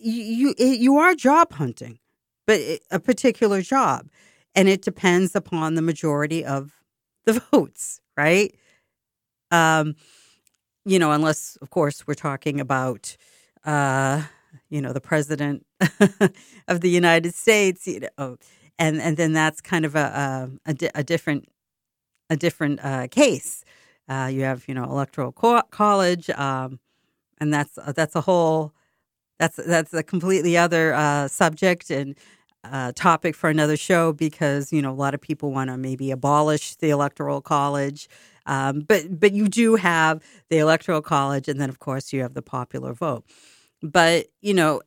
you, 0.00 0.54
you 0.58 0.98
are 0.98 1.14
job 1.14 1.52
hunting, 1.52 1.98
but 2.46 2.60
a 2.90 3.00
particular 3.00 3.62
job, 3.62 4.08
and 4.54 4.68
it 4.68 4.82
depends 4.82 5.34
upon 5.36 5.74
the 5.74 5.82
majority 5.82 6.44
of 6.44 6.72
the 7.26 7.34
votes, 7.52 8.00
right? 8.16 8.54
Um, 9.50 9.94
you 10.84 10.98
know, 10.98 11.12
unless, 11.12 11.56
of 11.62 11.70
course, 11.70 12.06
we're 12.06 12.14
talking 12.14 12.60
about 12.60 13.16
uh, 13.64 14.22
you 14.70 14.80
know, 14.82 14.92
the 14.92 15.00
president 15.00 15.66
of 16.68 16.80
the 16.80 16.90
United 16.90 17.34
States, 17.34 17.86
you 17.86 18.02
know, 18.18 18.36
and 18.78 19.00
and 19.00 19.16
then 19.16 19.32
that's 19.34 19.60
kind 19.60 19.84
of 19.84 19.96
a 19.96 20.50
a, 20.66 20.74
a 20.94 21.04
different 21.04 21.48
a 22.30 22.36
different 22.36 22.80
uh, 22.84 23.08
case. 23.08 23.64
Uh, 24.08 24.30
you 24.32 24.42
have 24.42 24.64
you 24.68 24.74
know 24.74 24.84
electoral 24.84 25.32
co- 25.32 25.62
college, 25.70 26.30
um, 26.30 26.80
and 27.40 27.52
that's 27.52 27.78
that's 27.94 28.16
a 28.16 28.22
whole 28.22 28.72
that's 29.40 29.56
that's 29.56 29.92
a 29.94 30.04
completely 30.04 30.56
other 30.56 30.94
uh, 30.94 31.26
subject 31.28 31.90
and 31.90 32.16
uh, 32.62 32.92
topic 32.94 33.34
for 33.34 33.50
another 33.50 33.76
show 33.76 34.12
because 34.12 34.72
you 34.72 34.82
know 34.82 34.92
a 34.92 34.94
lot 34.94 35.14
of 35.14 35.20
people 35.20 35.50
want 35.50 35.70
to 35.70 35.76
maybe 35.76 36.12
abolish 36.12 36.76
the 36.76 36.90
electoral 36.90 37.40
college. 37.40 38.08
Um, 38.46 38.82
but 38.82 39.18
but 39.18 39.32
you 39.32 39.48
do 39.48 39.76
have 39.76 40.22
the 40.50 40.58
electoral 40.58 41.02
college, 41.02 41.48
and 41.48 41.60
then 41.60 41.70
of 41.70 41.80
course 41.80 42.12
you 42.12 42.22
have 42.22 42.34
the 42.34 42.42
popular 42.42 42.92
vote. 42.92 43.24
But, 43.82 44.26
you 44.40 44.54
know, 44.54 44.82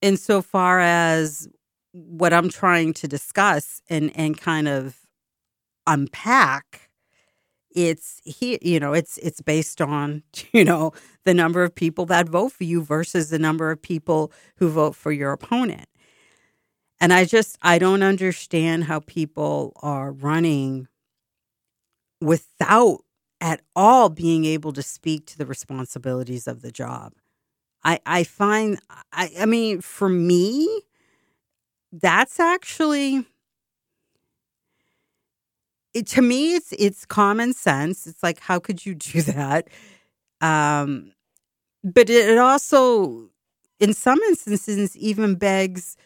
insofar 0.00 0.80
as 0.80 1.48
what 1.92 2.32
I'm 2.32 2.48
trying 2.48 2.94
to 2.94 3.08
discuss 3.08 3.82
and, 3.88 4.12
and 4.16 4.38
kind 4.38 4.68
of 4.68 4.98
unpack, 5.86 6.89
it's 7.74 8.20
here, 8.24 8.58
you 8.62 8.80
know, 8.80 8.92
it's 8.92 9.18
it's 9.18 9.40
based 9.42 9.80
on, 9.80 10.22
you 10.52 10.64
know, 10.64 10.92
the 11.24 11.34
number 11.34 11.62
of 11.64 11.74
people 11.74 12.06
that 12.06 12.28
vote 12.28 12.52
for 12.52 12.64
you 12.64 12.82
versus 12.82 13.30
the 13.30 13.38
number 13.38 13.70
of 13.70 13.80
people 13.82 14.32
who 14.56 14.68
vote 14.70 14.96
for 14.96 15.12
your 15.12 15.32
opponent. 15.32 15.86
And 17.00 17.12
I 17.12 17.24
just 17.24 17.58
I 17.62 17.78
don't 17.78 18.02
understand 18.02 18.84
how 18.84 19.00
people 19.00 19.72
are 19.82 20.12
running 20.12 20.88
without 22.20 23.00
at 23.40 23.62
all 23.74 24.08
being 24.10 24.44
able 24.44 24.72
to 24.74 24.82
speak 24.82 25.26
to 25.26 25.38
the 25.38 25.46
responsibilities 25.46 26.46
of 26.46 26.60
the 26.62 26.70
job. 26.70 27.12
I 27.84 28.00
I 28.06 28.24
find 28.24 28.78
I 29.12 29.30
I 29.40 29.46
mean 29.46 29.80
for 29.80 30.08
me 30.08 30.82
that's 31.92 32.38
actually 32.38 33.26
it, 35.94 36.06
to 36.08 36.22
me 36.22 36.54
it's 36.54 36.72
it's 36.78 37.04
common 37.06 37.52
sense. 37.52 38.06
It's 38.06 38.22
like 38.22 38.40
how 38.40 38.58
could 38.58 38.84
you 38.86 38.94
do 38.94 39.22
that? 39.34 39.68
Um 40.40 41.12
but 41.84 42.10
it, 42.10 42.38
also 42.38 43.28
in 43.80 43.94
some 43.94 44.20
instances 44.22 44.96
even 44.96 45.36
begs 45.36 45.96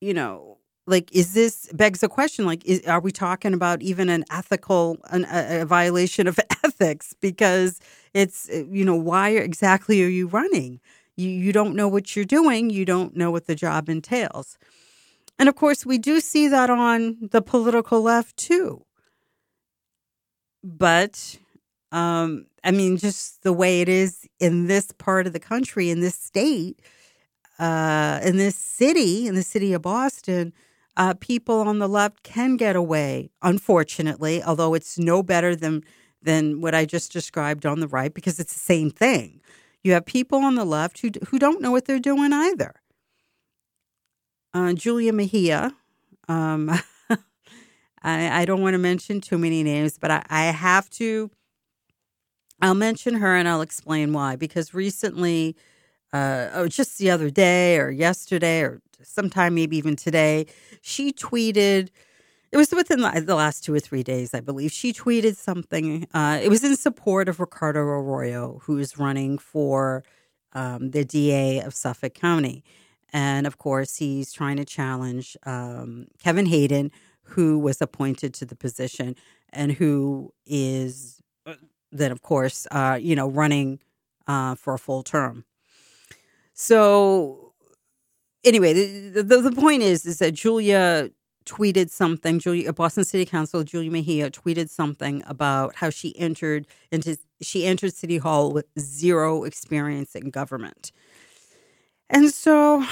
you 0.00 0.14
know 0.14 0.58
like 0.86 1.12
is 1.14 1.34
this 1.34 1.68
begs 1.72 2.00
the 2.00 2.08
question 2.08 2.44
like 2.46 2.64
is, 2.64 2.82
are 2.86 3.00
we 3.00 3.10
talking 3.10 3.54
about 3.54 3.82
even 3.82 4.08
an 4.08 4.24
ethical 4.30 4.98
an, 5.10 5.24
a, 5.30 5.62
a 5.62 5.64
violation 5.66 6.26
of 6.26 6.38
ethics 6.64 7.14
because 7.20 7.80
it's 8.14 8.48
uh, 8.50 8.64
you 8.70 8.84
know 8.84 8.94
why 8.96 9.30
exactly 9.30 10.02
are 10.02 10.08
you 10.08 10.26
running 10.28 10.80
you 11.16 11.28
you 11.28 11.52
don't 11.52 11.74
know 11.74 11.88
what 11.88 12.14
you're 12.14 12.24
doing 12.24 12.70
you 12.70 12.84
don't 12.84 13.16
know 13.16 13.30
what 13.30 13.46
the 13.46 13.54
job 13.54 13.88
entails 13.88 14.58
and 15.38 15.48
of 15.48 15.54
course 15.54 15.84
we 15.86 15.98
do 15.98 16.20
see 16.20 16.48
that 16.48 16.70
on 16.70 17.16
the 17.20 17.42
political 17.42 18.02
left 18.02 18.36
too 18.36 18.84
but 20.62 21.38
um 21.92 22.46
i 22.64 22.70
mean 22.70 22.96
just 22.96 23.42
the 23.42 23.52
way 23.52 23.80
it 23.80 23.88
is 23.88 24.26
in 24.40 24.66
this 24.66 24.92
part 24.92 25.26
of 25.26 25.32
the 25.32 25.40
country 25.40 25.90
in 25.90 26.00
this 26.00 26.18
state 26.18 26.80
uh 27.58 28.20
in 28.22 28.36
this 28.36 28.56
city 28.56 29.26
in 29.26 29.34
the 29.34 29.42
city 29.42 29.72
of 29.72 29.82
boston 29.82 30.52
uh, 30.96 31.14
people 31.14 31.60
on 31.60 31.78
the 31.78 31.88
left 31.88 32.22
can 32.22 32.56
get 32.56 32.74
away, 32.74 33.30
unfortunately, 33.42 34.42
although 34.42 34.74
it's 34.74 34.98
no 34.98 35.22
better 35.22 35.54
than 35.54 35.84
than 36.22 36.60
what 36.60 36.74
I 36.74 36.84
just 36.86 37.12
described 37.12 37.66
on 37.66 37.80
the 37.80 37.86
right 37.86 38.12
because 38.12 38.40
it's 38.40 38.54
the 38.54 38.58
same 38.58 38.90
thing. 38.90 39.40
You 39.84 39.92
have 39.92 40.06
people 40.06 40.40
on 40.40 40.54
the 40.54 40.64
left 40.64 41.00
who 41.00 41.10
who 41.28 41.38
don't 41.38 41.60
know 41.60 41.70
what 41.70 41.84
they're 41.84 41.98
doing 41.98 42.32
either. 42.32 42.74
Uh, 44.56 44.72
Julia 44.72 45.12
Mejia, 45.12 45.70
um, 46.28 46.70
I, 48.02 48.40
I, 48.40 48.44
don't 48.46 48.62
want 48.62 48.72
to 48.72 48.78
mention 48.78 49.20
too 49.20 49.36
many 49.36 49.62
names, 49.62 49.98
but 49.98 50.10
I, 50.10 50.24
I 50.30 50.44
have 50.44 50.88
to. 50.92 51.30
I'll 52.62 52.72
mention 52.74 53.16
her 53.16 53.36
and 53.36 53.46
I'll 53.46 53.60
explain 53.60 54.14
why. 54.14 54.34
Because 54.36 54.72
recently, 54.72 55.56
uh, 56.10 56.48
oh, 56.54 56.68
just 56.68 56.96
the 56.96 57.10
other 57.10 57.28
day 57.28 57.76
or 57.76 57.90
yesterday 57.90 58.62
or 58.62 58.80
sometime 59.02 59.54
maybe 59.54 59.76
even 59.76 59.94
today. 59.94 60.46
She 60.80 61.12
tweeted. 61.12 61.90
It 62.50 62.56
was 62.56 62.70
within 62.70 63.02
the 63.02 63.34
last 63.34 63.62
two 63.62 63.74
or 63.74 63.80
three 63.80 64.02
days, 64.02 64.32
I 64.32 64.40
believe. 64.40 64.72
She 64.72 64.94
tweeted 64.94 65.36
something. 65.36 66.06
Uh, 66.14 66.40
it 66.42 66.48
was 66.48 66.64
in 66.64 66.76
support 66.76 67.28
of 67.28 67.40
Ricardo 67.40 67.80
Arroyo, 67.80 68.62
who 68.62 68.78
is 68.78 68.96
running 68.96 69.36
for 69.36 70.02
um, 70.54 70.92
the 70.92 71.04
DA 71.04 71.60
of 71.60 71.74
Suffolk 71.74 72.14
County. 72.14 72.64
And 73.12 73.46
of 73.46 73.58
course, 73.58 73.96
he's 73.96 74.32
trying 74.32 74.56
to 74.56 74.64
challenge 74.64 75.36
um, 75.44 76.06
Kevin 76.22 76.46
Hayden, 76.46 76.90
who 77.22 77.58
was 77.58 77.80
appointed 77.80 78.34
to 78.34 78.44
the 78.44 78.56
position 78.56 79.16
and 79.50 79.72
who 79.72 80.32
is 80.46 81.20
uh, 81.46 81.54
then, 81.92 82.12
of 82.12 82.22
course, 82.22 82.66
uh, 82.70 82.98
you 83.00 83.16
know, 83.16 83.28
running 83.28 83.80
uh, 84.26 84.54
for 84.54 84.74
a 84.74 84.78
full 84.78 85.02
term. 85.02 85.44
So, 86.52 87.52
anyway, 88.44 88.72
the, 88.72 89.22
the, 89.22 89.40
the 89.40 89.52
point 89.52 89.82
is 89.82 90.06
is 90.06 90.18
that 90.18 90.32
Julia 90.32 91.10
tweeted 91.44 91.90
something. 91.90 92.38
Julia, 92.38 92.72
Boston 92.72 93.04
City 93.04 93.24
Council 93.24 93.62
Julia 93.62 93.90
Mejia 93.90 94.30
tweeted 94.30 94.68
something 94.68 95.22
about 95.26 95.76
how 95.76 95.90
she 95.90 96.18
entered 96.18 96.66
into 96.90 97.16
she 97.40 97.66
entered 97.66 97.94
City 97.94 98.18
Hall 98.18 98.52
with 98.52 98.66
zero 98.78 99.44
experience 99.44 100.14
in 100.14 100.30
government. 100.30 100.92
And 102.08 102.30
so, 102.30 102.84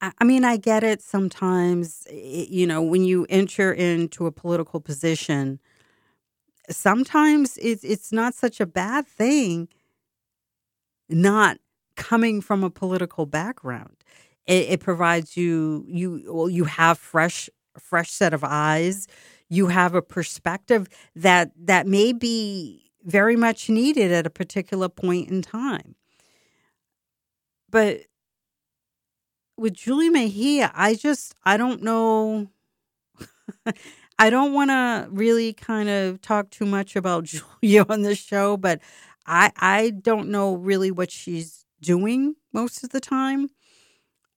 I 0.00 0.24
mean, 0.24 0.44
I 0.44 0.56
get 0.56 0.82
it 0.82 1.02
sometimes, 1.02 2.06
you 2.10 2.66
know, 2.66 2.80
when 2.82 3.04
you 3.04 3.26
enter 3.28 3.72
into 3.72 4.26
a 4.26 4.32
political 4.32 4.80
position, 4.80 5.60
sometimes 6.70 7.58
it's, 7.60 7.84
it's 7.84 8.12
not 8.12 8.34
such 8.34 8.60
a 8.60 8.66
bad 8.66 9.06
thing 9.06 9.68
not 11.08 11.58
coming 11.96 12.40
from 12.40 12.64
a 12.64 12.70
political 12.70 13.26
background. 13.26 13.96
It, 14.46 14.70
it 14.70 14.80
provides 14.80 15.36
you, 15.36 15.84
you, 15.86 16.24
well, 16.32 16.48
you 16.48 16.64
have 16.64 16.98
fresh, 16.98 17.50
fresh 17.78 18.10
set 18.10 18.32
of 18.32 18.42
eyes. 18.42 19.06
You 19.50 19.66
have 19.66 19.94
a 19.94 20.00
perspective 20.02 20.88
that, 21.14 21.52
that 21.56 21.86
may 21.86 22.14
be 22.14 22.90
very 23.04 23.36
much 23.36 23.68
needed 23.68 24.12
at 24.12 24.26
a 24.26 24.30
particular 24.30 24.88
point 24.88 25.28
in 25.30 25.42
time. 25.42 25.94
But 27.70 28.02
with 29.62 29.74
Julie 29.74 30.10
Mejia, 30.10 30.70
I 30.74 30.94
just 30.94 31.34
I 31.44 31.56
don't 31.56 31.82
know. 31.82 32.48
I 34.18 34.30
don't 34.30 34.52
want 34.52 34.70
to 34.70 35.08
really 35.10 35.52
kind 35.52 35.88
of 35.88 36.20
talk 36.20 36.50
too 36.50 36.66
much 36.66 36.96
about 36.96 37.24
Julia 37.62 37.84
on 37.88 38.02
this 38.02 38.18
show, 38.18 38.56
but 38.56 38.80
I 39.26 39.52
I 39.56 39.90
don't 39.90 40.28
know 40.28 40.54
really 40.54 40.90
what 40.90 41.10
she's 41.10 41.64
doing 41.80 42.34
most 42.52 42.84
of 42.84 42.90
the 42.90 43.00
time. 43.00 43.48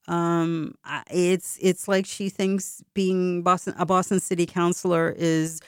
Um, 0.08 0.76
it's 1.10 1.58
it's 1.62 1.88
like 1.88 2.06
she 2.06 2.30
thinks 2.30 2.84
being 2.94 3.42
Boston 3.42 3.74
a 3.80 3.86
Boston 3.86 4.20
City 4.20 4.46
Councilor 4.46 5.14
is 5.18 5.62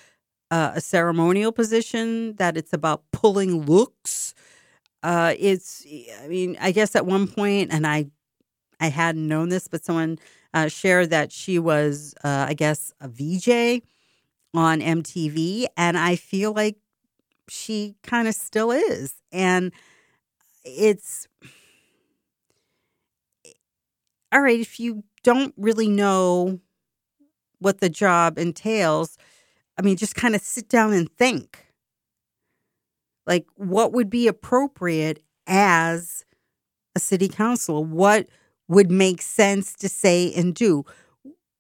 uh, 0.52 0.74
a 0.76 0.82
ceremonial 0.82 1.52
position 1.52 2.36
that 2.38 2.58
it's 2.58 2.74
about 2.74 3.04
pulling 3.12 3.66
looks. 3.66 4.36
Uh, 5.04 5.34
it's 5.40 5.86
I 6.24 6.28
mean 6.28 6.58
I 6.62 6.72
guess 6.72 6.96
at 6.96 7.06
one 7.06 7.28
point, 7.28 7.74
and 7.74 7.88
I 7.88 8.08
I 8.80 8.88
hadn't 8.88 9.28
known 9.28 9.50
this, 9.50 9.68
but 9.68 9.84
someone 9.84 10.20
uh, 10.54 10.68
shared 10.68 11.10
that 11.10 11.32
she 11.32 11.60
was, 11.60 12.14
uh, 12.24 12.46
I 12.48 12.54
guess, 12.54 12.92
a 13.02 13.08
VJ 13.08 13.84
on 14.54 14.82
MTV. 14.82 15.66
And 15.76 15.98
I 15.98 16.16
feel 16.16 16.54
like 16.54 16.78
she 17.50 17.96
kind 18.04 18.28
of 18.28 18.36
still 18.36 18.72
is. 18.72 19.16
And 19.32 19.72
it's 20.64 21.28
all 24.32 24.42
right, 24.42 24.60
if 24.60 24.80
you 24.80 25.04
don't 25.24 25.54
really 25.58 25.88
know 25.88 26.60
what 27.60 27.80
the 27.80 27.90
job 27.90 28.38
entails, 28.38 29.18
I 29.78 29.82
mean, 29.82 29.98
just 29.98 30.16
kind 30.16 30.36
of 30.36 30.42
sit 30.42 30.70
down 30.70 30.94
and 30.94 31.10
think. 31.18 31.66
Like, 33.26 33.46
what 33.56 33.94
would 33.94 34.10
be 34.10 34.28
appropriate 34.28 35.24
as 35.48 36.24
a 36.96 37.00
city 37.00 37.28
council? 37.28 37.84
What 37.84 38.28
would 38.68 38.92
make 38.92 39.22
sense 39.22 39.74
to 39.76 39.90
say 39.90 40.34
and 40.34 40.54
do. 40.56 40.86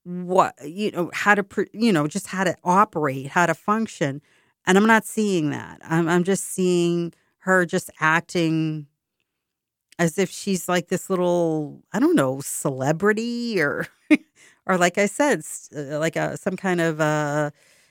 What 0.04 0.56
you 0.66 0.92
know 0.92 1.12
how 1.14 1.36
to 1.36 1.46
you 1.74 1.92
know 1.92 2.08
just 2.08 2.28
how 2.28 2.44
to 2.46 2.56
operate 2.64 3.28
how 3.28 3.46
to 3.46 3.54
function. 3.54 4.22
And 4.66 4.78
i'm 4.78 4.88
not 4.88 5.06
seeing 5.06 5.50
that. 5.52 5.80
I'm, 5.84 6.08
I'm 6.10 6.24
just 6.24 6.46
seeing 6.46 7.14
her 7.40 7.66
just 7.66 7.90
acting 8.00 8.88
as 10.00 10.18
if 10.18 10.30
she's 10.30 10.70
like 10.70 10.88
this 10.88 11.10
little 11.10 11.82
i 11.94 12.00
don't 12.00 12.16
know 12.16 12.40
celebrity 12.42 13.60
or 13.60 13.88
or 14.66 14.78
like 14.78 14.98
i 14.98 15.06
said 15.06 15.42
uh, 15.76 16.00
like 16.00 16.16
a 16.16 16.38
some 16.38 16.56
kind 16.56 16.82
of 16.82 17.02
uh 17.02 17.50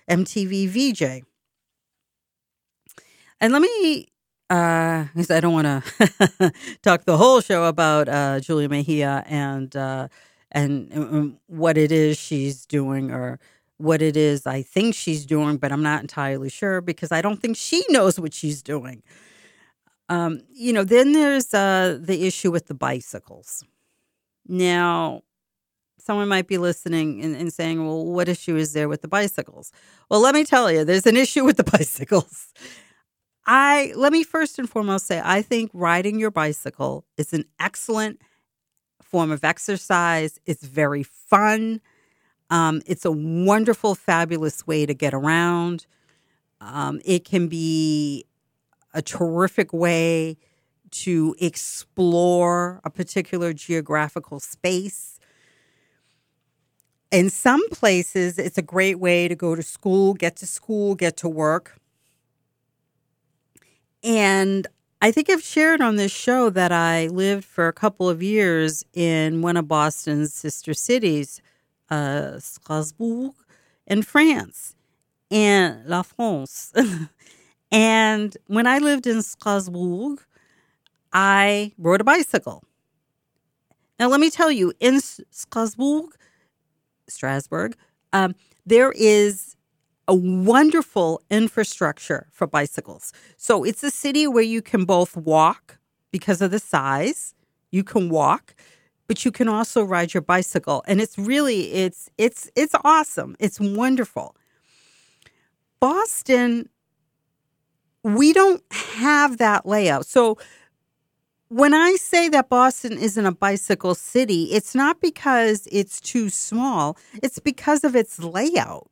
mtv 0.09 0.69
vj 0.71 1.23
and 3.41 3.53
let 3.53 3.63
me 3.63 4.07
uh, 4.51 5.07
I 5.31 5.41
don't 5.41 5.53
want 5.53 5.67
to 5.67 6.53
talk 6.83 7.05
the 7.05 7.17
whole 7.17 7.41
show 7.41 7.65
about 7.65 8.09
uh, 8.09 8.41
Julia 8.41 8.69
Mejia 8.69 9.25
and 9.27 9.75
uh, 9.75 10.09
and 10.53 10.93
um, 10.95 11.39
what 11.47 11.77
it 11.77 11.93
is 11.93 12.19
she's 12.19 12.67
doing 12.67 13.11
or 13.11 13.39
what 13.79 14.01
it 14.01 14.17
is 14.17 14.47
I 14.47 14.63
think 14.63 14.95
she's 14.95 15.27
doing, 15.27 15.59
but 15.59 15.73
I'm 15.73 15.83
not 15.83 16.01
entirely 16.01 16.49
sure 16.49 16.81
because 16.81 17.13
I 17.13 17.21
don't 17.21 17.41
think 17.41 17.57
she 17.57 17.85
knows 17.89 18.19
what 18.19 18.33
she's 18.33 18.63
doing. 18.63 19.03
Um, 20.09 20.41
you 20.53 20.73
know, 20.73 20.85
then 20.85 21.13
there's 21.13 21.53
uh, 21.53 21.99
the 22.01 22.27
issue 22.27 22.51
with 22.51 22.67
the 22.67 22.75
bicycles. 22.75 23.65
Now, 24.47 25.23
someone 25.99 26.29
might 26.29 26.47
be 26.47 26.59
listening 26.59 27.21
and, 27.23 27.35
and, 27.35 27.53
saying, 27.53 27.85
well, 27.85 28.05
what 28.05 28.29
issue 28.29 28.57
is 28.57 28.73
there 28.73 28.89
with 28.89 29.03
the 29.03 29.09
bicycles? 29.09 29.73
Well, 30.09 30.21
let 30.21 30.35
me 30.35 30.45
tell 30.45 30.71
you, 30.71 30.85
there's 30.85 31.07
an 31.07 31.17
issue 31.17 31.45
with 31.45 31.57
the 31.57 31.65
bicycles. 31.79 32.55
I 33.47 33.93
let 33.97 34.13
me 34.13 34.25
first 34.25 34.59
and 34.59 34.69
foremost 34.69 35.07
say 35.07 35.21
I 35.25 35.41
think 35.41 35.71
riding 35.73 36.19
your 36.19 36.33
bicycle 36.33 37.05
is 37.17 37.33
an 37.33 37.45
excellent 37.61 38.21
form 39.01 39.31
of 39.31 39.45
exercise. 39.45 40.41
It's 40.47 40.65
very 40.65 41.05
fun. 41.05 41.81
Um, 42.51 42.83
it's 42.87 43.05
a 43.05 43.13
wonderful, 43.13 43.95
fabulous 43.95 44.67
way 44.67 44.85
to 44.87 44.95
get 44.95 45.15
around. 45.15 45.87
Um, 46.61 47.01
it 47.05 47.25
can 47.25 47.49
be 47.49 48.25
a 48.95 49.03
terrific 49.03 49.73
way 49.73 50.39
to 50.91 51.35
explore 51.39 52.81
a 52.85 52.91
particular 52.91 53.53
geographical 53.53 54.41
space. 54.41 55.19
In 57.13 57.31
some 57.31 57.69
places, 57.71 58.39
it's 58.39 58.59
a 58.59 58.63
great 58.63 58.99
way 58.99 59.29
to 59.29 59.35
go 59.35 59.55
to 59.55 59.63
school, 59.63 60.15
get 60.15 60.37
to 60.37 60.47
school, 60.47 60.95
get 60.95 61.17
to 61.19 61.29
work. 61.29 61.79
And 64.07 64.69
I 65.03 65.11
think 65.11 65.29
I've 65.29 65.43
shared 65.43 65.81
on 65.81 65.97
this 65.97 66.13
show 66.13 66.49
that 66.51 66.71
I 66.71 67.09
lived 67.09 67.45
for 67.45 67.67
a 67.67 67.73
couple 67.73 68.09
of 68.09 68.23
years 68.23 68.85
in 68.95 69.43
one 69.43 69.57
of 69.57 69.67
Boston's 69.67 70.33
sister 70.33 70.75
cities, 70.75 71.43
uh, 71.91 72.39
Strasbourg, 72.39 73.33
in 73.89 74.03
France, 74.03 74.77
and 75.29 75.85
La 75.87 76.03
France. 76.03 76.73
and 77.73 78.37
when 78.47 78.69
I 78.69 78.79
lived 78.79 79.09
in 79.09 79.23
Strasbourg, 79.23 80.23
I 81.13 81.73
rode 81.77 82.01
a 82.01 82.05
bicycle. 82.05 82.63
Now, 83.99 84.09
let 84.09 84.21
me 84.21 84.31
tell 84.31 84.53
you, 84.53 84.73
in 84.79 85.01
Strasbourg, 85.01 86.15
Strasbourg, 87.09 87.77
um, 88.13 88.37
there 88.65 88.93
is 88.93 89.57
a 90.09 90.15
wonderful 90.15 91.21
infrastructure 91.31 92.29
for 92.31 92.47
bicycles. 92.47 93.13
So 93.37 93.65
it's 93.65 93.83
a 93.83 93.91
city 93.91 94.27
where 94.27 94.45
you 94.45 94.63
can 94.63 94.85
both 94.85 95.17
walk 95.17 95.79
because 96.13 96.41
of 96.41 96.51
the 96.51 96.59
size, 96.59 97.35
you 97.71 97.83
can 97.83 98.09
walk, 98.09 98.55
but 99.09 99.25
you 99.25 99.31
can 99.33 99.49
also 99.49 99.83
ride 99.83 100.15
your 100.15 100.21
bicycle 100.21 100.83
and 100.87 101.01
it's 101.01 101.19
really 101.19 101.73
it's 101.73 102.09
it's 102.19 102.51
it's 102.57 102.75
awesome. 102.85 103.37
It's 103.39 103.61
wonderful. 103.61 104.37
Boston 105.81 106.69
we 108.03 108.33
don't 108.33 108.63
have 108.71 109.39
that 109.39 109.67
layout. 109.67 110.07
So 110.07 110.39
when 111.49 111.75
I 111.75 111.97
say 111.97 112.29
that 112.29 112.49
Boston 112.49 112.99
isn't 112.99 113.27
a 113.27 113.33
bicycle 113.33 113.97
city, 113.97 114.45
it's 114.45 114.75
not 114.75 115.01
because 115.01 115.67
it's 115.73 116.01
too 116.01 116.29
small, 116.29 116.97
it's 117.23 117.41
because 117.41 117.83
of 117.83 117.97
its 117.97 118.19
layout 118.21 118.89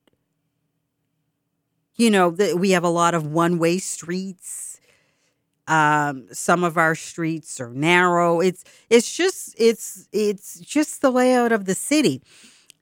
you 1.97 2.11
know, 2.11 2.31
the, 2.31 2.57
we 2.57 2.71
have 2.71 2.85
a 2.85 2.89
lot 2.89 3.15
of 3.15 3.27
one 3.27 3.59
way 3.59 3.79
streets. 3.79 4.81
Um, 5.67 6.27
some 6.33 6.63
of 6.63 6.77
our 6.77 6.95
streets 6.95 7.61
are 7.61 7.71
narrow. 7.73 8.41
It's 8.41 8.65
it's 8.91 9.15
just 9.17 9.55
it's 9.59 10.09
it's 10.13 10.61
just 10.61 11.01
the 11.01 11.11
layout 11.11 11.53
of 11.53 11.65
the 11.65 11.75
city. 11.75 12.23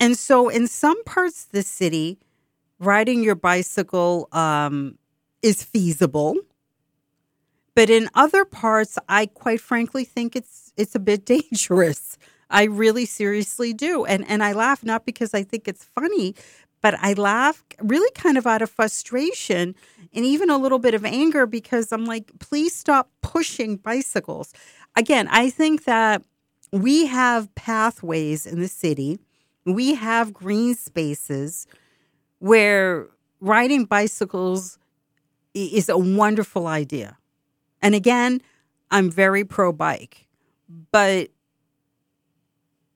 And 0.01 0.19
so 0.19 0.49
in 0.49 0.67
some 0.67 1.03
parts 1.05 1.45
of 1.45 1.53
the 1.53 1.63
city, 1.63 2.19
riding 2.81 3.23
your 3.23 3.37
bicycle 3.37 4.29
um, 4.33 4.99
is 5.43 5.63
feasible. 5.63 6.37
But 7.75 7.89
in 7.89 8.11
other 8.15 8.45
parts, 8.45 8.99
I 9.09 9.27
quite 9.27 9.61
frankly 9.61 10.05
think 10.05 10.35
it's 10.37 10.73
it's 10.77 10.95
a 10.95 10.99
bit 10.99 11.25
dangerous. 11.27 12.19
I 12.51 12.65
really 12.65 13.07
seriously 13.07 13.73
do. 13.73 14.05
And 14.05 14.29
and 14.29 14.43
I 14.43 14.53
laugh 14.53 14.85
not 14.85 15.07
because 15.07 15.35
I 15.35 15.43
think 15.45 15.69
it's 15.69 15.85
funny, 15.85 16.35
but 16.83 16.97
I 17.01 17.15
laugh 17.15 17.65
really 17.81 18.11
kind 18.15 18.37
of 18.37 18.47
out 18.47 18.61
of 18.61 18.71
frustration 18.71 19.75
and 20.13 20.25
even 20.25 20.51
a 20.51 20.59
little 20.59 20.79
bit 20.79 20.95
of 20.95 21.05
anger 21.05 21.47
because 21.47 21.93
I'm 21.93 22.05
like, 22.05 22.31
please 22.41 22.75
stop 22.75 23.11
pushing 23.23 23.77
bicycles. 23.77 24.53
Again, 24.97 25.29
I 25.29 25.49
think 25.49 25.85
that 25.85 26.23
we 26.73 27.07
have 27.07 27.55
pathways 27.55 28.47
in 28.47 28.61
the 28.61 28.69
city, 28.69 29.21
we 29.65 29.95
have 29.95 30.33
green 30.33 30.75
spaces 30.75 31.67
where 32.41 33.07
riding 33.41 33.85
bicycles 33.85 34.79
is 35.55 35.89
a 35.89 35.97
wonderful 35.97 36.67
idea. 36.67 37.17
And 37.81 37.95
again, 37.95 38.43
I'm 38.91 39.11
very 39.11 39.45
pro 39.45 39.73
bike, 39.73 40.27
but 40.91 41.31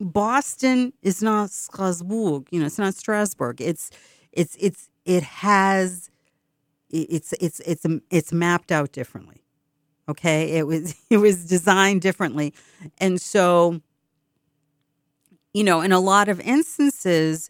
Boston 0.00 0.92
is 1.02 1.22
not 1.22 1.50
Strasbourg. 1.50 2.48
You 2.50 2.60
know, 2.60 2.66
it's 2.66 2.78
not 2.78 2.94
Strasbourg. 2.94 3.60
It's 3.60 3.90
it's 4.32 4.56
it's 4.60 4.90
it 5.04 5.22
has 5.22 6.10
it's 6.90 7.32
it's 7.40 7.60
it's 7.60 7.86
it's 8.10 8.32
mapped 8.32 8.72
out 8.72 8.92
differently. 8.92 9.42
Okay, 10.08 10.56
it 10.56 10.66
was 10.66 10.94
it 11.10 11.18
was 11.18 11.46
designed 11.46 12.02
differently, 12.02 12.54
and 12.98 13.20
so 13.20 13.80
you 15.54 15.64
know, 15.64 15.80
in 15.80 15.90
a 15.90 16.00
lot 16.00 16.28
of 16.28 16.38
instances, 16.40 17.48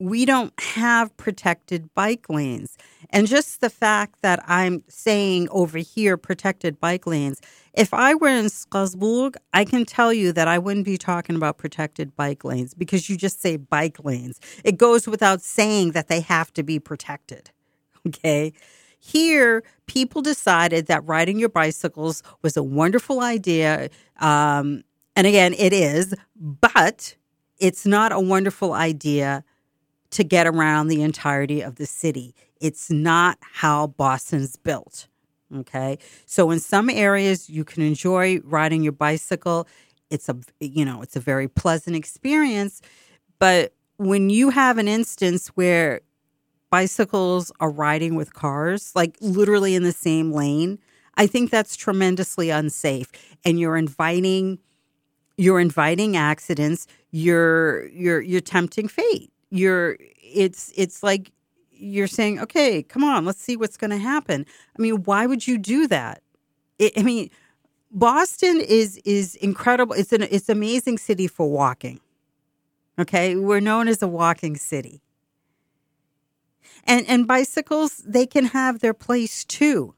we 0.00 0.24
don't 0.24 0.52
have 0.60 1.16
protected 1.16 1.92
bike 1.94 2.28
lanes. 2.28 2.76
And 3.10 3.26
just 3.26 3.60
the 3.60 3.70
fact 3.70 4.22
that 4.22 4.42
I'm 4.46 4.84
saying 4.88 5.48
over 5.50 5.78
here 5.78 6.16
protected 6.16 6.78
bike 6.78 7.06
lanes, 7.06 7.40
if 7.72 7.92
I 7.92 8.14
were 8.14 8.28
in 8.28 8.48
Strasbourg, 8.48 9.36
I 9.52 9.64
can 9.64 9.84
tell 9.84 10.12
you 10.12 10.32
that 10.32 10.46
I 10.46 10.58
wouldn't 10.58 10.84
be 10.84 10.98
talking 10.98 11.36
about 11.36 11.58
protected 11.58 12.14
bike 12.14 12.44
lanes 12.44 12.74
because 12.74 13.08
you 13.10 13.16
just 13.16 13.40
say 13.40 13.56
bike 13.56 14.04
lanes. 14.04 14.40
It 14.64 14.76
goes 14.78 15.08
without 15.08 15.42
saying 15.42 15.92
that 15.92 16.08
they 16.08 16.20
have 16.20 16.52
to 16.54 16.62
be 16.62 16.78
protected. 16.78 17.50
Okay. 18.06 18.54
Here, 19.00 19.62
people 19.86 20.22
decided 20.22 20.86
that 20.86 21.04
riding 21.04 21.38
your 21.38 21.50
bicycles 21.50 22.22
was 22.42 22.56
a 22.56 22.62
wonderful 22.62 23.20
idea. 23.20 23.90
Um, 24.18 24.82
and 25.14 25.26
again, 25.26 25.52
it 25.54 25.72
is, 25.72 26.14
but 26.36 27.16
it's 27.58 27.84
not 27.84 28.12
a 28.12 28.20
wonderful 28.20 28.72
idea 28.72 29.44
to 30.10 30.24
get 30.24 30.46
around 30.46 30.88
the 30.88 31.02
entirety 31.02 31.60
of 31.60 31.76
the 31.76 31.86
city. 31.86 32.34
It's 32.60 32.90
not 32.90 33.38
how 33.40 33.88
Boston's 33.88 34.56
built. 34.56 35.08
Okay. 35.54 35.98
So 36.26 36.50
in 36.50 36.60
some 36.60 36.90
areas 36.90 37.48
you 37.48 37.64
can 37.64 37.82
enjoy 37.82 38.40
riding 38.44 38.82
your 38.82 38.92
bicycle. 38.92 39.66
It's 40.10 40.28
a 40.28 40.36
you 40.60 40.84
know, 40.84 41.02
it's 41.02 41.16
a 41.16 41.20
very 41.20 41.48
pleasant 41.48 41.96
experience, 41.96 42.82
but 43.38 43.72
when 43.96 44.30
you 44.30 44.50
have 44.50 44.78
an 44.78 44.88
instance 44.88 45.48
where 45.48 46.00
bicycles 46.70 47.50
are 47.60 47.70
riding 47.70 48.14
with 48.14 48.34
cars, 48.34 48.92
like 48.94 49.16
literally 49.20 49.74
in 49.74 49.82
the 49.82 49.92
same 49.92 50.32
lane, 50.32 50.78
I 51.16 51.26
think 51.26 51.50
that's 51.50 51.76
tremendously 51.76 52.50
unsafe 52.50 53.10
and 53.44 53.58
you're 53.58 53.76
inviting 53.76 54.58
you're 55.40 55.60
inviting 55.60 56.16
accidents, 56.16 56.86
you're 57.10 57.86
you're 57.88 58.20
you're 58.20 58.40
tempting 58.40 58.88
fate 58.88 59.32
you're 59.50 59.96
it's 60.22 60.72
it's 60.76 61.02
like 61.02 61.32
you're 61.70 62.06
saying, 62.08 62.40
okay, 62.40 62.82
come 62.82 63.04
on, 63.04 63.24
let's 63.24 63.40
see 63.40 63.56
what's 63.56 63.76
going 63.76 63.90
to 63.90 63.98
happen. 63.98 64.44
I 64.76 64.82
mean, 64.82 65.02
why 65.04 65.26
would 65.26 65.46
you 65.46 65.58
do 65.58 65.86
that? 65.86 66.22
It, 66.78 66.92
I 66.96 67.02
mean, 67.02 67.30
Boston 67.90 68.60
is 68.60 68.98
is 69.04 69.34
incredible. 69.36 69.94
It's 69.94 70.12
an 70.12 70.22
it's 70.22 70.48
amazing 70.48 70.98
city 70.98 71.26
for 71.26 71.50
walking. 71.50 72.00
Okay, 72.98 73.36
we're 73.36 73.60
known 73.60 73.88
as 73.88 74.02
a 74.02 74.08
walking 74.08 74.56
city. 74.56 75.00
And 76.84 77.06
and 77.08 77.26
bicycles, 77.26 78.02
they 78.06 78.26
can 78.26 78.46
have 78.46 78.80
their 78.80 78.94
place 78.94 79.44
too. 79.44 79.94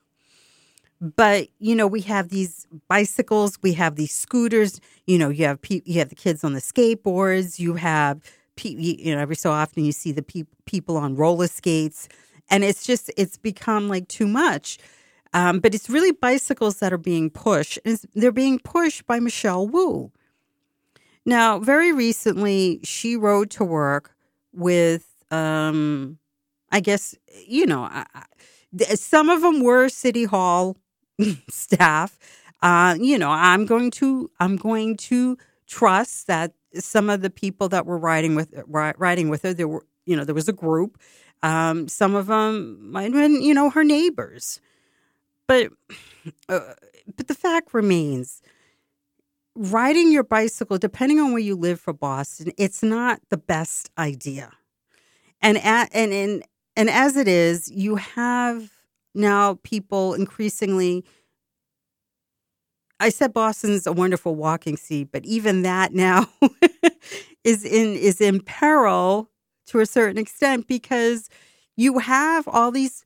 But 1.01 1.49
you 1.59 1.75
know, 1.75 1.87
we 1.87 2.03
have 2.03 2.29
these 2.29 2.67
bicycles, 2.89 3.59
we 3.63 3.73
have 3.73 3.97
these 3.97 4.13
scooters. 4.13 4.81
You 5.07 5.19
know, 5.19 5.31
you 5.31 5.47
have 5.47 5.61
pe- 5.63 5.83
you 5.85 5.99
have 5.99 6.11
the 6.11 6.15
kids 6.15 6.45
on 6.45 6.53
the 6.53 6.61
skateboards, 6.61 7.59
you 7.59 7.75
have 7.75 8.21
you 8.65 9.15
know, 9.15 9.21
every 9.21 9.37
so 9.37 9.51
often 9.51 9.85
you 9.85 9.93
see 9.93 10.13
the 10.13 10.23
pe- 10.23 10.45
people 10.67 10.97
on 10.97 11.17
roller 11.17 11.47
skates, 11.47 12.09
and 12.51 12.65
it's 12.65 12.85
just 12.85 13.11
it's 13.17 13.37
become 13.39 13.89
like 13.89 14.09
too 14.09 14.27
much. 14.27 14.79
Um, 15.33 15.61
but 15.61 15.75
it's 15.75 15.89
really 15.89 16.13
bicycles 16.13 16.81
that 16.81 16.93
are 16.93 16.99
being 16.99 17.31
pushed, 17.31 17.79
and 17.85 18.01
they're 18.15 18.33
being 18.33 18.59
pushed 18.59 19.07
by 19.07 19.21
Michelle 19.21 19.67
Wu. 19.67 20.11
Now, 21.25 21.59
very 21.59 21.93
recently, 21.93 22.81
she 22.83 23.17
rode 23.17 23.51
to 23.53 23.65
work 23.65 24.15
with, 24.53 25.07
um, 25.31 26.19
I 26.73 26.81
guess, 26.81 27.15
you 27.47 27.67
know, 27.67 27.83
I, 27.83 28.05
some 28.95 29.29
of 29.29 29.43
them 29.43 29.61
were 29.63 29.89
City 29.89 30.25
Hall 30.25 30.77
staff. 31.51 32.19
Uh, 32.63 32.97
you 32.99 33.19
know, 33.19 33.31
I'm 33.31 33.67
going 33.67 33.91
to, 33.93 34.31
I'm 34.41 34.57
going 34.57 34.97
to 34.97 35.39
trust 35.67 36.27
that 36.27 36.53
some 36.75 37.11
of 37.11 37.23
the 37.23 37.31
people 37.31 37.69
that 37.71 37.87
were 37.87 37.99
riding 37.99 38.35
with 38.35 38.55
riding 38.67 39.29
with 39.29 39.43
her, 39.43 39.55
there 39.55 39.69
were 39.69 39.85
you 40.07 40.17
know 40.17 40.25
there 40.25 40.35
was 40.35 40.49
a 40.49 40.53
group. 40.53 40.99
Um, 41.43 41.89
some 41.89 42.15
of 42.15 42.27
them 42.27 42.91
might 42.91 43.05
have 43.05 43.13
been 43.13 43.43
you 43.43 43.55
know 43.55 43.71
her 43.71 43.85
neighbors, 43.85 44.61
but 45.47 45.71
uh, 46.49 46.75
but 47.17 47.29
the 47.29 47.35
fact 47.35 47.75
remains, 47.75 48.43
riding 49.55 50.13
your 50.13 50.25
bicycle, 50.25 50.79
depending 50.79 51.19
on 51.19 51.33
where 51.33 51.43
you 51.43 51.57
live 51.57 51.81
for 51.81 51.93
Boston, 51.93 52.53
it's 52.57 52.83
not 52.83 53.21
the 53.31 53.37
best 53.37 53.91
idea. 53.99 54.53
And 55.41 55.59
at, 55.59 55.91
and 55.93 56.13
and 56.13 56.45
and 56.77 56.91
as 56.91 57.17
it 57.17 57.29
is, 57.29 57.71
you 57.71 57.97
have 57.97 58.71
now 59.15 59.59
people 59.63 60.15
increasingly 60.15 61.05
I 63.01 63.09
said 63.09 63.33
Boston's 63.33 63.87
a 63.87 63.93
wonderful 63.93 64.35
walking 64.35 64.77
city, 64.77 65.05
but 65.05 65.25
even 65.25 65.63
that 65.63 65.95
now 65.95 66.29
is 67.45 67.65
in 67.65 67.95
is 67.97 68.21
in 68.21 68.41
peril 68.41 69.31
to 69.69 69.81
a 69.81 69.87
certain 69.87 70.19
extent 70.19 70.69
because 70.69 71.29
you 71.77 71.99
have 71.99 72.47
all 72.47 72.71
these 72.71 73.05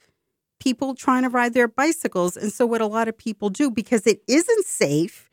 people 0.58 0.94
trying 0.94 1.22
to 1.22 1.28
ride 1.28 1.54
their 1.54 1.68
bicycles. 1.68 2.36
And 2.36 2.52
so 2.52 2.66
what 2.66 2.80
a 2.80 2.86
lot 2.86 3.06
of 3.06 3.16
people 3.16 3.50
do 3.50 3.70
because 3.70 4.06
it 4.06 4.20
isn't 4.26 4.66
safe 4.66 5.30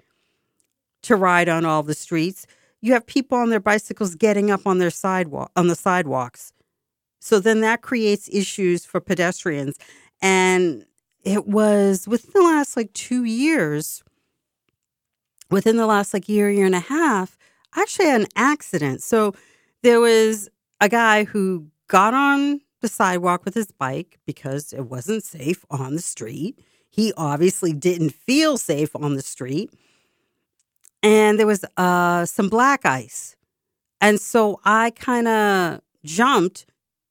to 1.03 1.16
ride 1.16 1.49
on 1.49 1.66
all 1.66 1.82
the 1.82 1.95
streets, 1.95 2.45
you 2.82 2.93
have 2.93 3.07
people 3.07 3.38
on 3.38 3.49
their 3.49 3.59
bicycles 3.59 4.14
getting 4.16 4.51
up 4.51 4.68
on 4.68 4.78
their 4.78 4.91
sidewalk 4.91 5.51
on 5.55 5.68
the 5.68 5.76
sidewalks. 5.76 6.53
So 7.20 7.39
then 7.39 7.62
that 7.62 7.82
creates 7.82 8.30
issues 8.32 8.86
for 8.86 8.99
pedestrians. 8.99 9.78
And 10.22 10.86
it 11.24 11.47
was 11.47 12.07
within 12.07 12.32
the 12.34 12.41
last 12.41 12.78
like 12.78 12.93
2 12.93 13.24
years 13.24 14.03
within 15.52 15.78
the 15.78 15.86
last 15.86 16.14
like 16.14 16.28
year, 16.28 16.49
year 16.49 16.66
and 16.66 16.76
a 16.76 16.80
half, 16.80 17.38
I 17.74 17.82
actually 17.82 18.08
had 18.08 18.22
an 18.22 18.28
accident. 18.36 19.04
So 19.04 19.34
there 19.84 19.99
was 19.99 20.49
a 20.80 20.89
guy 20.89 21.26
who 21.26 21.68
got 21.88 22.14
on 22.14 22.62
the 22.82 22.88
sidewalk 22.88 23.45
with 23.45 23.54
his 23.54 23.72
bike 23.72 24.20
because 24.26 24.74
it 24.74 24.89
wasn't 24.89 25.24
safe 25.24 25.64
on 25.70 25.95
the 25.95 26.02
street. 26.02 26.60
He 26.89 27.14
obviously 27.16 27.74
didn't 27.74 28.10
feel 28.10 28.58
safe 28.58 28.95
on 28.95 29.16
the 29.16 29.22
street. 29.22 29.72
And 31.04 31.39
there 31.39 31.47
was 31.47 31.64
uh, 31.78 32.26
some 32.26 32.49
black 32.49 32.86
ice. 32.86 33.36
And 33.99 34.20
so 34.20 34.60
I 34.66 34.91
kind 34.91 35.28
of 35.28 35.82
jumped 36.04 36.66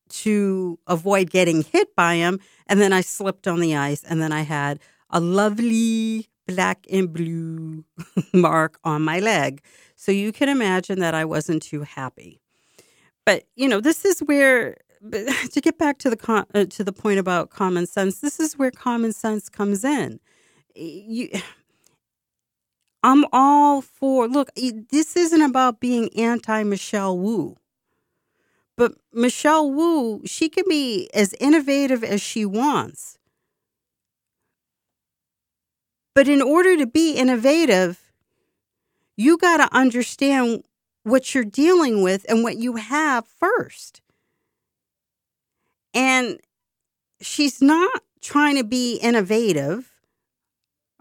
to 0.09 0.79
avoid 0.87 1.31
getting 1.31 1.63
hit 1.63 1.95
by 1.95 2.17
him. 2.17 2.41
And 2.67 2.81
then 2.81 2.93
I 2.93 3.01
slipped 3.01 3.47
on 3.47 3.61
the 3.61 3.77
ice. 3.77 4.03
And 4.05 4.21
then 4.21 4.33
I 4.33 4.43
had 4.43 4.81
a 5.09 5.21
lovely 5.21 6.30
black 6.51 6.87
and 6.91 7.13
blue 7.13 7.85
mark 8.33 8.79
on 8.85 9.03
my 9.03 9.21
leg. 9.21 9.63
So 9.97 10.13
you 10.13 10.33
can 10.33 10.49
imagine 10.49 10.99
that 11.01 11.15
I 11.15 11.25
wasn't 11.25 11.63
too 11.63 11.83
happy. 11.83 12.41
But, 13.27 13.45
you 13.55 13.69
know, 13.69 13.81
this 13.81 14.05
is 14.05 14.21
where 14.21 14.77
to 15.11 15.61
get 15.61 15.79
back 15.79 15.99
to 15.99 16.11
the 16.11 16.17
con- 16.17 16.47
uh, 16.55 16.65
to 16.67 16.85
the 16.85 16.93
point 16.93 17.19
about 17.19 17.51
common 17.51 17.87
sense, 17.87 18.21
this 18.21 18.39
is 18.39 18.59
where 18.59 18.71
common 18.71 19.13
sense 19.13 19.49
comes 19.49 19.85
in. 19.85 20.21
You 20.75 21.31
I'm 23.03 23.25
all 23.33 23.81
for 23.81 24.29
look, 24.29 24.51
this 24.57 25.17
isn't 25.17 25.41
about 25.41 25.81
being 25.81 26.11
anti 26.19 26.63
Michelle 26.65 27.19
Wu. 27.19 27.57
But 28.77 28.93
Michelle 29.13 29.71
Wu, 29.71 30.23
she 30.27 30.49
can 30.49 30.65
be 30.69 31.11
as 31.13 31.35
innovative 31.41 32.03
as 32.05 32.21
she 32.23 32.45
wants. 32.47 33.19
But 36.15 36.29
in 36.29 36.43
order 36.43 36.77
to 36.77 36.87
be 36.87 37.15
innovative, 37.15 38.13
you 39.17 39.39
got 39.39 39.59
to 39.59 39.77
understand 39.77 40.65
what 41.05 41.35
you're 41.35 41.45
dealing 41.45 42.03
with 42.03 42.27
and 42.29 42.43
what 42.43 42.57
you 42.57 42.77
have 42.77 43.27
first. 43.27 44.03
And 45.95 46.41
she's 47.21 47.63
not 47.63 48.03
trying 48.21 48.57
to 48.57 48.65
be 48.65 48.97
innovative. 48.97 49.91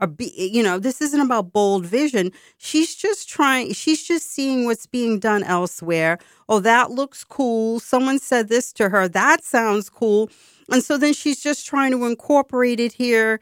or 0.02 0.08
be, 0.08 0.34
you 0.54 0.64
know, 0.64 0.80
this 0.80 1.02
isn't 1.02 1.20
about 1.20 1.52
bold 1.52 1.86
vision. 1.86 2.32
She's 2.58 2.96
just 2.96 3.28
trying, 3.30 3.74
she's 3.74 4.04
just 4.08 4.32
seeing 4.32 4.66
what's 4.66 4.86
being 4.86 5.20
done 5.20 5.44
elsewhere. 5.44 6.18
Oh, 6.48 6.60
that 6.62 6.92
looks 6.92 7.24
cool. 7.24 7.80
Someone 7.80 8.20
said 8.20 8.48
this 8.50 8.72
to 8.74 8.90
her. 8.90 9.08
That 9.10 9.44
sounds 9.44 9.90
cool. 9.90 10.30
And 10.72 10.84
so 10.84 10.98
then 10.98 11.14
she's 11.14 11.42
just 11.42 11.66
trying 11.68 11.92
to 11.92 12.06
incorporate 12.06 12.80
it 12.80 12.94
here 12.94 13.40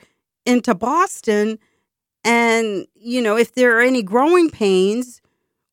into 0.47 0.73
Boston. 0.73 1.59
And, 2.23 2.87
you 2.95 3.21
know, 3.21 3.37
if 3.37 3.53
there 3.53 3.77
are 3.77 3.81
any 3.81 4.01
growing 4.01 4.49
pains 4.49 5.21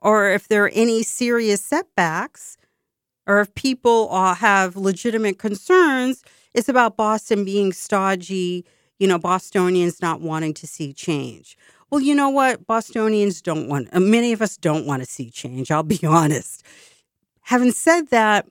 or 0.01 0.29
if 0.29 0.49
there 0.49 0.65
are 0.65 0.73
any 0.75 1.03
serious 1.03 1.63
setbacks, 1.63 2.59
or 3.27 3.41
if 3.41 3.55
people 3.55 4.09
uh, 4.13 4.35
have 4.35 4.77
legitimate 4.77 5.39
concerns, 5.39 6.23
it's 6.53 6.69
about 6.69 6.97
Boston 6.97 7.45
being 7.45 7.73
stodgy, 7.73 8.67
you 8.99 9.09
know, 9.09 9.19
Bostonians 9.19 10.03
not 10.03 10.21
wanting 10.21 10.53
to 10.55 10.67
see 10.67 10.93
change. 10.93 11.57
Well, 11.91 12.03
you 12.03 12.15
know 12.15 12.29
what? 12.29 12.67
Bostonians 12.67 13.41
don't 13.41 13.69
want, 13.69 13.89
uh, 13.93 14.01
many 14.01 14.33
of 14.33 14.43
us 14.43 14.57
don't 14.57 14.87
want 14.87 15.03
to 15.03 15.09
see 15.09 15.31
change, 15.31 15.71
I'll 15.71 15.83
be 15.83 16.01
honest. 16.07 16.63
Having 17.43 17.73
said 17.73 18.09
that, 18.09 18.47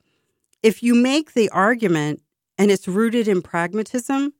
if 0.63 0.81
you 0.81 0.95
make 0.95 1.33
the 1.33 1.49
argument 1.49 2.21
and 2.57 2.71
it's 2.71 2.87
rooted 2.87 3.27
in 3.27 3.41
pragmatism, 3.41 4.33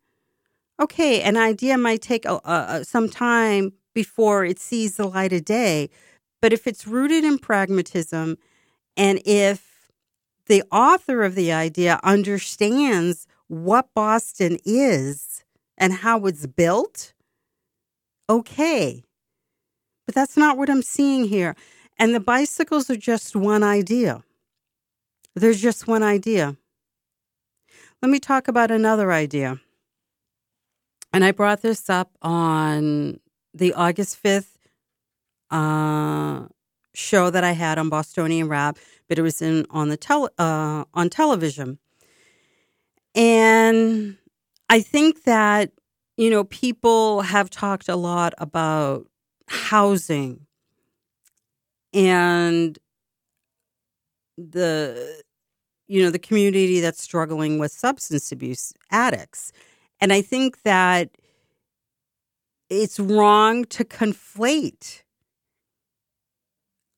okay, 0.81 1.21
an 1.21 1.37
idea 1.37 1.77
might 1.77 2.01
take 2.01 2.25
a, 2.25 2.39
a, 2.45 2.83
some 2.83 3.09
time 3.09 3.73
before 3.93 4.43
it 4.45 4.59
sees 4.59 4.97
the 4.97 5.07
light 5.07 5.33
of 5.33 5.45
day. 5.45 5.89
But 6.41 6.53
if 6.53 6.67
it's 6.67 6.87
rooted 6.87 7.23
in 7.23 7.37
pragmatism 7.37 8.37
and 8.97 9.21
if 9.25 9.91
the 10.47 10.63
author 10.71 11.23
of 11.23 11.35
the 11.35 11.51
idea 11.51 11.99
understands 12.03 13.27
what 13.47 13.87
Boston 13.93 14.57
is 14.65 15.43
and 15.77 15.93
how 15.93 16.25
it's 16.25 16.45
built, 16.45 17.13
okay. 18.29 19.03
But 20.05 20.15
that's 20.15 20.35
not 20.35 20.57
what 20.57 20.69
I'm 20.69 20.81
seeing 20.81 21.25
here. 21.25 21.55
And 21.97 22.13
the 22.13 22.19
bicycles 22.19 22.89
are 22.89 22.97
just 22.97 23.35
one 23.35 23.63
idea. 23.63 24.23
There's 25.35 25.61
just 25.61 25.87
one 25.87 26.03
idea. 26.03 26.57
Let 28.01 28.09
me 28.09 28.19
talk 28.19 28.47
about 28.47 28.69
another 28.69 29.11
idea. 29.11 29.61
And 31.13 31.23
I 31.23 31.31
brought 31.31 31.61
this 31.61 31.89
up 31.89 32.11
on 32.23 33.19
the 33.53 33.73
August 33.73 34.21
5th 34.21 34.57
uh, 35.51 36.47
show 36.95 37.29
that 37.29 37.43
I 37.43 37.51
had 37.51 37.77
on 37.77 37.89
Bostonian 37.89 38.47
Rap, 38.47 38.79
but 39.07 39.19
it 39.19 39.21
was 39.21 39.41
in 39.41 39.67
on 39.69 39.89
the 39.89 39.97
tel- 39.97 40.31
uh, 40.39 40.85
on 40.95 41.09
television. 41.09 41.77
And 43.13 44.17
I 44.69 44.81
think 44.81 45.23
that, 45.25 45.71
you 46.17 46.31
know, 46.31 46.45
people 46.45 47.21
have 47.21 47.51
talked 47.51 47.87
a 47.87 47.95
lot 47.95 48.33
about 48.39 49.07
housing 49.47 50.47
and 51.93 52.79
the 54.37 55.21
you 55.87 56.01
know 56.01 56.09
the 56.09 56.17
community 56.17 56.79
that's 56.79 57.01
struggling 57.03 57.59
with 57.59 57.71
substance 57.71 58.31
abuse 58.31 58.73
addicts 58.89 59.51
and 60.03 60.13
i 60.13 60.21
think 60.21 60.61
that 60.63 61.09
it's 62.69 62.99
wrong 62.99 63.65
to 63.65 63.83
conflate 63.83 65.03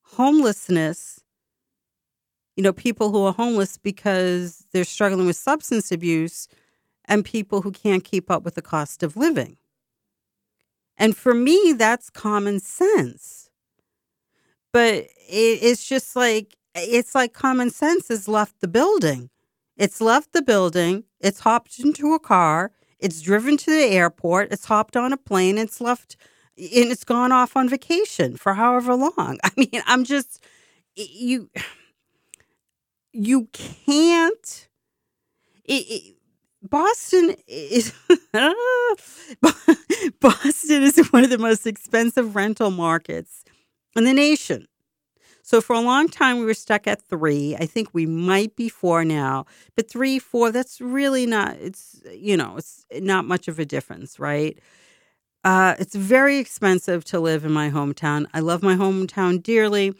homelessness 0.03 1.21
you 2.55 2.63
know, 2.63 2.73
people 2.73 3.11
who 3.11 3.25
are 3.25 3.33
homeless 3.33 3.77
because 3.77 4.65
they're 4.71 4.85
struggling 4.85 5.27
with 5.27 5.35
substance 5.35 5.91
abuse 5.91 6.47
and 7.05 7.25
people 7.25 7.61
who 7.61 7.71
can't 7.71 8.03
keep 8.03 8.31
up 8.31 8.43
with 8.43 8.55
the 8.55 8.61
cost 8.61 9.03
of 9.03 9.17
living. 9.17 9.57
And 10.97 11.15
for 11.15 11.33
me, 11.33 11.73
that's 11.77 12.09
common 12.09 12.61
sense. 12.61 13.49
But 14.71 15.07
it's 15.27 15.87
just 15.87 16.15
like, 16.15 16.55
it's 16.73 17.13
like 17.13 17.33
common 17.33 17.69
sense 17.69 18.07
has 18.07 18.27
left 18.27 18.61
the 18.61 18.67
building. 18.67 19.29
It's 19.77 19.99
left 19.99 20.31
the 20.31 20.41
building, 20.41 21.03
it's 21.19 21.41
hopped 21.41 21.79
into 21.79 22.13
a 22.13 22.19
car, 22.19 22.71
it's 23.05 23.21
driven 23.21 23.55
to 23.55 23.69
the 23.69 23.85
airport, 23.85 24.51
it's 24.51 24.65
hopped 24.65 24.97
on 24.97 25.13
a 25.13 25.17
plane, 25.17 25.59
it's 25.59 25.79
left, 25.79 26.17
and 26.57 26.91
it's 26.91 27.03
gone 27.03 27.31
off 27.31 27.55
on 27.55 27.69
vacation 27.69 28.35
for 28.35 28.55
however 28.55 28.95
long. 28.95 29.37
I 29.43 29.51
mean, 29.55 29.83
I'm 29.85 30.03
just, 30.03 30.43
you 30.95 31.49
you 33.13 33.47
can't. 33.53 34.67
It, 35.65 35.85
it, 35.87 36.15
Boston 36.63 37.35
is 37.47 37.93
Boston 40.19 40.83
is 40.83 40.97
one 41.11 41.23
of 41.23 41.29
the 41.29 41.37
most 41.37 41.67
expensive 41.67 42.35
rental 42.35 42.71
markets 42.71 43.43
in 43.95 44.03
the 44.05 44.13
nation. 44.13 44.67
So 45.47 45.61
for 45.61 45.73
a 45.73 45.79
long 45.79 46.09
time 46.09 46.39
we 46.39 46.45
were 46.45 46.55
stuck 46.55 46.87
at 46.87 47.03
3. 47.03 47.55
I 47.59 47.67
think 47.67 47.89
we 47.93 48.07
might 48.07 48.55
be 48.55 48.67
4 48.67 49.05
now. 49.05 49.45
But 49.75 49.87
3 49.87 50.17
4 50.17 50.51
that's 50.51 50.81
really 50.81 51.27
not 51.27 51.55
it's 51.61 52.01
you 52.11 52.35
know, 52.35 52.55
it's 52.57 52.83
not 52.99 53.25
much 53.25 53.47
of 53.47 53.59
a 53.59 53.65
difference, 53.65 54.19
right? 54.19 54.57
Uh, 55.43 55.75
it's 55.77 55.95
very 55.95 56.39
expensive 56.39 57.05
to 57.05 57.19
live 57.19 57.45
in 57.45 57.51
my 57.51 57.69
hometown. 57.69 58.25
I 58.33 58.39
love 58.39 58.63
my 58.63 58.75
hometown 58.75 59.43
dearly. 59.43 59.93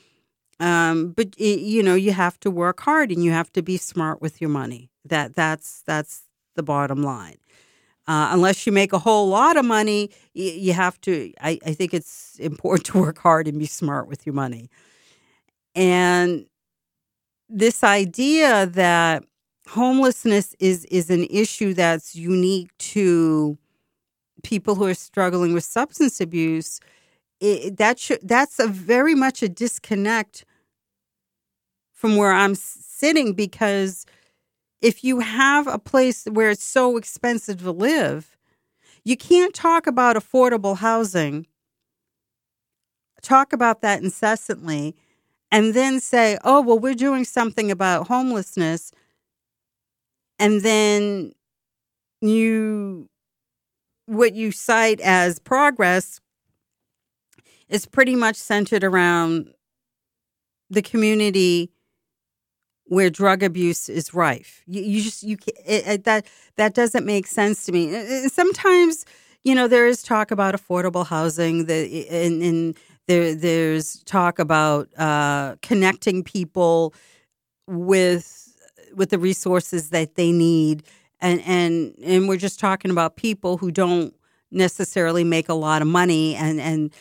Um, 0.60 1.12
but 1.12 1.36
it, 1.38 1.60
you 1.60 1.84
know, 1.84 1.96
you 1.96 2.14
have 2.14 2.40
to 2.40 2.50
work 2.50 2.82
hard 2.82 3.12
and 3.12 3.24
you 3.24 3.32
have 3.32 3.52
to 3.54 3.62
be 3.62 3.78
smart 3.78 4.22
with 4.22 4.42
your 4.42 4.50
money. 4.50 4.90
That 5.06 5.36
that's 5.36 5.84
that's 5.86 6.24
the 6.56 6.64
bottom 6.64 7.04
line. 7.04 7.38
Uh, 8.08 8.30
unless 8.32 8.66
you 8.66 8.72
make 8.74 8.94
a 8.94 9.00
whole 9.00 9.30
lot 9.30 9.58
of 9.58 9.66
money, 9.66 10.10
you, 10.34 10.52
you 10.52 10.74
have 10.74 11.00
to. 11.02 11.32
I, 11.42 11.60
I 11.66 11.74
think 11.74 11.94
it's 11.94 12.38
important 12.40 12.86
to 12.94 13.00
work 13.00 13.20
hard 13.20 13.48
and 13.48 13.60
be 13.60 13.68
smart 13.68 14.08
with 14.08 14.26
your 14.26 14.34
money. 14.34 14.70
And 15.76 16.46
this 17.50 17.84
idea 17.84 18.66
that 18.68 19.24
homelessness 19.68 20.56
is 20.60 20.86
is 20.86 21.10
an 21.10 21.26
issue 21.30 21.74
that's 21.74 22.16
unique 22.16 22.70
to 22.78 23.58
people 24.44 24.76
who 24.76 24.86
are 24.86 24.94
struggling 24.94 25.54
with 25.54 25.64
substance 25.64 26.22
abuse 26.22 26.80
it, 27.40 27.78
that 27.78 28.00
should, 28.00 28.20
that's 28.28 28.60
a 28.60 28.68
very 28.68 29.16
much 29.16 29.44
a 29.44 29.50
disconnect 29.50 30.46
from 31.94 32.16
where 32.18 32.32
I'm 32.32 32.56
sitting 32.56 33.34
because 33.34 34.06
if 34.82 35.04
you 35.04 35.20
have 35.20 35.68
a 35.68 35.80
place 35.80 36.26
where 36.26 36.52
it's 36.52 36.64
so 36.64 36.98
expensive 36.98 37.62
to 37.64 37.72
live, 37.72 38.38
you 39.04 39.18
can't 39.18 39.54
talk 39.54 39.88
about 39.88 40.16
affordable 40.16 40.78
housing, 40.78 41.48
talk 43.22 43.54
about 43.54 43.82
that 43.82 44.02
incessantly, 44.04 44.96
and 45.56 45.74
then 45.74 46.02
say, 46.02 46.38
oh, 46.44 46.60
well, 46.60 46.78
we're 46.78 46.94
doing 46.94 47.24
something 47.24 47.72
about 47.72 48.08
homelessness. 48.10 48.92
And 50.38 50.64
then 50.64 51.32
you, 52.20 53.08
what 54.06 54.34
you 54.34 54.52
cite 54.52 55.00
as 55.00 55.40
progress 55.40 56.20
is 57.70 57.86
pretty 57.86 58.18
much 58.18 58.36
centered 58.36 58.84
around 58.84 59.54
the 60.70 60.82
community 60.82 61.72
where 62.84 63.10
drug 63.10 63.42
abuse 63.42 63.88
is 63.88 64.14
rife. 64.14 64.62
You, 64.68 64.82
you 64.82 65.02
just 65.04 65.24
you 65.24 65.38
it, 65.66 65.88
it, 65.88 66.04
that 66.04 66.26
that 66.58 66.74
doesn't 66.74 67.06
make 67.06 67.28
sense 67.28 67.66
to 67.66 67.72
me. 67.72 68.28
Sometimes 68.28 69.06
you 69.46 69.56
know 69.56 69.70
there 69.70 69.88
is 69.88 70.04
talk 70.04 70.32
about 70.32 70.54
affordable 70.54 71.08
housing. 71.08 71.66
The 71.66 72.08
and, 72.10 72.44
and 72.44 72.78
there 73.08 73.36
there's 73.36 74.04
talk 74.04 74.40
about 74.40 74.88
uh, 74.98 75.56
connecting 75.62 76.24
people 76.24 76.94
with 77.68 78.42
with 78.96 79.10
the 79.10 79.20
resources 79.20 79.90
that 79.90 80.16
they 80.16 80.32
need, 80.32 80.84
and 81.20 81.42
and 81.42 81.96
and 82.04 82.28
we're 82.28 82.38
just 82.38 82.60
talking 82.60 82.92
about 82.92 83.16
people 83.16 83.58
who 83.58 83.72
don't 83.72 84.14
necessarily 84.52 85.24
make 85.24 85.50
a 85.50 85.54
lot 85.54 85.82
of 85.82 85.88
money 85.88 86.36
and 86.36 86.62
and 86.62 86.94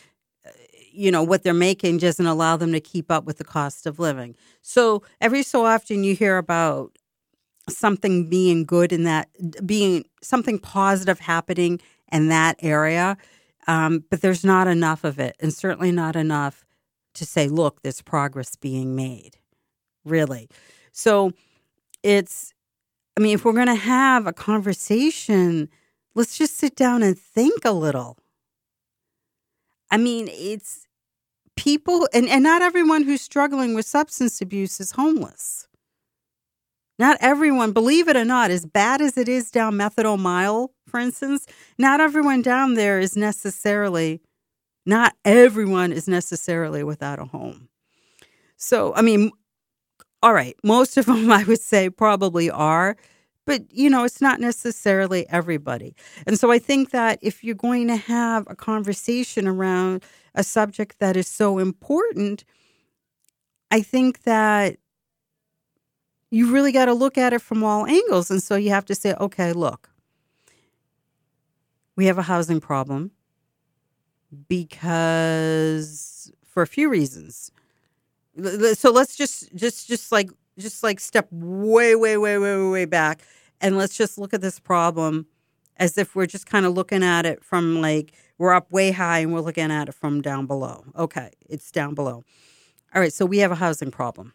you 0.91 1.11
know 1.11 1.23
what 1.23 1.43
they're 1.43 1.53
making 1.53 1.97
doesn't 1.97 2.25
allow 2.25 2.57
them 2.57 2.71
to 2.71 2.79
keep 2.79 3.11
up 3.11 3.25
with 3.25 3.37
the 3.37 3.43
cost 3.43 3.85
of 3.85 3.99
living. 3.99 4.35
So 4.61 5.03
every 5.21 5.43
so 5.43 5.65
often 5.65 6.03
you 6.03 6.15
hear 6.15 6.37
about 6.37 6.97
something 7.69 8.29
being 8.29 8.63
good 8.63 8.93
in 8.93 9.03
that 9.03 9.29
being 9.65 10.05
something 10.21 10.59
positive 10.59 11.19
happening 11.19 11.79
in 12.11 12.29
that 12.29 12.57
area, 12.61 13.17
um, 13.67 14.03
but 14.09 14.21
there's 14.21 14.43
not 14.43 14.67
enough 14.67 15.03
of 15.03 15.19
it, 15.19 15.35
and 15.39 15.53
certainly 15.53 15.91
not 15.91 16.15
enough 16.15 16.65
to 17.15 17.25
say, 17.25 17.47
look, 17.47 17.81
there's 17.81 18.01
progress 18.01 18.55
being 18.55 18.95
made. 18.95 19.37
Really, 20.03 20.49
so 20.91 21.31
it's. 22.03 22.53
I 23.17 23.21
mean, 23.21 23.33
if 23.33 23.45
we're 23.45 23.53
going 23.53 23.67
to 23.67 23.75
have 23.75 24.27
a 24.27 24.33
conversation, 24.33 25.69
let's 26.15 26.37
just 26.37 26.57
sit 26.57 26.75
down 26.75 27.01
and 27.01 27.17
think 27.17 27.63
a 27.63 27.71
little. 27.71 28.17
I 29.89 29.95
mean, 29.95 30.27
it's 30.29 30.85
people, 31.55 32.09
and, 32.13 32.27
and 32.27 32.43
not 32.43 32.61
everyone 32.61 33.03
who's 33.03 33.21
struggling 33.21 33.73
with 33.73 33.85
substance 33.85 34.41
abuse 34.41 34.81
is 34.81 34.91
homeless. 34.91 35.67
Not 36.99 37.17
everyone, 37.21 37.71
believe 37.71 38.09
it 38.09 38.17
or 38.17 38.25
not, 38.25 38.51
as 38.51 38.65
bad 38.65 39.01
as 39.01 39.17
it 39.17 39.29
is 39.29 39.51
down 39.51 39.75
Methadone 39.75 40.19
Mile 40.19 40.74
for 40.95 40.99
instance, 40.99 41.45
not 41.77 41.99
everyone 41.99 42.41
down 42.41 42.75
there 42.75 43.01
is 43.01 43.17
necessarily, 43.17 44.21
not 44.85 45.13
everyone 45.25 45.91
is 45.91 46.07
necessarily 46.07 46.85
without 46.85 47.19
a 47.19 47.25
home. 47.25 47.67
So, 48.55 48.95
I 48.95 49.01
mean, 49.01 49.31
all 50.23 50.33
right, 50.33 50.55
most 50.63 50.95
of 50.95 51.05
them 51.07 51.29
I 51.29 51.43
would 51.43 51.59
say 51.59 51.89
probably 51.89 52.49
are, 52.49 52.95
but 53.45 53.63
you 53.73 53.89
know, 53.89 54.05
it's 54.05 54.21
not 54.21 54.39
necessarily 54.39 55.27
everybody. 55.27 55.97
And 56.25 56.39
so 56.39 56.49
I 56.49 56.59
think 56.59 56.91
that 56.91 57.19
if 57.21 57.43
you're 57.43 57.55
going 57.55 57.89
to 57.89 57.97
have 57.97 58.47
a 58.49 58.55
conversation 58.55 59.49
around 59.49 60.01
a 60.33 60.45
subject 60.45 60.99
that 60.99 61.17
is 61.17 61.27
so 61.27 61.57
important, 61.57 62.45
I 63.69 63.81
think 63.81 64.23
that 64.23 64.77
you 66.31 66.53
really 66.53 66.71
got 66.71 66.85
to 66.85 66.93
look 66.93 67.17
at 67.17 67.33
it 67.33 67.41
from 67.41 67.65
all 67.65 67.85
angles. 67.85 68.31
And 68.31 68.41
so 68.41 68.55
you 68.55 68.69
have 68.69 68.85
to 68.85 68.95
say, 68.95 69.13
okay, 69.19 69.51
look, 69.51 69.89
we 71.95 72.05
have 72.05 72.17
a 72.17 72.23
housing 72.23 72.59
problem 72.59 73.11
because 74.47 76.31
for 76.45 76.61
a 76.61 76.67
few 76.67 76.89
reasons. 76.89 77.51
So 78.73 78.91
let's 78.91 79.15
just 79.15 79.53
just 79.55 79.87
just 79.87 80.11
like 80.11 80.29
just 80.57 80.83
like 80.83 80.99
step 80.99 81.27
way 81.31 81.95
way 81.95 82.17
way 82.17 82.37
way 82.37 82.69
way 82.69 82.85
back 82.85 83.21
and 83.61 83.77
let's 83.77 83.97
just 83.97 84.17
look 84.17 84.33
at 84.33 84.41
this 84.41 84.59
problem 84.59 85.25
as 85.77 85.97
if 85.97 86.15
we're 86.15 86.25
just 86.25 86.45
kind 86.45 86.65
of 86.65 86.73
looking 86.73 87.03
at 87.03 87.25
it 87.25 87.43
from 87.43 87.81
like 87.81 88.13
we're 88.37 88.53
up 88.53 88.71
way 88.71 88.91
high 88.91 89.19
and 89.19 89.33
we're 89.33 89.39
looking 89.39 89.71
at 89.71 89.87
it 89.89 89.93
from 89.93 90.21
down 90.21 90.45
below. 90.45 90.83
Okay, 90.97 91.31
it's 91.49 91.71
down 91.71 91.93
below. 91.93 92.23
All 92.93 93.01
right, 93.01 93.13
so 93.13 93.25
we 93.25 93.39
have 93.39 93.51
a 93.51 93.55
housing 93.55 93.91
problem. 93.91 94.33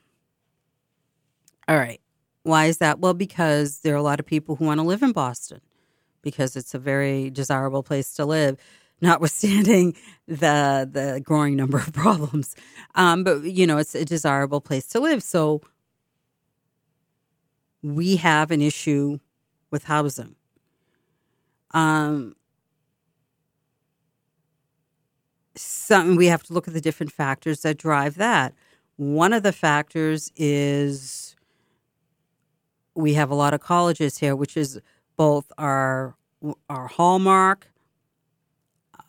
All 1.68 1.76
right. 1.76 2.00
Why 2.42 2.66
is 2.66 2.78
that? 2.78 2.98
Well, 2.98 3.14
because 3.14 3.80
there 3.80 3.94
are 3.94 3.98
a 3.98 4.02
lot 4.02 4.18
of 4.18 4.26
people 4.26 4.56
who 4.56 4.64
want 4.64 4.80
to 4.80 4.86
live 4.86 5.02
in 5.02 5.12
Boston 5.12 5.60
because 6.22 6.56
it's 6.56 6.74
a 6.74 6.78
very 6.78 7.30
desirable 7.30 7.82
place 7.82 8.12
to 8.14 8.24
live, 8.24 8.56
notwithstanding 9.00 9.96
the 10.28 10.88
the 10.90 11.20
growing 11.24 11.56
number 11.56 11.78
of 11.78 11.92
problems. 11.92 12.54
Um, 12.94 13.24
but 13.24 13.42
you 13.44 13.66
know, 13.66 13.78
it's 13.78 13.94
a 13.94 14.04
desirable 14.04 14.60
place 14.60 14.86
to 14.88 15.00
live. 15.00 15.22
So 15.22 15.62
we 17.82 18.16
have 18.16 18.50
an 18.50 18.60
issue 18.60 19.18
with 19.70 19.84
housing. 19.84 20.36
Um, 21.72 22.34
some 25.56 26.16
we 26.16 26.26
have 26.26 26.42
to 26.44 26.52
look 26.52 26.68
at 26.68 26.74
the 26.74 26.80
different 26.80 27.12
factors 27.12 27.60
that 27.62 27.78
drive 27.78 28.16
that. 28.16 28.54
One 28.96 29.32
of 29.32 29.42
the 29.42 29.52
factors 29.52 30.30
is 30.36 31.36
we 32.94 33.14
have 33.14 33.30
a 33.30 33.34
lot 33.34 33.54
of 33.54 33.60
colleges 33.60 34.18
here, 34.18 34.36
which 34.36 34.56
is 34.56 34.80
both 35.20 35.52
our 35.58 36.16
our 36.70 36.86
hallmark, 36.86 37.70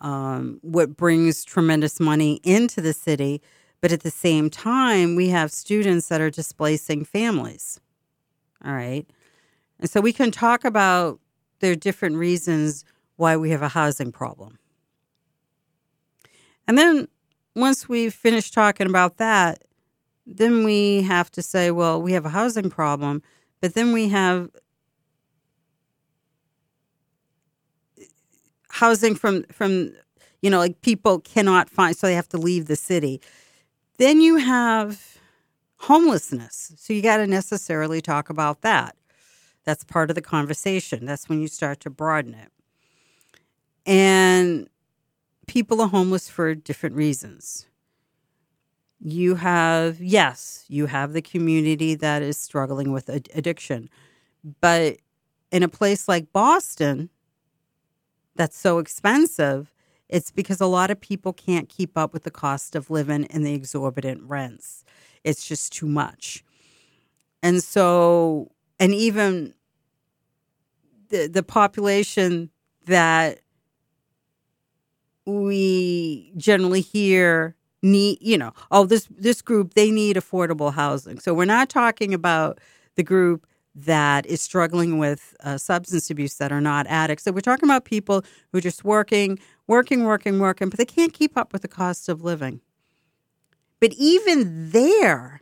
um, 0.01 0.59
what 0.61 0.97
brings 0.97 1.45
tremendous 1.45 2.01
money 2.01 2.41
into 2.43 2.81
the 2.81 2.91
city, 2.91 3.41
but 3.79 3.93
at 3.93 4.01
the 4.01 4.11
same 4.11 4.49
time, 4.49 5.15
we 5.15 5.29
have 5.29 5.53
students 5.53 6.09
that 6.09 6.19
are 6.19 6.29
displacing 6.29 7.05
families. 7.05 7.79
All 8.65 8.73
right, 8.73 9.09
and 9.79 9.89
so 9.89 10.01
we 10.01 10.11
can 10.11 10.31
talk 10.31 10.65
about 10.65 11.21
their 11.61 11.75
different 11.75 12.17
reasons 12.17 12.83
why 13.15 13.37
we 13.37 13.51
have 13.51 13.61
a 13.61 13.69
housing 13.69 14.11
problem. 14.11 14.59
And 16.67 16.77
then 16.77 17.07
once 17.55 17.87
we've 17.87 18.13
finished 18.13 18.53
talking 18.53 18.87
about 18.87 19.15
that, 19.15 19.63
then 20.25 20.65
we 20.65 21.03
have 21.03 21.31
to 21.31 21.41
say, 21.41 21.71
well, 21.71 22.01
we 22.01 22.11
have 22.11 22.25
a 22.25 22.29
housing 22.29 22.69
problem 22.69 23.23
but 23.61 23.75
then 23.75 23.93
we 23.93 24.09
have 24.09 24.49
housing 28.71 29.15
from 29.15 29.43
from 29.51 29.93
you 30.41 30.49
know 30.49 30.59
like 30.59 30.81
people 30.81 31.19
cannot 31.19 31.69
find 31.69 31.95
so 31.95 32.07
they 32.07 32.15
have 32.15 32.29
to 32.29 32.37
leave 32.37 32.67
the 32.67 32.75
city. 32.75 33.21
Then 33.97 34.21
you 34.21 34.37
have 34.37 35.17
homelessness. 35.77 36.73
So 36.77 36.93
you 36.93 37.01
got 37.01 37.17
to 37.17 37.27
necessarily 37.27 38.01
talk 38.01 38.29
about 38.29 38.61
that. 38.61 38.95
That's 39.63 39.83
part 39.83 40.09
of 40.09 40.15
the 40.15 40.21
conversation. 40.21 41.05
That's 41.05 41.29
when 41.29 41.41
you 41.41 41.47
start 41.47 41.79
to 41.81 41.89
broaden 41.89 42.33
it. 42.33 42.49
And 43.85 44.69
people 45.47 45.81
are 45.81 45.87
homeless 45.87 46.29
for 46.29 46.55
different 46.55 46.95
reasons 46.95 47.67
you 49.01 49.35
have, 49.35 49.99
yes, 49.99 50.63
you 50.67 50.85
have 50.85 51.13
the 51.13 51.21
community 51.21 51.95
that 51.95 52.21
is 52.21 52.37
struggling 52.37 52.91
with 52.91 53.09
ad- 53.09 53.29
addiction. 53.33 53.89
But 54.61 54.97
in 55.51 55.63
a 55.63 55.67
place 55.67 56.07
like 56.07 56.31
Boston, 56.31 57.09
that's 58.35 58.57
so 58.57 58.79
expensive, 58.79 59.73
it's 60.09 60.31
because 60.31 60.59
a 60.59 60.65
lot 60.65 60.91
of 60.91 60.99
people 60.99 61.33
can't 61.33 61.69
keep 61.69 61.97
up 61.97 62.13
with 62.13 62.23
the 62.23 62.31
cost 62.31 62.75
of 62.75 62.89
living 62.89 63.25
and 63.27 63.45
the 63.45 63.53
exorbitant 63.53 64.23
rents. 64.23 64.83
It's 65.23 65.47
just 65.47 65.73
too 65.73 65.87
much. 65.87 66.43
And 67.43 67.63
so, 67.63 68.51
and 68.79 68.93
even 68.93 69.53
the, 71.09 71.27
the 71.27 71.43
population 71.43 72.49
that 72.85 73.39
we 75.25 76.31
generally 76.35 76.81
hear 76.81 77.55
need 77.83 78.17
you 78.21 78.37
know 78.37 78.51
oh 78.69 78.85
this 78.85 79.07
this 79.17 79.41
group 79.41 79.73
they 79.73 79.89
need 79.89 80.15
affordable 80.15 80.73
housing 80.73 81.19
so 81.19 81.33
we're 81.33 81.45
not 81.45 81.69
talking 81.69 82.13
about 82.13 82.59
the 82.95 83.03
group 83.03 83.45
that 83.73 84.25
is 84.25 84.41
struggling 84.41 84.97
with 84.97 85.35
uh, 85.43 85.57
substance 85.57 86.09
abuse 86.09 86.35
that 86.35 86.51
are 86.51 86.61
not 86.61 86.87
addicts. 86.87 87.23
So 87.23 87.31
we're 87.31 87.41
talking 87.41 87.67
about 87.67 87.85
people 87.85 88.23
who 88.51 88.57
are 88.57 88.61
just 88.61 88.83
working 88.83 89.39
working 89.67 90.03
working 90.03 90.39
working 90.39 90.69
but 90.69 90.77
they 90.77 90.85
can't 90.85 91.13
keep 91.13 91.37
up 91.37 91.53
with 91.53 91.61
the 91.61 91.67
cost 91.67 92.09
of 92.09 92.23
living. 92.23 92.59
But 93.79 93.93
even 93.93 94.71
there 94.71 95.41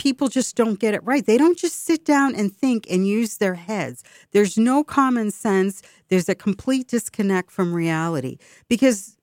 people 0.00 0.28
just 0.28 0.56
don't 0.56 0.80
get 0.80 0.94
it 0.94 1.04
right. 1.04 1.26
They 1.26 1.36
don't 1.36 1.58
just 1.58 1.84
sit 1.84 2.06
down 2.06 2.34
and 2.34 2.50
think 2.56 2.86
and 2.90 3.06
use 3.06 3.36
their 3.36 3.54
heads. 3.54 4.02
There's 4.30 4.56
no 4.56 4.82
common 4.82 5.30
sense. 5.30 5.82
There's 6.08 6.26
a 6.26 6.34
complete 6.34 6.88
disconnect 6.88 7.50
from 7.50 7.74
reality. 7.74 8.38
Because 8.66 9.18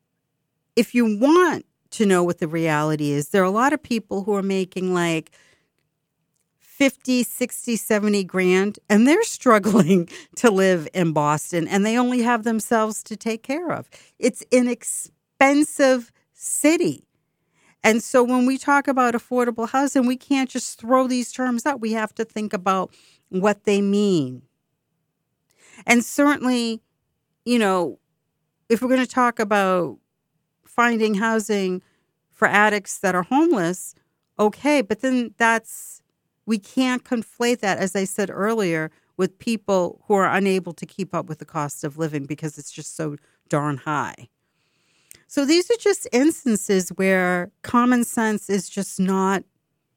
if 0.75 0.93
you 0.93 1.17
want 1.17 1.65
to 1.89 2.05
know 2.05 2.23
what 2.23 2.37
the 2.37 2.47
reality 2.47 3.09
is, 3.09 3.29
there 3.29 3.41
are 3.41 3.45
a 3.45 3.49
lot 3.49 3.73
of 3.73 3.81
people 3.81 4.23
who 4.23 4.35
are 4.35 4.43
making 4.43 4.93
like 4.93 5.31
50, 6.77 7.23
60, 7.23 7.75
70 7.75 8.23
grand, 8.23 8.77
and 8.87 9.07
they're 9.07 9.23
struggling 9.23 10.07
to 10.35 10.51
live 10.51 10.87
in 10.93 11.11
Boston 11.11 11.67
and 11.67 11.83
they 11.83 11.97
only 11.97 12.21
have 12.21 12.43
themselves 12.43 13.01
to 13.03 13.17
take 13.17 13.41
care 13.41 13.71
of. 13.71 13.89
It's 14.19 14.43
an 14.51 14.67
expensive 14.67 16.11
city. 16.33 17.07
And 17.83 18.03
so 18.03 18.23
when 18.23 18.45
we 18.45 18.59
talk 18.59 18.87
about 18.87 19.15
affordable 19.15 19.67
housing, 19.67 20.05
we 20.05 20.17
can't 20.17 20.51
just 20.51 20.79
throw 20.79 21.07
these 21.07 21.31
terms 21.31 21.65
out. 21.65 21.81
We 21.81 21.93
have 21.93 22.13
to 22.13 22.23
think 22.23 22.53
about 22.53 22.93
what 23.29 23.63
they 23.63 23.81
mean. 23.81 24.43
And 25.87 26.05
certainly, 26.05 26.83
you 27.43 27.57
know, 27.57 27.97
if 28.69 28.83
we're 28.83 28.89
going 28.89 28.99
to 28.99 29.07
talk 29.07 29.39
about 29.39 29.97
finding 30.63 31.15
housing 31.15 31.81
for 32.33 32.47
addicts 32.47 32.99
that 32.99 33.15
are 33.15 33.23
homeless, 33.23 33.95
okay, 34.37 34.83
but 34.83 35.01
then 35.01 35.33
that's, 35.37 36.03
we 36.47 36.57
can't 36.57 37.03
conflate 37.03 37.59
that, 37.59 37.77
as 37.77 37.95
I 37.95 38.05
said 38.05 38.31
earlier, 38.31 38.89
with 39.17 39.37
people 39.37 40.01
who 40.07 40.15
are 40.15 40.33
unable 40.33 40.73
to 40.73 40.85
keep 40.85 41.13
up 41.13 41.27
with 41.27 41.39
the 41.39 41.45
cost 41.45 41.83
of 41.83 41.97
living 41.97 42.25
because 42.25 42.57
it's 42.57 42.71
just 42.71 42.95
so 42.95 43.17
darn 43.49 43.77
high. 43.77 44.29
So 45.27 45.45
these 45.45 45.69
are 45.69 45.77
just 45.77 46.07
instances 46.13 46.89
where 46.89 47.51
common 47.61 48.05
sense 48.05 48.49
is 48.49 48.69
just 48.69 48.99
not 48.99 49.43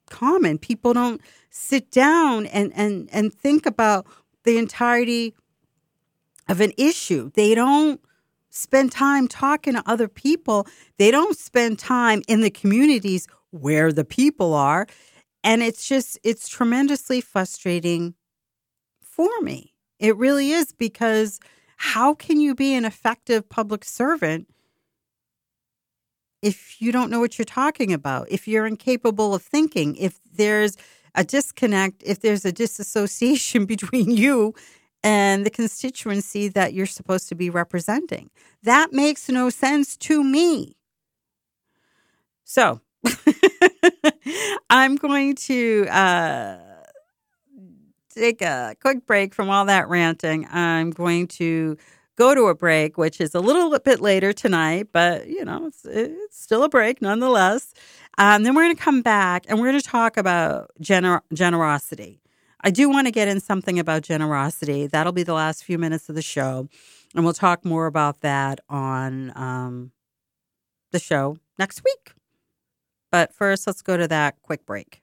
common. 0.09 0.57
People 0.57 0.93
don't 0.93 1.21
sit 1.49 1.89
down 1.89 2.47
and, 2.47 2.73
and, 2.75 3.07
and 3.13 3.33
think 3.33 3.65
about 3.65 4.05
the 4.43 4.57
entirety 4.57 5.33
of 6.49 6.59
an 6.59 6.73
issue. 6.77 7.31
They 7.33 7.55
don't 7.55 8.01
spend 8.49 8.91
time 8.91 9.29
talking 9.29 9.73
to 9.73 9.83
other 9.85 10.09
people. 10.09 10.67
They 10.97 11.11
don't 11.11 11.37
spend 11.37 11.79
time 11.79 12.21
in 12.27 12.41
the 12.41 12.49
communities 12.49 13.27
where 13.51 13.93
the 13.93 14.03
people 14.03 14.53
are. 14.53 14.87
And 15.43 15.63
it's 15.63 15.87
just, 15.87 16.19
it's 16.23 16.47
tremendously 16.47 17.21
frustrating 17.21 18.15
for 19.01 19.41
me. 19.41 19.73
It 19.99 20.15
really 20.17 20.51
is 20.51 20.71
because 20.71 21.39
how 21.77 22.13
can 22.13 22.39
you 22.39 22.55
be 22.55 22.73
an 22.73 22.85
effective 22.85 23.49
public 23.49 23.83
servant 23.83 24.47
if 26.41 26.81
you 26.81 26.91
don't 26.91 27.11
know 27.11 27.19
what 27.19 27.37
you're 27.37 27.45
talking 27.45 27.93
about, 27.93 28.27
if 28.31 28.47
you're 28.47 28.65
incapable 28.65 29.35
of 29.35 29.43
thinking, 29.43 29.95
if 29.95 30.19
there's 30.33 30.75
a 31.15 31.23
disconnect, 31.23 32.01
if 32.05 32.21
there's 32.21 32.45
a 32.45 32.51
disassociation 32.51 33.65
between 33.73 34.11
you 34.11 34.53
and 35.03 35.45
the 35.45 35.49
constituency 35.49 36.47
that 36.47 36.73
you're 36.73 36.85
supposed 36.85 37.27
to 37.29 37.35
be 37.35 37.49
representing. 37.49 38.29
That 38.63 38.93
makes 38.93 39.29
no 39.29 39.49
sense 39.49 39.97
to 39.97 40.23
me. 40.23 40.75
So 42.43 42.81
I'm 44.69 44.95
going 44.95 45.35
to 45.35 45.87
uh, 45.89 46.57
take 48.13 48.41
a 48.41 48.75
quick 48.81 49.05
break 49.05 49.33
from 49.33 49.49
all 49.49 49.65
that 49.65 49.89
ranting. 49.89 50.47
I'm 50.51 50.91
going 50.91 51.27
to 51.27 51.77
go 52.17 52.35
to 52.35 52.47
a 52.47 52.55
break, 52.55 52.97
which 52.97 53.19
is 53.19 53.33
a 53.33 53.39
little 53.39 53.77
bit 53.79 53.99
later 53.99 54.33
tonight, 54.33 54.89
but 54.91 55.27
you 55.27 55.43
know, 55.43 55.67
it's, 55.67 55.85
it's 55.85 56.39
still 56.39 56.63
a 56.63 56.69
break 56.69 57.01
nonetheless. 57.01 57.73
Um, 58.17 58.43
then 58.43 58.53
we're 58.53 58.63
going 58.63 58.75
to 58.75 58.81
come 58.81 59.01
back 59.01 59.45
and 59.47 59.59
we're 59.59 59.69
going 59.69 59.81
to 59.81 59.87
talk 59.87 60.17
about 60.17 60.69
gener- 60.81 61.21
generosity. 61.33 62.21
I 62.63 62.69
do 62.69 62.89
want 62.89 63.07
to 63.07 63.11
get 63.11 63.27
in 63.27 63.39
something 63.39 63.79
about 63.79 64.03
generosity. 64.03 64.85
That'll 64.85 65.13
be 65.13 65.23
the 65.23 65.33
last 65.33 65.63
few 65.63 65.79
minutes 65.79 66.09
of 66.09 66.15
the 66.15 66.21
show. 66.21 66.67
And 67.15 67.23
we'll 67.23 67.33
talk 67.33 67.65
more 67.65 67.87
about 67.87 68.21
that 68.21 68.59
on 68.69 69.35
um, 69.35 69.91
the 70.91 70.99
show 70.99 71.37
next 71.57 71.83
week. 71.83 72.13
But 73.11 73.33
first, 73.33 73.67
let's 73.67 73.81
go 73.81 73.97
to 73.97 74.07
that 74.07 74.41
quick 74.41 74.65
break. 74.65 75.01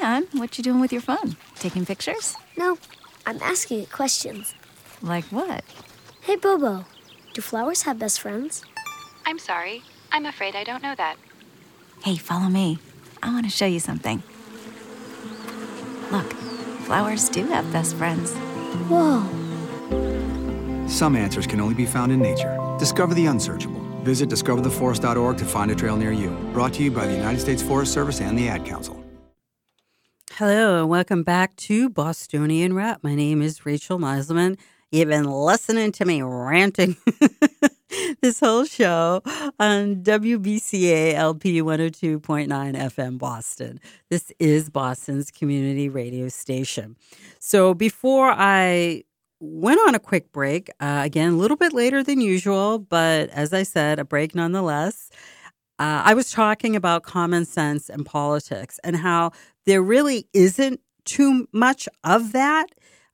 And 0.00 0.26
what 0.32 0.56
you 0.56 0.64
doing 0.64 0.80
with 0.80 0.90
your 0.90 1.02
phone? 1.02 1.36
Taking 1.56 1.84
pictures? 1.84 2.34
No, 2.56 2.78
I'm 3.26 3.42
asking 3.42 3.80
it 3.80 3.92
questions. 3.92 4.54
Like 5.02 5.24
what? 5.26 5.64
Hey, 6.20 6.36
Bobo, 6.36 6.84
do 7.32 7.40
flowers 7.40 7.82
have 7.82 7.98
best 7.98 8.20
friends? 8.20 8.62
I'm 9.24 9.38
sorry. 9.38 9.82
I'm 10.12 10.26
afraid 10.26 10.54
I 10.54 10.64
don't 10.64 10.82
know 10.82 10.94
that. 10.94 11.16
Hey, 12.04 12.16
follow 12.16 12.48
me. 12.48 12.78
I 13.22 13.32
want 13.32 13.46
to 13.46 13.50
show 13.50 13.66
you 13.66 13.80
something. 13.80 14.22
Look, 16.10 16.32
flowers 16.84 17.28
do 17.28 17.46
have 17.46 17.70
best 17.72 17.96
friends. 17.96 18.34
Whoa. 18.88 19.26
Some 20.86 21.16
answers 21.16 21.46
can 21.46 21.60
only 21.60 21.74
be 21.74 21.86
found 21.86 22.12
in 22.12 22.20
nature. 22.20 22.58
Discover 22.78 23.14
the 23.14 23.26
unsearchable. 23.26 23.80
Visit 24.02 24.28
discovertheforest.org 24.28 25.38
to 25.38 25.44
find 25.44 25.70
a 25.70 25.74
trail 25.74 25.96
near 25.96 26.12
you. 26.12 26.30
Brought 26.52 26.74
to 26.74 26.82
you 26.82 26.90
by 26.90 27.06
the 27.06 27.14
United 27.14 27.40
States 27.40 27.62
Forest 27.62 27.92
Service 27.92 28.20
and 28.20 28.38
the 28.38 28.48
Ad 28.48 28.66
Council. 28.66 29.02
Hello, 30.32 30.80
and 30.80 30.88
welcome 30.88 31.22
back 31.22 31.54
to 31.56 31.90
Bostonian 31.90 32.74
Rap. 32.74 33.00
My 33.02 33.14
name 33.14 33.42
is 33.42 33.64
Rachel 33.66 33.98
Meiselman. 33.98 34.58
You've 34.92 35.08
been 35.08 35.30
listening 35.30 35.92
to 35.92 36.04
me 36.04 36.20
ranting 36.20 36.96
this 38.22 38.40
whole 38.40 38.64
show 38.64 39.22
on 39.60 40.02
WBCA 40.02 41.14
LP 41.14 41.62
102.9 41.62 42.48
FM 42.48 43.16
Boston. 43.16 43.78
This 44.08 44.32
is 44.40 44.68
Boston's 44.68 45.30
community 45.30 45.88
radio 45.88 46.28
station. 46.28 46.96
So 47.38 47.72
before 47.72 48.34
I 48.36 49.04
went 49.38 49.78
on 49.86 49.94
a 49.94 50.00
quick 50.00 50.32
break, 50.32 50.70
uh, 50.80 51.02
again, 51.04 51.34
a 51.34 51.36
little 51.36 51.56
bit 51.56 51.72
later 51.72 52.02
than 52.02 52.20
usual, 52.20 52.80
but 52.80 53.30
as 53.30 53.52
I 53.52 53.62
said, 53.62 54.00
a 54.00 54.04
break 54.04 54.34
nonetheless. 54.34 55.08
Uh, 55.78 56.02
I 56.04 56.14
was 56.14 56.32
talking 56.32 56.74
about 56.74 57.04
common 57.04 57.44
sense 57.44 57.88
and 57.88 58.04
politics 58.04 58.80
and 58.82 58.96
how 58.96 59.30
there 59.66 59.82
really 59.82 60.26
isn't 60.32 60.80
too 61.04 61.46
much 61.52 61.88
of 62.02 62.32
that. 62.32 62.66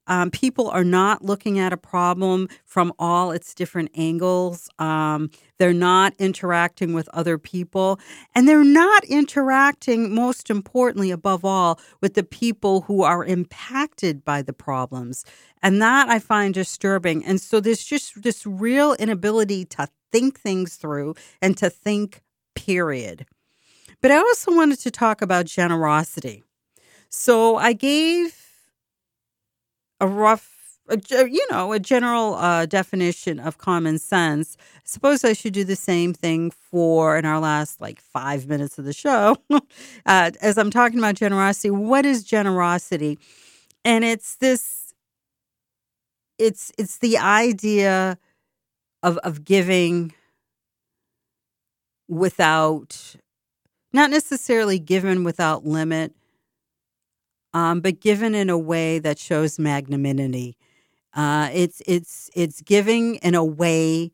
Um, 0.07 0.31
people 0.31 0.69
are 0.69 0.85
not 0.85 1.25
looking 1.25 1.59
at 1.59 1.73
a 1.73 1.77
problem 1.77 2.49
from 2.65 2.93
all 2.99 3.31
its 3.31 3.55
different 3.55 3.91
angles. 3.95 4.69
Um, 4.79 5.31
they're 5.59 5.73
not 5.73 6.15
interacting 6.19 6.93
with 6.93 7.09
other 7.13 7.39
people. 7.39 7.99
And 8.35 8.49
they're 8.49 8.65
not 8.65 9.05
interacting, 9.05 10.15
most 10.15 10.51
importantly, 10.51 11.11
above 11.11 11.45
all, 11.45 11.81
with 12.01 12.15
the 12.15 12.23
people 12.23 12.83
who 12.83 13.03
are 13.03 13.25
impacted 13.25 14.25
by 14.25 14.43
the 14.43 14.53
problems. 14.53 15.25
And 15.63 15.81
that 15.83 16.09
I 16.09 16.19
find 16.19 16.55
disturbing. 16.55 17.25
And 17.25 17.41
so 17.41 17.61
there's 17.61 17.85
just 17.85 18.23
this 18.23 18.47
real 18.47 18.95
inability 18.95 19.65
to 19.67 19.89
think 20.13 20.39
things 20.39 20.77
through 20.77 21.15
and 21.43 21.57
to 21.57 21.69
think 21.71 22.23
period. 22.55 23.27
But 24.01 24.11
I 24.11 24.17
also 24.17 24.55
wanted 24.55 24.79
to 24.81 24.91
talk 24.91 25.23
about 25.23 25.47
generosity. 25.47 26.45
So 27.09 27.57
I 27.57 27.73
gave 27.73 28.46
a 30.01 30.07
rough, 30.07 30.79
a, 30.89 30.99
you 31.29 31.47
know, 31.51 31.73
a 31.73 31.81
general 31.81 32.35
uh, 32.35 32.67
definition 32.67 33.41
of 33.41 33.59
common 33.59 33.99
sense. 33.99 34.57
Suppose 34.85 35.25
I 35.25 35.33
should 35.33 35.53
do 35.53 35.65
the 35.65 35.77
same 35.77 36.13
thing 36.13 36.51
for 36.51 37.17
in 37.17 37.25
our 37.25 37.41
last 37.41 37.81
like 37.81 38.01
five 38.01 38.47
minutes 38.47 38.79
of 38.79 38.85
the 38.85 38.93
show. 38.93 39.37
uh, 40.07 40.31
as 40.41 40.59
I'm 40.59 40.71
talking 40.71 40.99
about 40.99 41.15
generosity, 41.15 41.71
what 41.71 42.07
is 42.07 42.25
generosity? 42.25 43.19
And 43.85 44.05
it's 44.05 44.37
this. 44.37 44.95
It's 46.39 46.71
it's 46.77 46.99
the 46.99 47.19
idea 47.19 48.19
of 49.03 49.17
of 49.19 49.45
giving 49.45 50.13
without 52.09 53.17
not 53.93 54.11
necessarily 54.11 54.79
given 54.79 55.25
without 55.25 55.65
limit, 55.65 56.13
um, 57.57 57.81
but 57.81 58.01
given 58.01 58.35
in 58.35 58.51
a 58.51 58.59
way 58.59 58.99
that 59.01 59.19
shows 59.19 59.59
magnanimity. 59.59 60.59
Uh, 61.15 61.49
it's 61.53 61.83
it's 61.87 62.31
it's 62.35 62.61
giving 62.63 63.17
in 63.17 63.35
a 63.35 63.45
way 63.45 64.13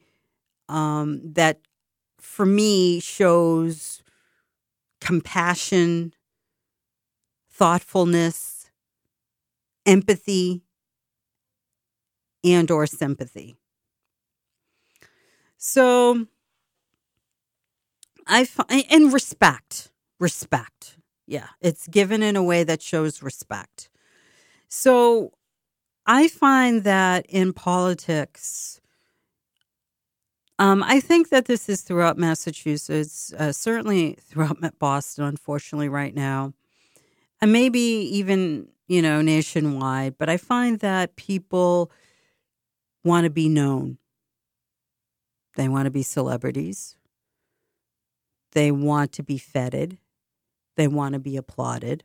um, 0.68 1.20
that, 1.34 1.60
for 2.20 2.46
me, 2.46 3.00
shows 3.00 4.02
compassion, 5.00 6.14
thoughtfulness, 7.50 8.70
empathy, 9.86 10.62
and 12.44 12.70
or 12.70 12.86
sympathy. 12.86 13.56
So 15.56 16.26
I 18.26 18.44
find 18.44 18.84
and 18.90 19.12
respect, 19.12 19.90
respect. 20.18 20.91
Yeah, 21.26 21.48
it's 21.60 21.86
given 21.88 22.22
in 22.22 22.36
a 22.36 22.42
way 22.42 22.64
that 22.64 22.82
shows 22.82 23.22
respect. 23.22 23.88
So 24.68 25.32
I 26.06 26.28
find 26.28 26.84
that 26.84 27.26
in 27.28 27.52
politics, 27.52 28.80
um, 30.58 30.82
I 30.82 31.00
think 31.00 31.30
that 31.30 31.46
this 31.46 31.68
is 31.68 31.82
throughout 31.82 32.18
Massachusetts, 32.18 33.32
uh, 33.38 33.52
certainly 33.52 34.16
throughout 34.20 34.58
Boston, 34.78 35.24
unfortunately, 35.24 35.88
right 35.88 36.14
now, 36.14 36.52
and 37.40 37.52
maybe 37.52 37.80
even 37.80 38.68
you 38.88 39.02
know 39.02 39.22
nationwide. 39.22 40.18
But 40.18 40.28
I 40.28 40.36
find 40.36 40.80
that 40.80 41.16
people 41.16 41.90
want 43.04 43.24
to 43.24 43.30
be 43.30 43.48
known. 43.48 43.98
They 45.56 45.68
want 45.68 45.86
to 45.86 45.90
be 45.90 46.02
celebrities. 46.02 46.96
They 48.52 48.70
want 48.70 49.12
to 49.12 49.22
be 49.22 49.38
feted. 49.38 49.98
They 50.76 50.88
want 50.88 51.14
to 51.14 51.18
be 51.18 51.36
applauded, 51.36 52.04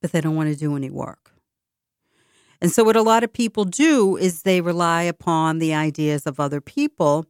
but 0.00 0.12
they 0.12 0.20
don't 0.20 0.36
want 0.36 0.52
to 0.52 0.56
do 0.58 0.76
any 0.76 0.90
work. 0.90 1.32
And 2.60 2.70
so, 2.70 2.84
what 2.84 2.96
a 2.96 3.02
lot 3.02 3.24
of 3.24 3.32
people 3.32 3.64
do 3.64 4.16
is 4.16 4.42
they 4.42 4.60
rely 4.60 5.02
upon 5.02 5.58
the 5.58 5.74
ideas 5.74 6.26
of 6.26 6.40
other 6.40 6.60
people 6.60 7.26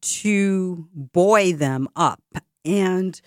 to 0.00 0.88
buoy 0.92 1.52
them 1.52 1.88
up. 1.94 2.22
And 2.64 3.20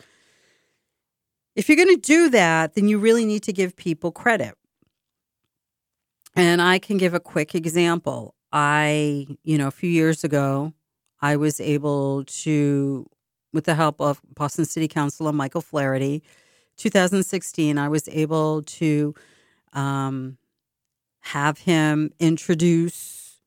if 1.56 1.70
you're 1.70 1.78
going 1.78 1.96
to 1.96 2.02
do 2.02 2.30
that, 2.30 2.76
then 2.76 2.88
you 2.88 3.00
really 3.00 3.26
need 3.26 3.44
to 3.44 3.54
give 3.54 3.76
people 3.76 4.12
credit. 4.12 4.56
And 6.36 6.62
I 6.62 6.80
can 6.80 6.98
give 6.98 7.14
a 7.14 7.20
quick 7.20 7.56
example. 7.56 8.36
I, 8.52 9.28
you 9.44 9.58
know, 9.58 9.68
a 9.68 9.72
few 9.72 9.90
years 9.90 10.24
ago, 10.24 10.74
I 11.22 11.38
was 11.38 11.62
able 11.62 12.26
to, 12.26 13.10
with 13.56 13.66
the 13.66 13.74
help 13.74 14.00
of 14.00 14.22
Boston 14.36 14.66
City 14.66 14.88
Councilor 14.88 15.32
Michael 15.32 15.62
Flaherty, 15.62 16.22
2016, 16.78 17.78
I 17.78 17.88
was 17.88 18.08
able 18.10 18.62
to 18.64 19.16
um, 19.74 20.38
have 21.22 21.60
him 21.60 22.12
introduce 22.20 23.40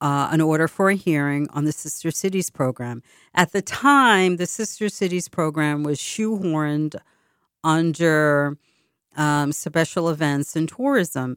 uh, 0.00 0.28
an 0.30 0.40
order 0.40 0.68
for 0.68 0.90
a 0.90 0.94
hearing 0.94 1.48
on 1.50 1.64
the 1.64 1.72
Sister 1.72 2.10
Cities 2.10 2.50
program. 2.50 3.02
At 3.34 3.52
the 3.52 3.62
time, 3.62 4.36
the 4.36 4.46
Sister 4.46 4.88
Cities 4.88 5.28
program 5.28 5.82
was 5.82 5.98
shoehorned 5.98 6.96
under 7.64 8.56
um, 9.16 9.52
special 9.52 10.08
events 10.08 10.54
and 10.54 10.68
tourism. 10.68 11.36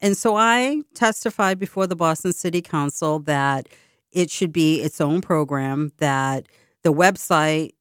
And 0.00 0.16
so 0.16 0.36
I 0.36 0.82
testified 0.94 1.58
before 1.58 1.86
the 1.86 1.96
Boston 1.96 2.32
City 2.32 2.60
Council 2.60 3.18
that 3.20 3.68
it 4.14 4.30
should 4.30 4.52
be 4.52 4.80
its 4.80 5.00
own 5.00 5.20
program, 5.20 5.92
that 5.98 6.46
the 6.82 6.92
website, 6.92 7.72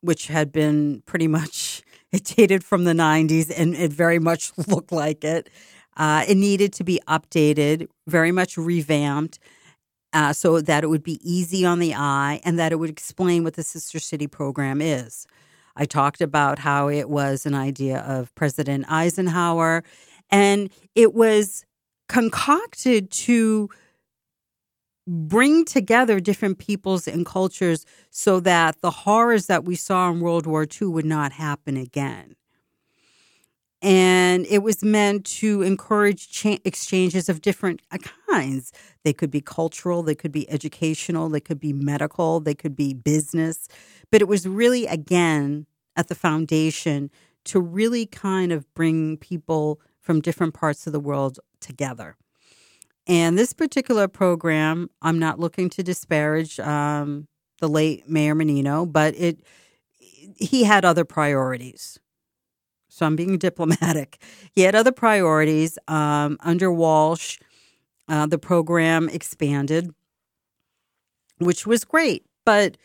which 0.00 0.26
had 0.26 0.50
been 0.50 1.02
pretty 1.06 1.28
much 1.28 1.82
It 2.12 2.24
dated 2.24 2.62
from 2.62 2.84
the 2.84 2.92
90s 2.92 3.50
and 3.56 3.74
it 3.74 3.90
very 3.90 4.18
much 4.18 4.52
looked 4.68 4.92
like 4.92 5.24
it. 5.24 5.48
Uh, 5.96 6.24
it 6.28 6.36
needed 6.36 6.72
to 6.74 6.84
be 6.84 7.00
updated, 7.08 7.88
very 8.06 8.32
much 8.32 8.58
revamped, 8.58 9.38
uh, 10.12 10.34
so 10.34 10.60
that 10.60 10.84
it 10.84 10.88
would 10.88 11.02
be 11.02 11.18
easy 11.22 11.64
on 11.64 11.78
the 11.78 11.94
eye 11.94 12.40
and 12.44 12.58
that 12.58 12.70
it 12.70 12.76
would 12.76 12.90
explain 12.90 13.44
what 13.44 13.54
the 13.54 13.62
Sister 13.62 13.98
City 13.98 14.26
program 14.26 14.82
is. 14.82 15.26
I 15.74 15.86
talked 15.86 16.20
about 16.20 16.58
how 16.58 16.90
it 16.90 17.08
was 17.08 17.46
an 17.46 17.54
idea 17.54 18.00
of 18.00 18.34
President 18.34 18.84
Eisenhower, 18.90 19.82
and 20.30 20.70
it 20.94 21.14
was 21.14 21.64
concocted 22.08 23.10
to 23.10 23.70
bring 25.06 25.64
together 25.64 26.20
different 26.20 26.58
peoples 26.58 27.08
and 27.08 27.26
cultures 27.26 27.84
so 28.10 28.40
that 28.40 28.80
the 28.80 28.90
horrors 28.90 29.46
that 29.46 29.64
we 29.64 29.74
saw 29.74 30.10
in 30.10 30.20
World 30.20 30.46
War 30.46 30.64
II 30.64 30.88
would 30.88 31.04
not 31.04 31.32
happen 31.32 31.76
again. 31.76 32.36
And 33.82 34.46
it 34.46 34.62
was 34.62 34.84
meant 34.84 35.24
to 35.26 35.62
encourage 35.62 36.30
cha- 36.30 36.58
exchanges 36.64 37.28
of 37.28 37.42
different 37.42 37.82
uh, 37.90 37.98
kinds. 38.30 38.72
They 39.02 39.12
could 39.12 39.30
be 39.32 39.40
cultural, 39.40 40.04
they 40.04 40.14
could 40.14 40.30
be 40.30 40.48
educational, 40.48 41.28
they 41.28 41.40
could 41.40 41.58
be 41.58 41.72
medical, 41.72 42.38
they 42.38 42.54
could 42.54 42.76
be 42.76 42.94
business. 42.94 43.66
But 44.12 44.22
it 44.22 44.28
was 44.28 44.46
really, 44.46 44.86
again, 44.86 45.66
at 45.96 46.06
the 46.06 46.14
foundation 46.14 47.10
to 47.44 47.60
really 47.60 48.06
kind 48.06 48.52
of 48.52 48.72
bring 48.74 49.16
people 49.16 49.80
from 50.00 50.20
different 50.20 50.54
parts 50.54 50.86
of 50.86 50.92
the 50.92 51.00
world 51.00 51.40
together. 51.60 52.16
And 53.06 53.36
this 53.36 53.52
particular 53.52 54.06
program, 54.06 54.88
I'm 55.00 55.18
not 55.18 55.40
looking 55.40 55.68
to 55.70 55.82
disparage 55.82 56.60
um, 56.60 57.26
the 57.60 57.68
late 57.68 58.08
Mayor 58.08 58.34
Menino, 58.34 58.86
but 58.86 59.14
it 59.16 59.40
he 60.36 60.64
had 60.64 60.84
other 60.84 61.04
priorities. 61.04 61.98
So 62.88 63.06
I'm 63.06 63.16
being 63.16 63.38
diplomatic. 63.48 64.18
He 64.52 64.62
had 64.62 64.74
other 64.74 64.92
priorities. 64.92 65.78
Um, 65.88 66.36
under 66.40 66.70
Walsh, 66.70 67.38
uh, 68.08 68.26
the 68.26 68.38
program 68.38 69.08
expanded, 69.08 69.90
which 71.38 71.66
was 71.66 71.84
great. 71.84 72.24
But 72.44 72.76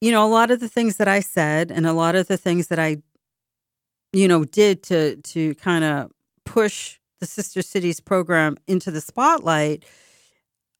you 0.00 0.10
know, 0.10 0.24
a 0.24 0.28
lot 0.28 0.50
of 0.50 0.60
the 0.60 0.68
things 0.68 0.96
that 0.96 1.08
I 1.08 1.20
said 1.20 1.70
and 1.70 1.86
a 1.86 1.92
lot 1.92 2.14
of 2.14 2.26
the 2.26 2.38
things 2.38 2.68
that 2.68 2.78
I, 2.78 3.02
you 4.12 4.26
know, 4.26 4.44
did 4.44 4.82
to 4.84 5.16
to 5.16 5.54
kind 5.56 5.84
of 5.84 6.10
push 6.44 6.99
the 7.20 7.26
Sister 7.26 7.62
Cities 7.62 8.00
program 8.00 8.56
into 8.66 8.90
the 8.90 9.00
spotlight, 9.00 9.84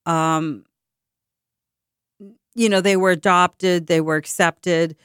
um, 0.07 0.65
you 2.55 2.69
know, 2.69 2.81
they 2.81 2.97
were 2.97 3.11
adopted, 3.11 3.87
they 3.87 4.01
were 4.01 4.17
accepted, 4.17 4.97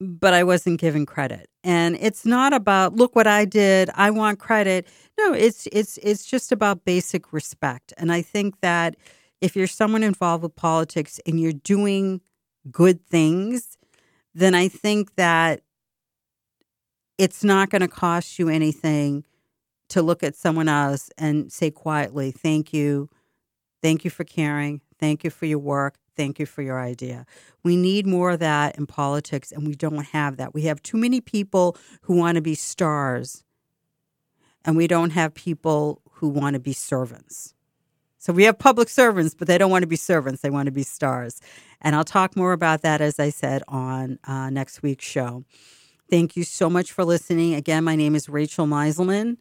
but 0.00 0.34
I 0.34 0.44
wasn't 0.44 0.80
given 0.80 1.06
credit. 1.06 1.48
And 1.62 1.96
it's 2.00 2.26
not 2.26 2.52
about 2.52 2.94
look 2.94 3.14
what 3.14 3.26
I 3.26 3.44
did, 3.44 3.90
I 3.94 4.10
want 4.10 4.38
credit. 4.38 4.86
No, 5.18 5.32
it's 5.32 5.68
it's 5.72 5.98
it's 6.02 6.24
just 6.24 6.52
about 6.52 6.84
basic 6.84 7.32
respect. 7.32 7.92
And 7.96 8.12
I 8.12 8.22
think 8.22 8.60
that 8.60 8.96
if 9.40 9.54
you're 9.54 9.66
someone 9.66 10.02
involved 10.02 10.42
with 10.42 10.56
politics 10.56 11.20
and 11.26 11.38
you're 11.38 11.52
doing 11.52 12.20
good 12.70 13.04
things, 13.06 13.76
then 14.34 14.54
I 14.54 14.68
think 14.68 15.14
that 15.16 15.60
it's 17.18 17.44
not 17.44 17.70
going 17.70 17.82
to 17.82 17.88
cost 17.88 18.38
you 18.38 18.48
anything 18.48 19.24
to 19.88 20.02
look 20.02 20.22
at 20.22 20.36
someone 20.36 20.68
else 20.68 21.10
and 21.18 21.52
say 21.52 21.70
quietly, 21.70 22.30
Thank 22.30 22.72
you. 22.72 23.08
Thank 23.82 24.04
you 24.04 24.10
for 24.10 24.24
caring. 24.24 24.80
Thank 24.98 25.24
you 25.24 25.30
for 25.30 25.44
your 25.46 25.58
work. 25.58 25.96
Thank 26.16 26.38
you 26.38 26.46
for 26.46 26.62
your 26.62 26.80
idea. 26.80 27.26
We 27.62 27.76
need 27.76 28.06
more 28.06 28.30
of 28.30 28.38
that 28.38 28.78
in 28.78 28.86
politics, 28.86 29.52
and 29.52 29.66
we 29.66 29.74
don't 29.74 30.06
have 30.06 30.36
that. 30.36 30.54
We 30.54 30.62
have 30.62 30.82
too 30.82 30.96
many 30.96 31.20
people 31.20 31.76
who 32.02 32.16
want 32.16 32.36
to 32.36 32.42
be 32.42 32.54
stars, 32.54 33.44
and 34.64 34.76
we 34.76 34.86
don't 34.86 35.10
have 35.10 35.34
people 35.34 36.00
who 36.12 36.28
want 36.28 36.54
to 36.54 36.60
be 36.60 36.72
servants. 36.72 37.54
So 38.18 38.32
we 38.32 38.44
have 38.44 38.58
public 38.58 38.88
servants, 38.88 39.34
but 39.34 39.48
they 39.48 39.58
don't 39.58 39.70
want 39.70 39.82
to 39.82 39.86
be 39.86 39.96
servants. 39.96 40.40
They 40.40 40.48
want 40.48 40.64
to 40.66 40.72
be 40.72 40.82
stars. 40.82 41.42
And 41.82 41.94
I'll 41.94 42.04
talk 42.04 42.36
more 42.36 42.52
about 42.52 42.80
that, 42.80 43.02
as 43.02 43.20
I 43.20 43.28
said, 43.28 43.62
on 43.68 44.18
uh, 44.24 44.48
next 44.48 44.82
week's 44.82 45.04
show. 45.04 45.44
Thank 46.10 46.34
you 46.36 46.44
so 46.44 46.70
much 46.70 46.90
for 46.92 47.04
listening. 47.04 47.54
Again, 47.54 47.84
my 47.84 47.96
name 47.96 48.14
is 48.14 48.30
Rachel 48.30 48.66
Meiselman. 48.66 49.36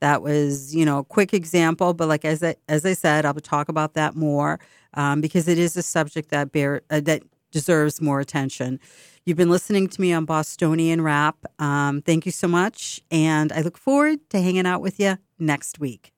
That 0.00 0.22
was, 0.22 0.74
you 0.74 0.84
know, 0.84 0.98
a 0.98 1.04
quick 1.04 1.32
example, 1.32 1.94
but 1.94 2.08
like 2.08 2.24
as 2.24 2.42
I, 2.42 2.56
as 2.68 2.84
I 2.84 2.92
said, 2.92 3.24
I'll 3.24 3.34
talk 3.34 3.68
about 3.68 3.94
that 3.94 4.14
more 4.14 4.60
um, 4.94 5.20
because 5.20 5.48
it 5.48 5.58
is 5.58 5.76
a 5.76 5.82
subject 5.82 6.30
that 6.30 6.52
bear 6.52 6.82
uh, 6.90 7.00
that 7.00 7.22
deserves 7.50 8.00
more 8.00 8.20
attention. 8.20 8.78
You've 9.24 9.36
been 9.36 9.50
listening 9.50 9.88
to 9.88 10.00
me 10.00 10.12
on 10.12 10.24
Bostonian 10.24 11.00
Rap. 11.00 11.36
Um, 11.58 12.02
thank 12.02 12.26
you 12.26 12.32
so 12.32 12.46
much, 12.46 13.00
and 13.10 13.52
I 13.52 13.62
look 13.62 13.78
forward 13.78 14.18
to 14.30 14.40
hanging 14.40 14.66
out 14.66 14.82
with 14.82 15.00
you 15.00 15.18
next 15.38 15.80
week. 15.80 16.12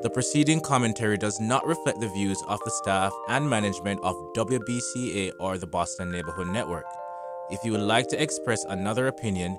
The 0.00 0.10
preceding 0.10 0.60
commentary 0.60 1.18
does 1.18 1.40
not 1.40 1.66
reflect 1.66 2.00
the 2.00 2.08
views 2.08 2.40
of 2.46 2.60
the 2.64 2.70
staff 2.70 3.12
and 3.28 3.50
management 3.50 4.00
of 4.04 4.14
WBCA 4.36 5.32
or 5.40 5.58
the 5.58 5.66
Boston 5.66 6.12
Neighborhood 6.12 6.46
Network. 6.46 6.86
If 7.50 7.64
you 7.64 7.72
would 7.72 7.80
like 7.80 8.06
to 8.08 8.22
express 8.22 8.64
another 8.64 9.08
opinion, 9.08 9.58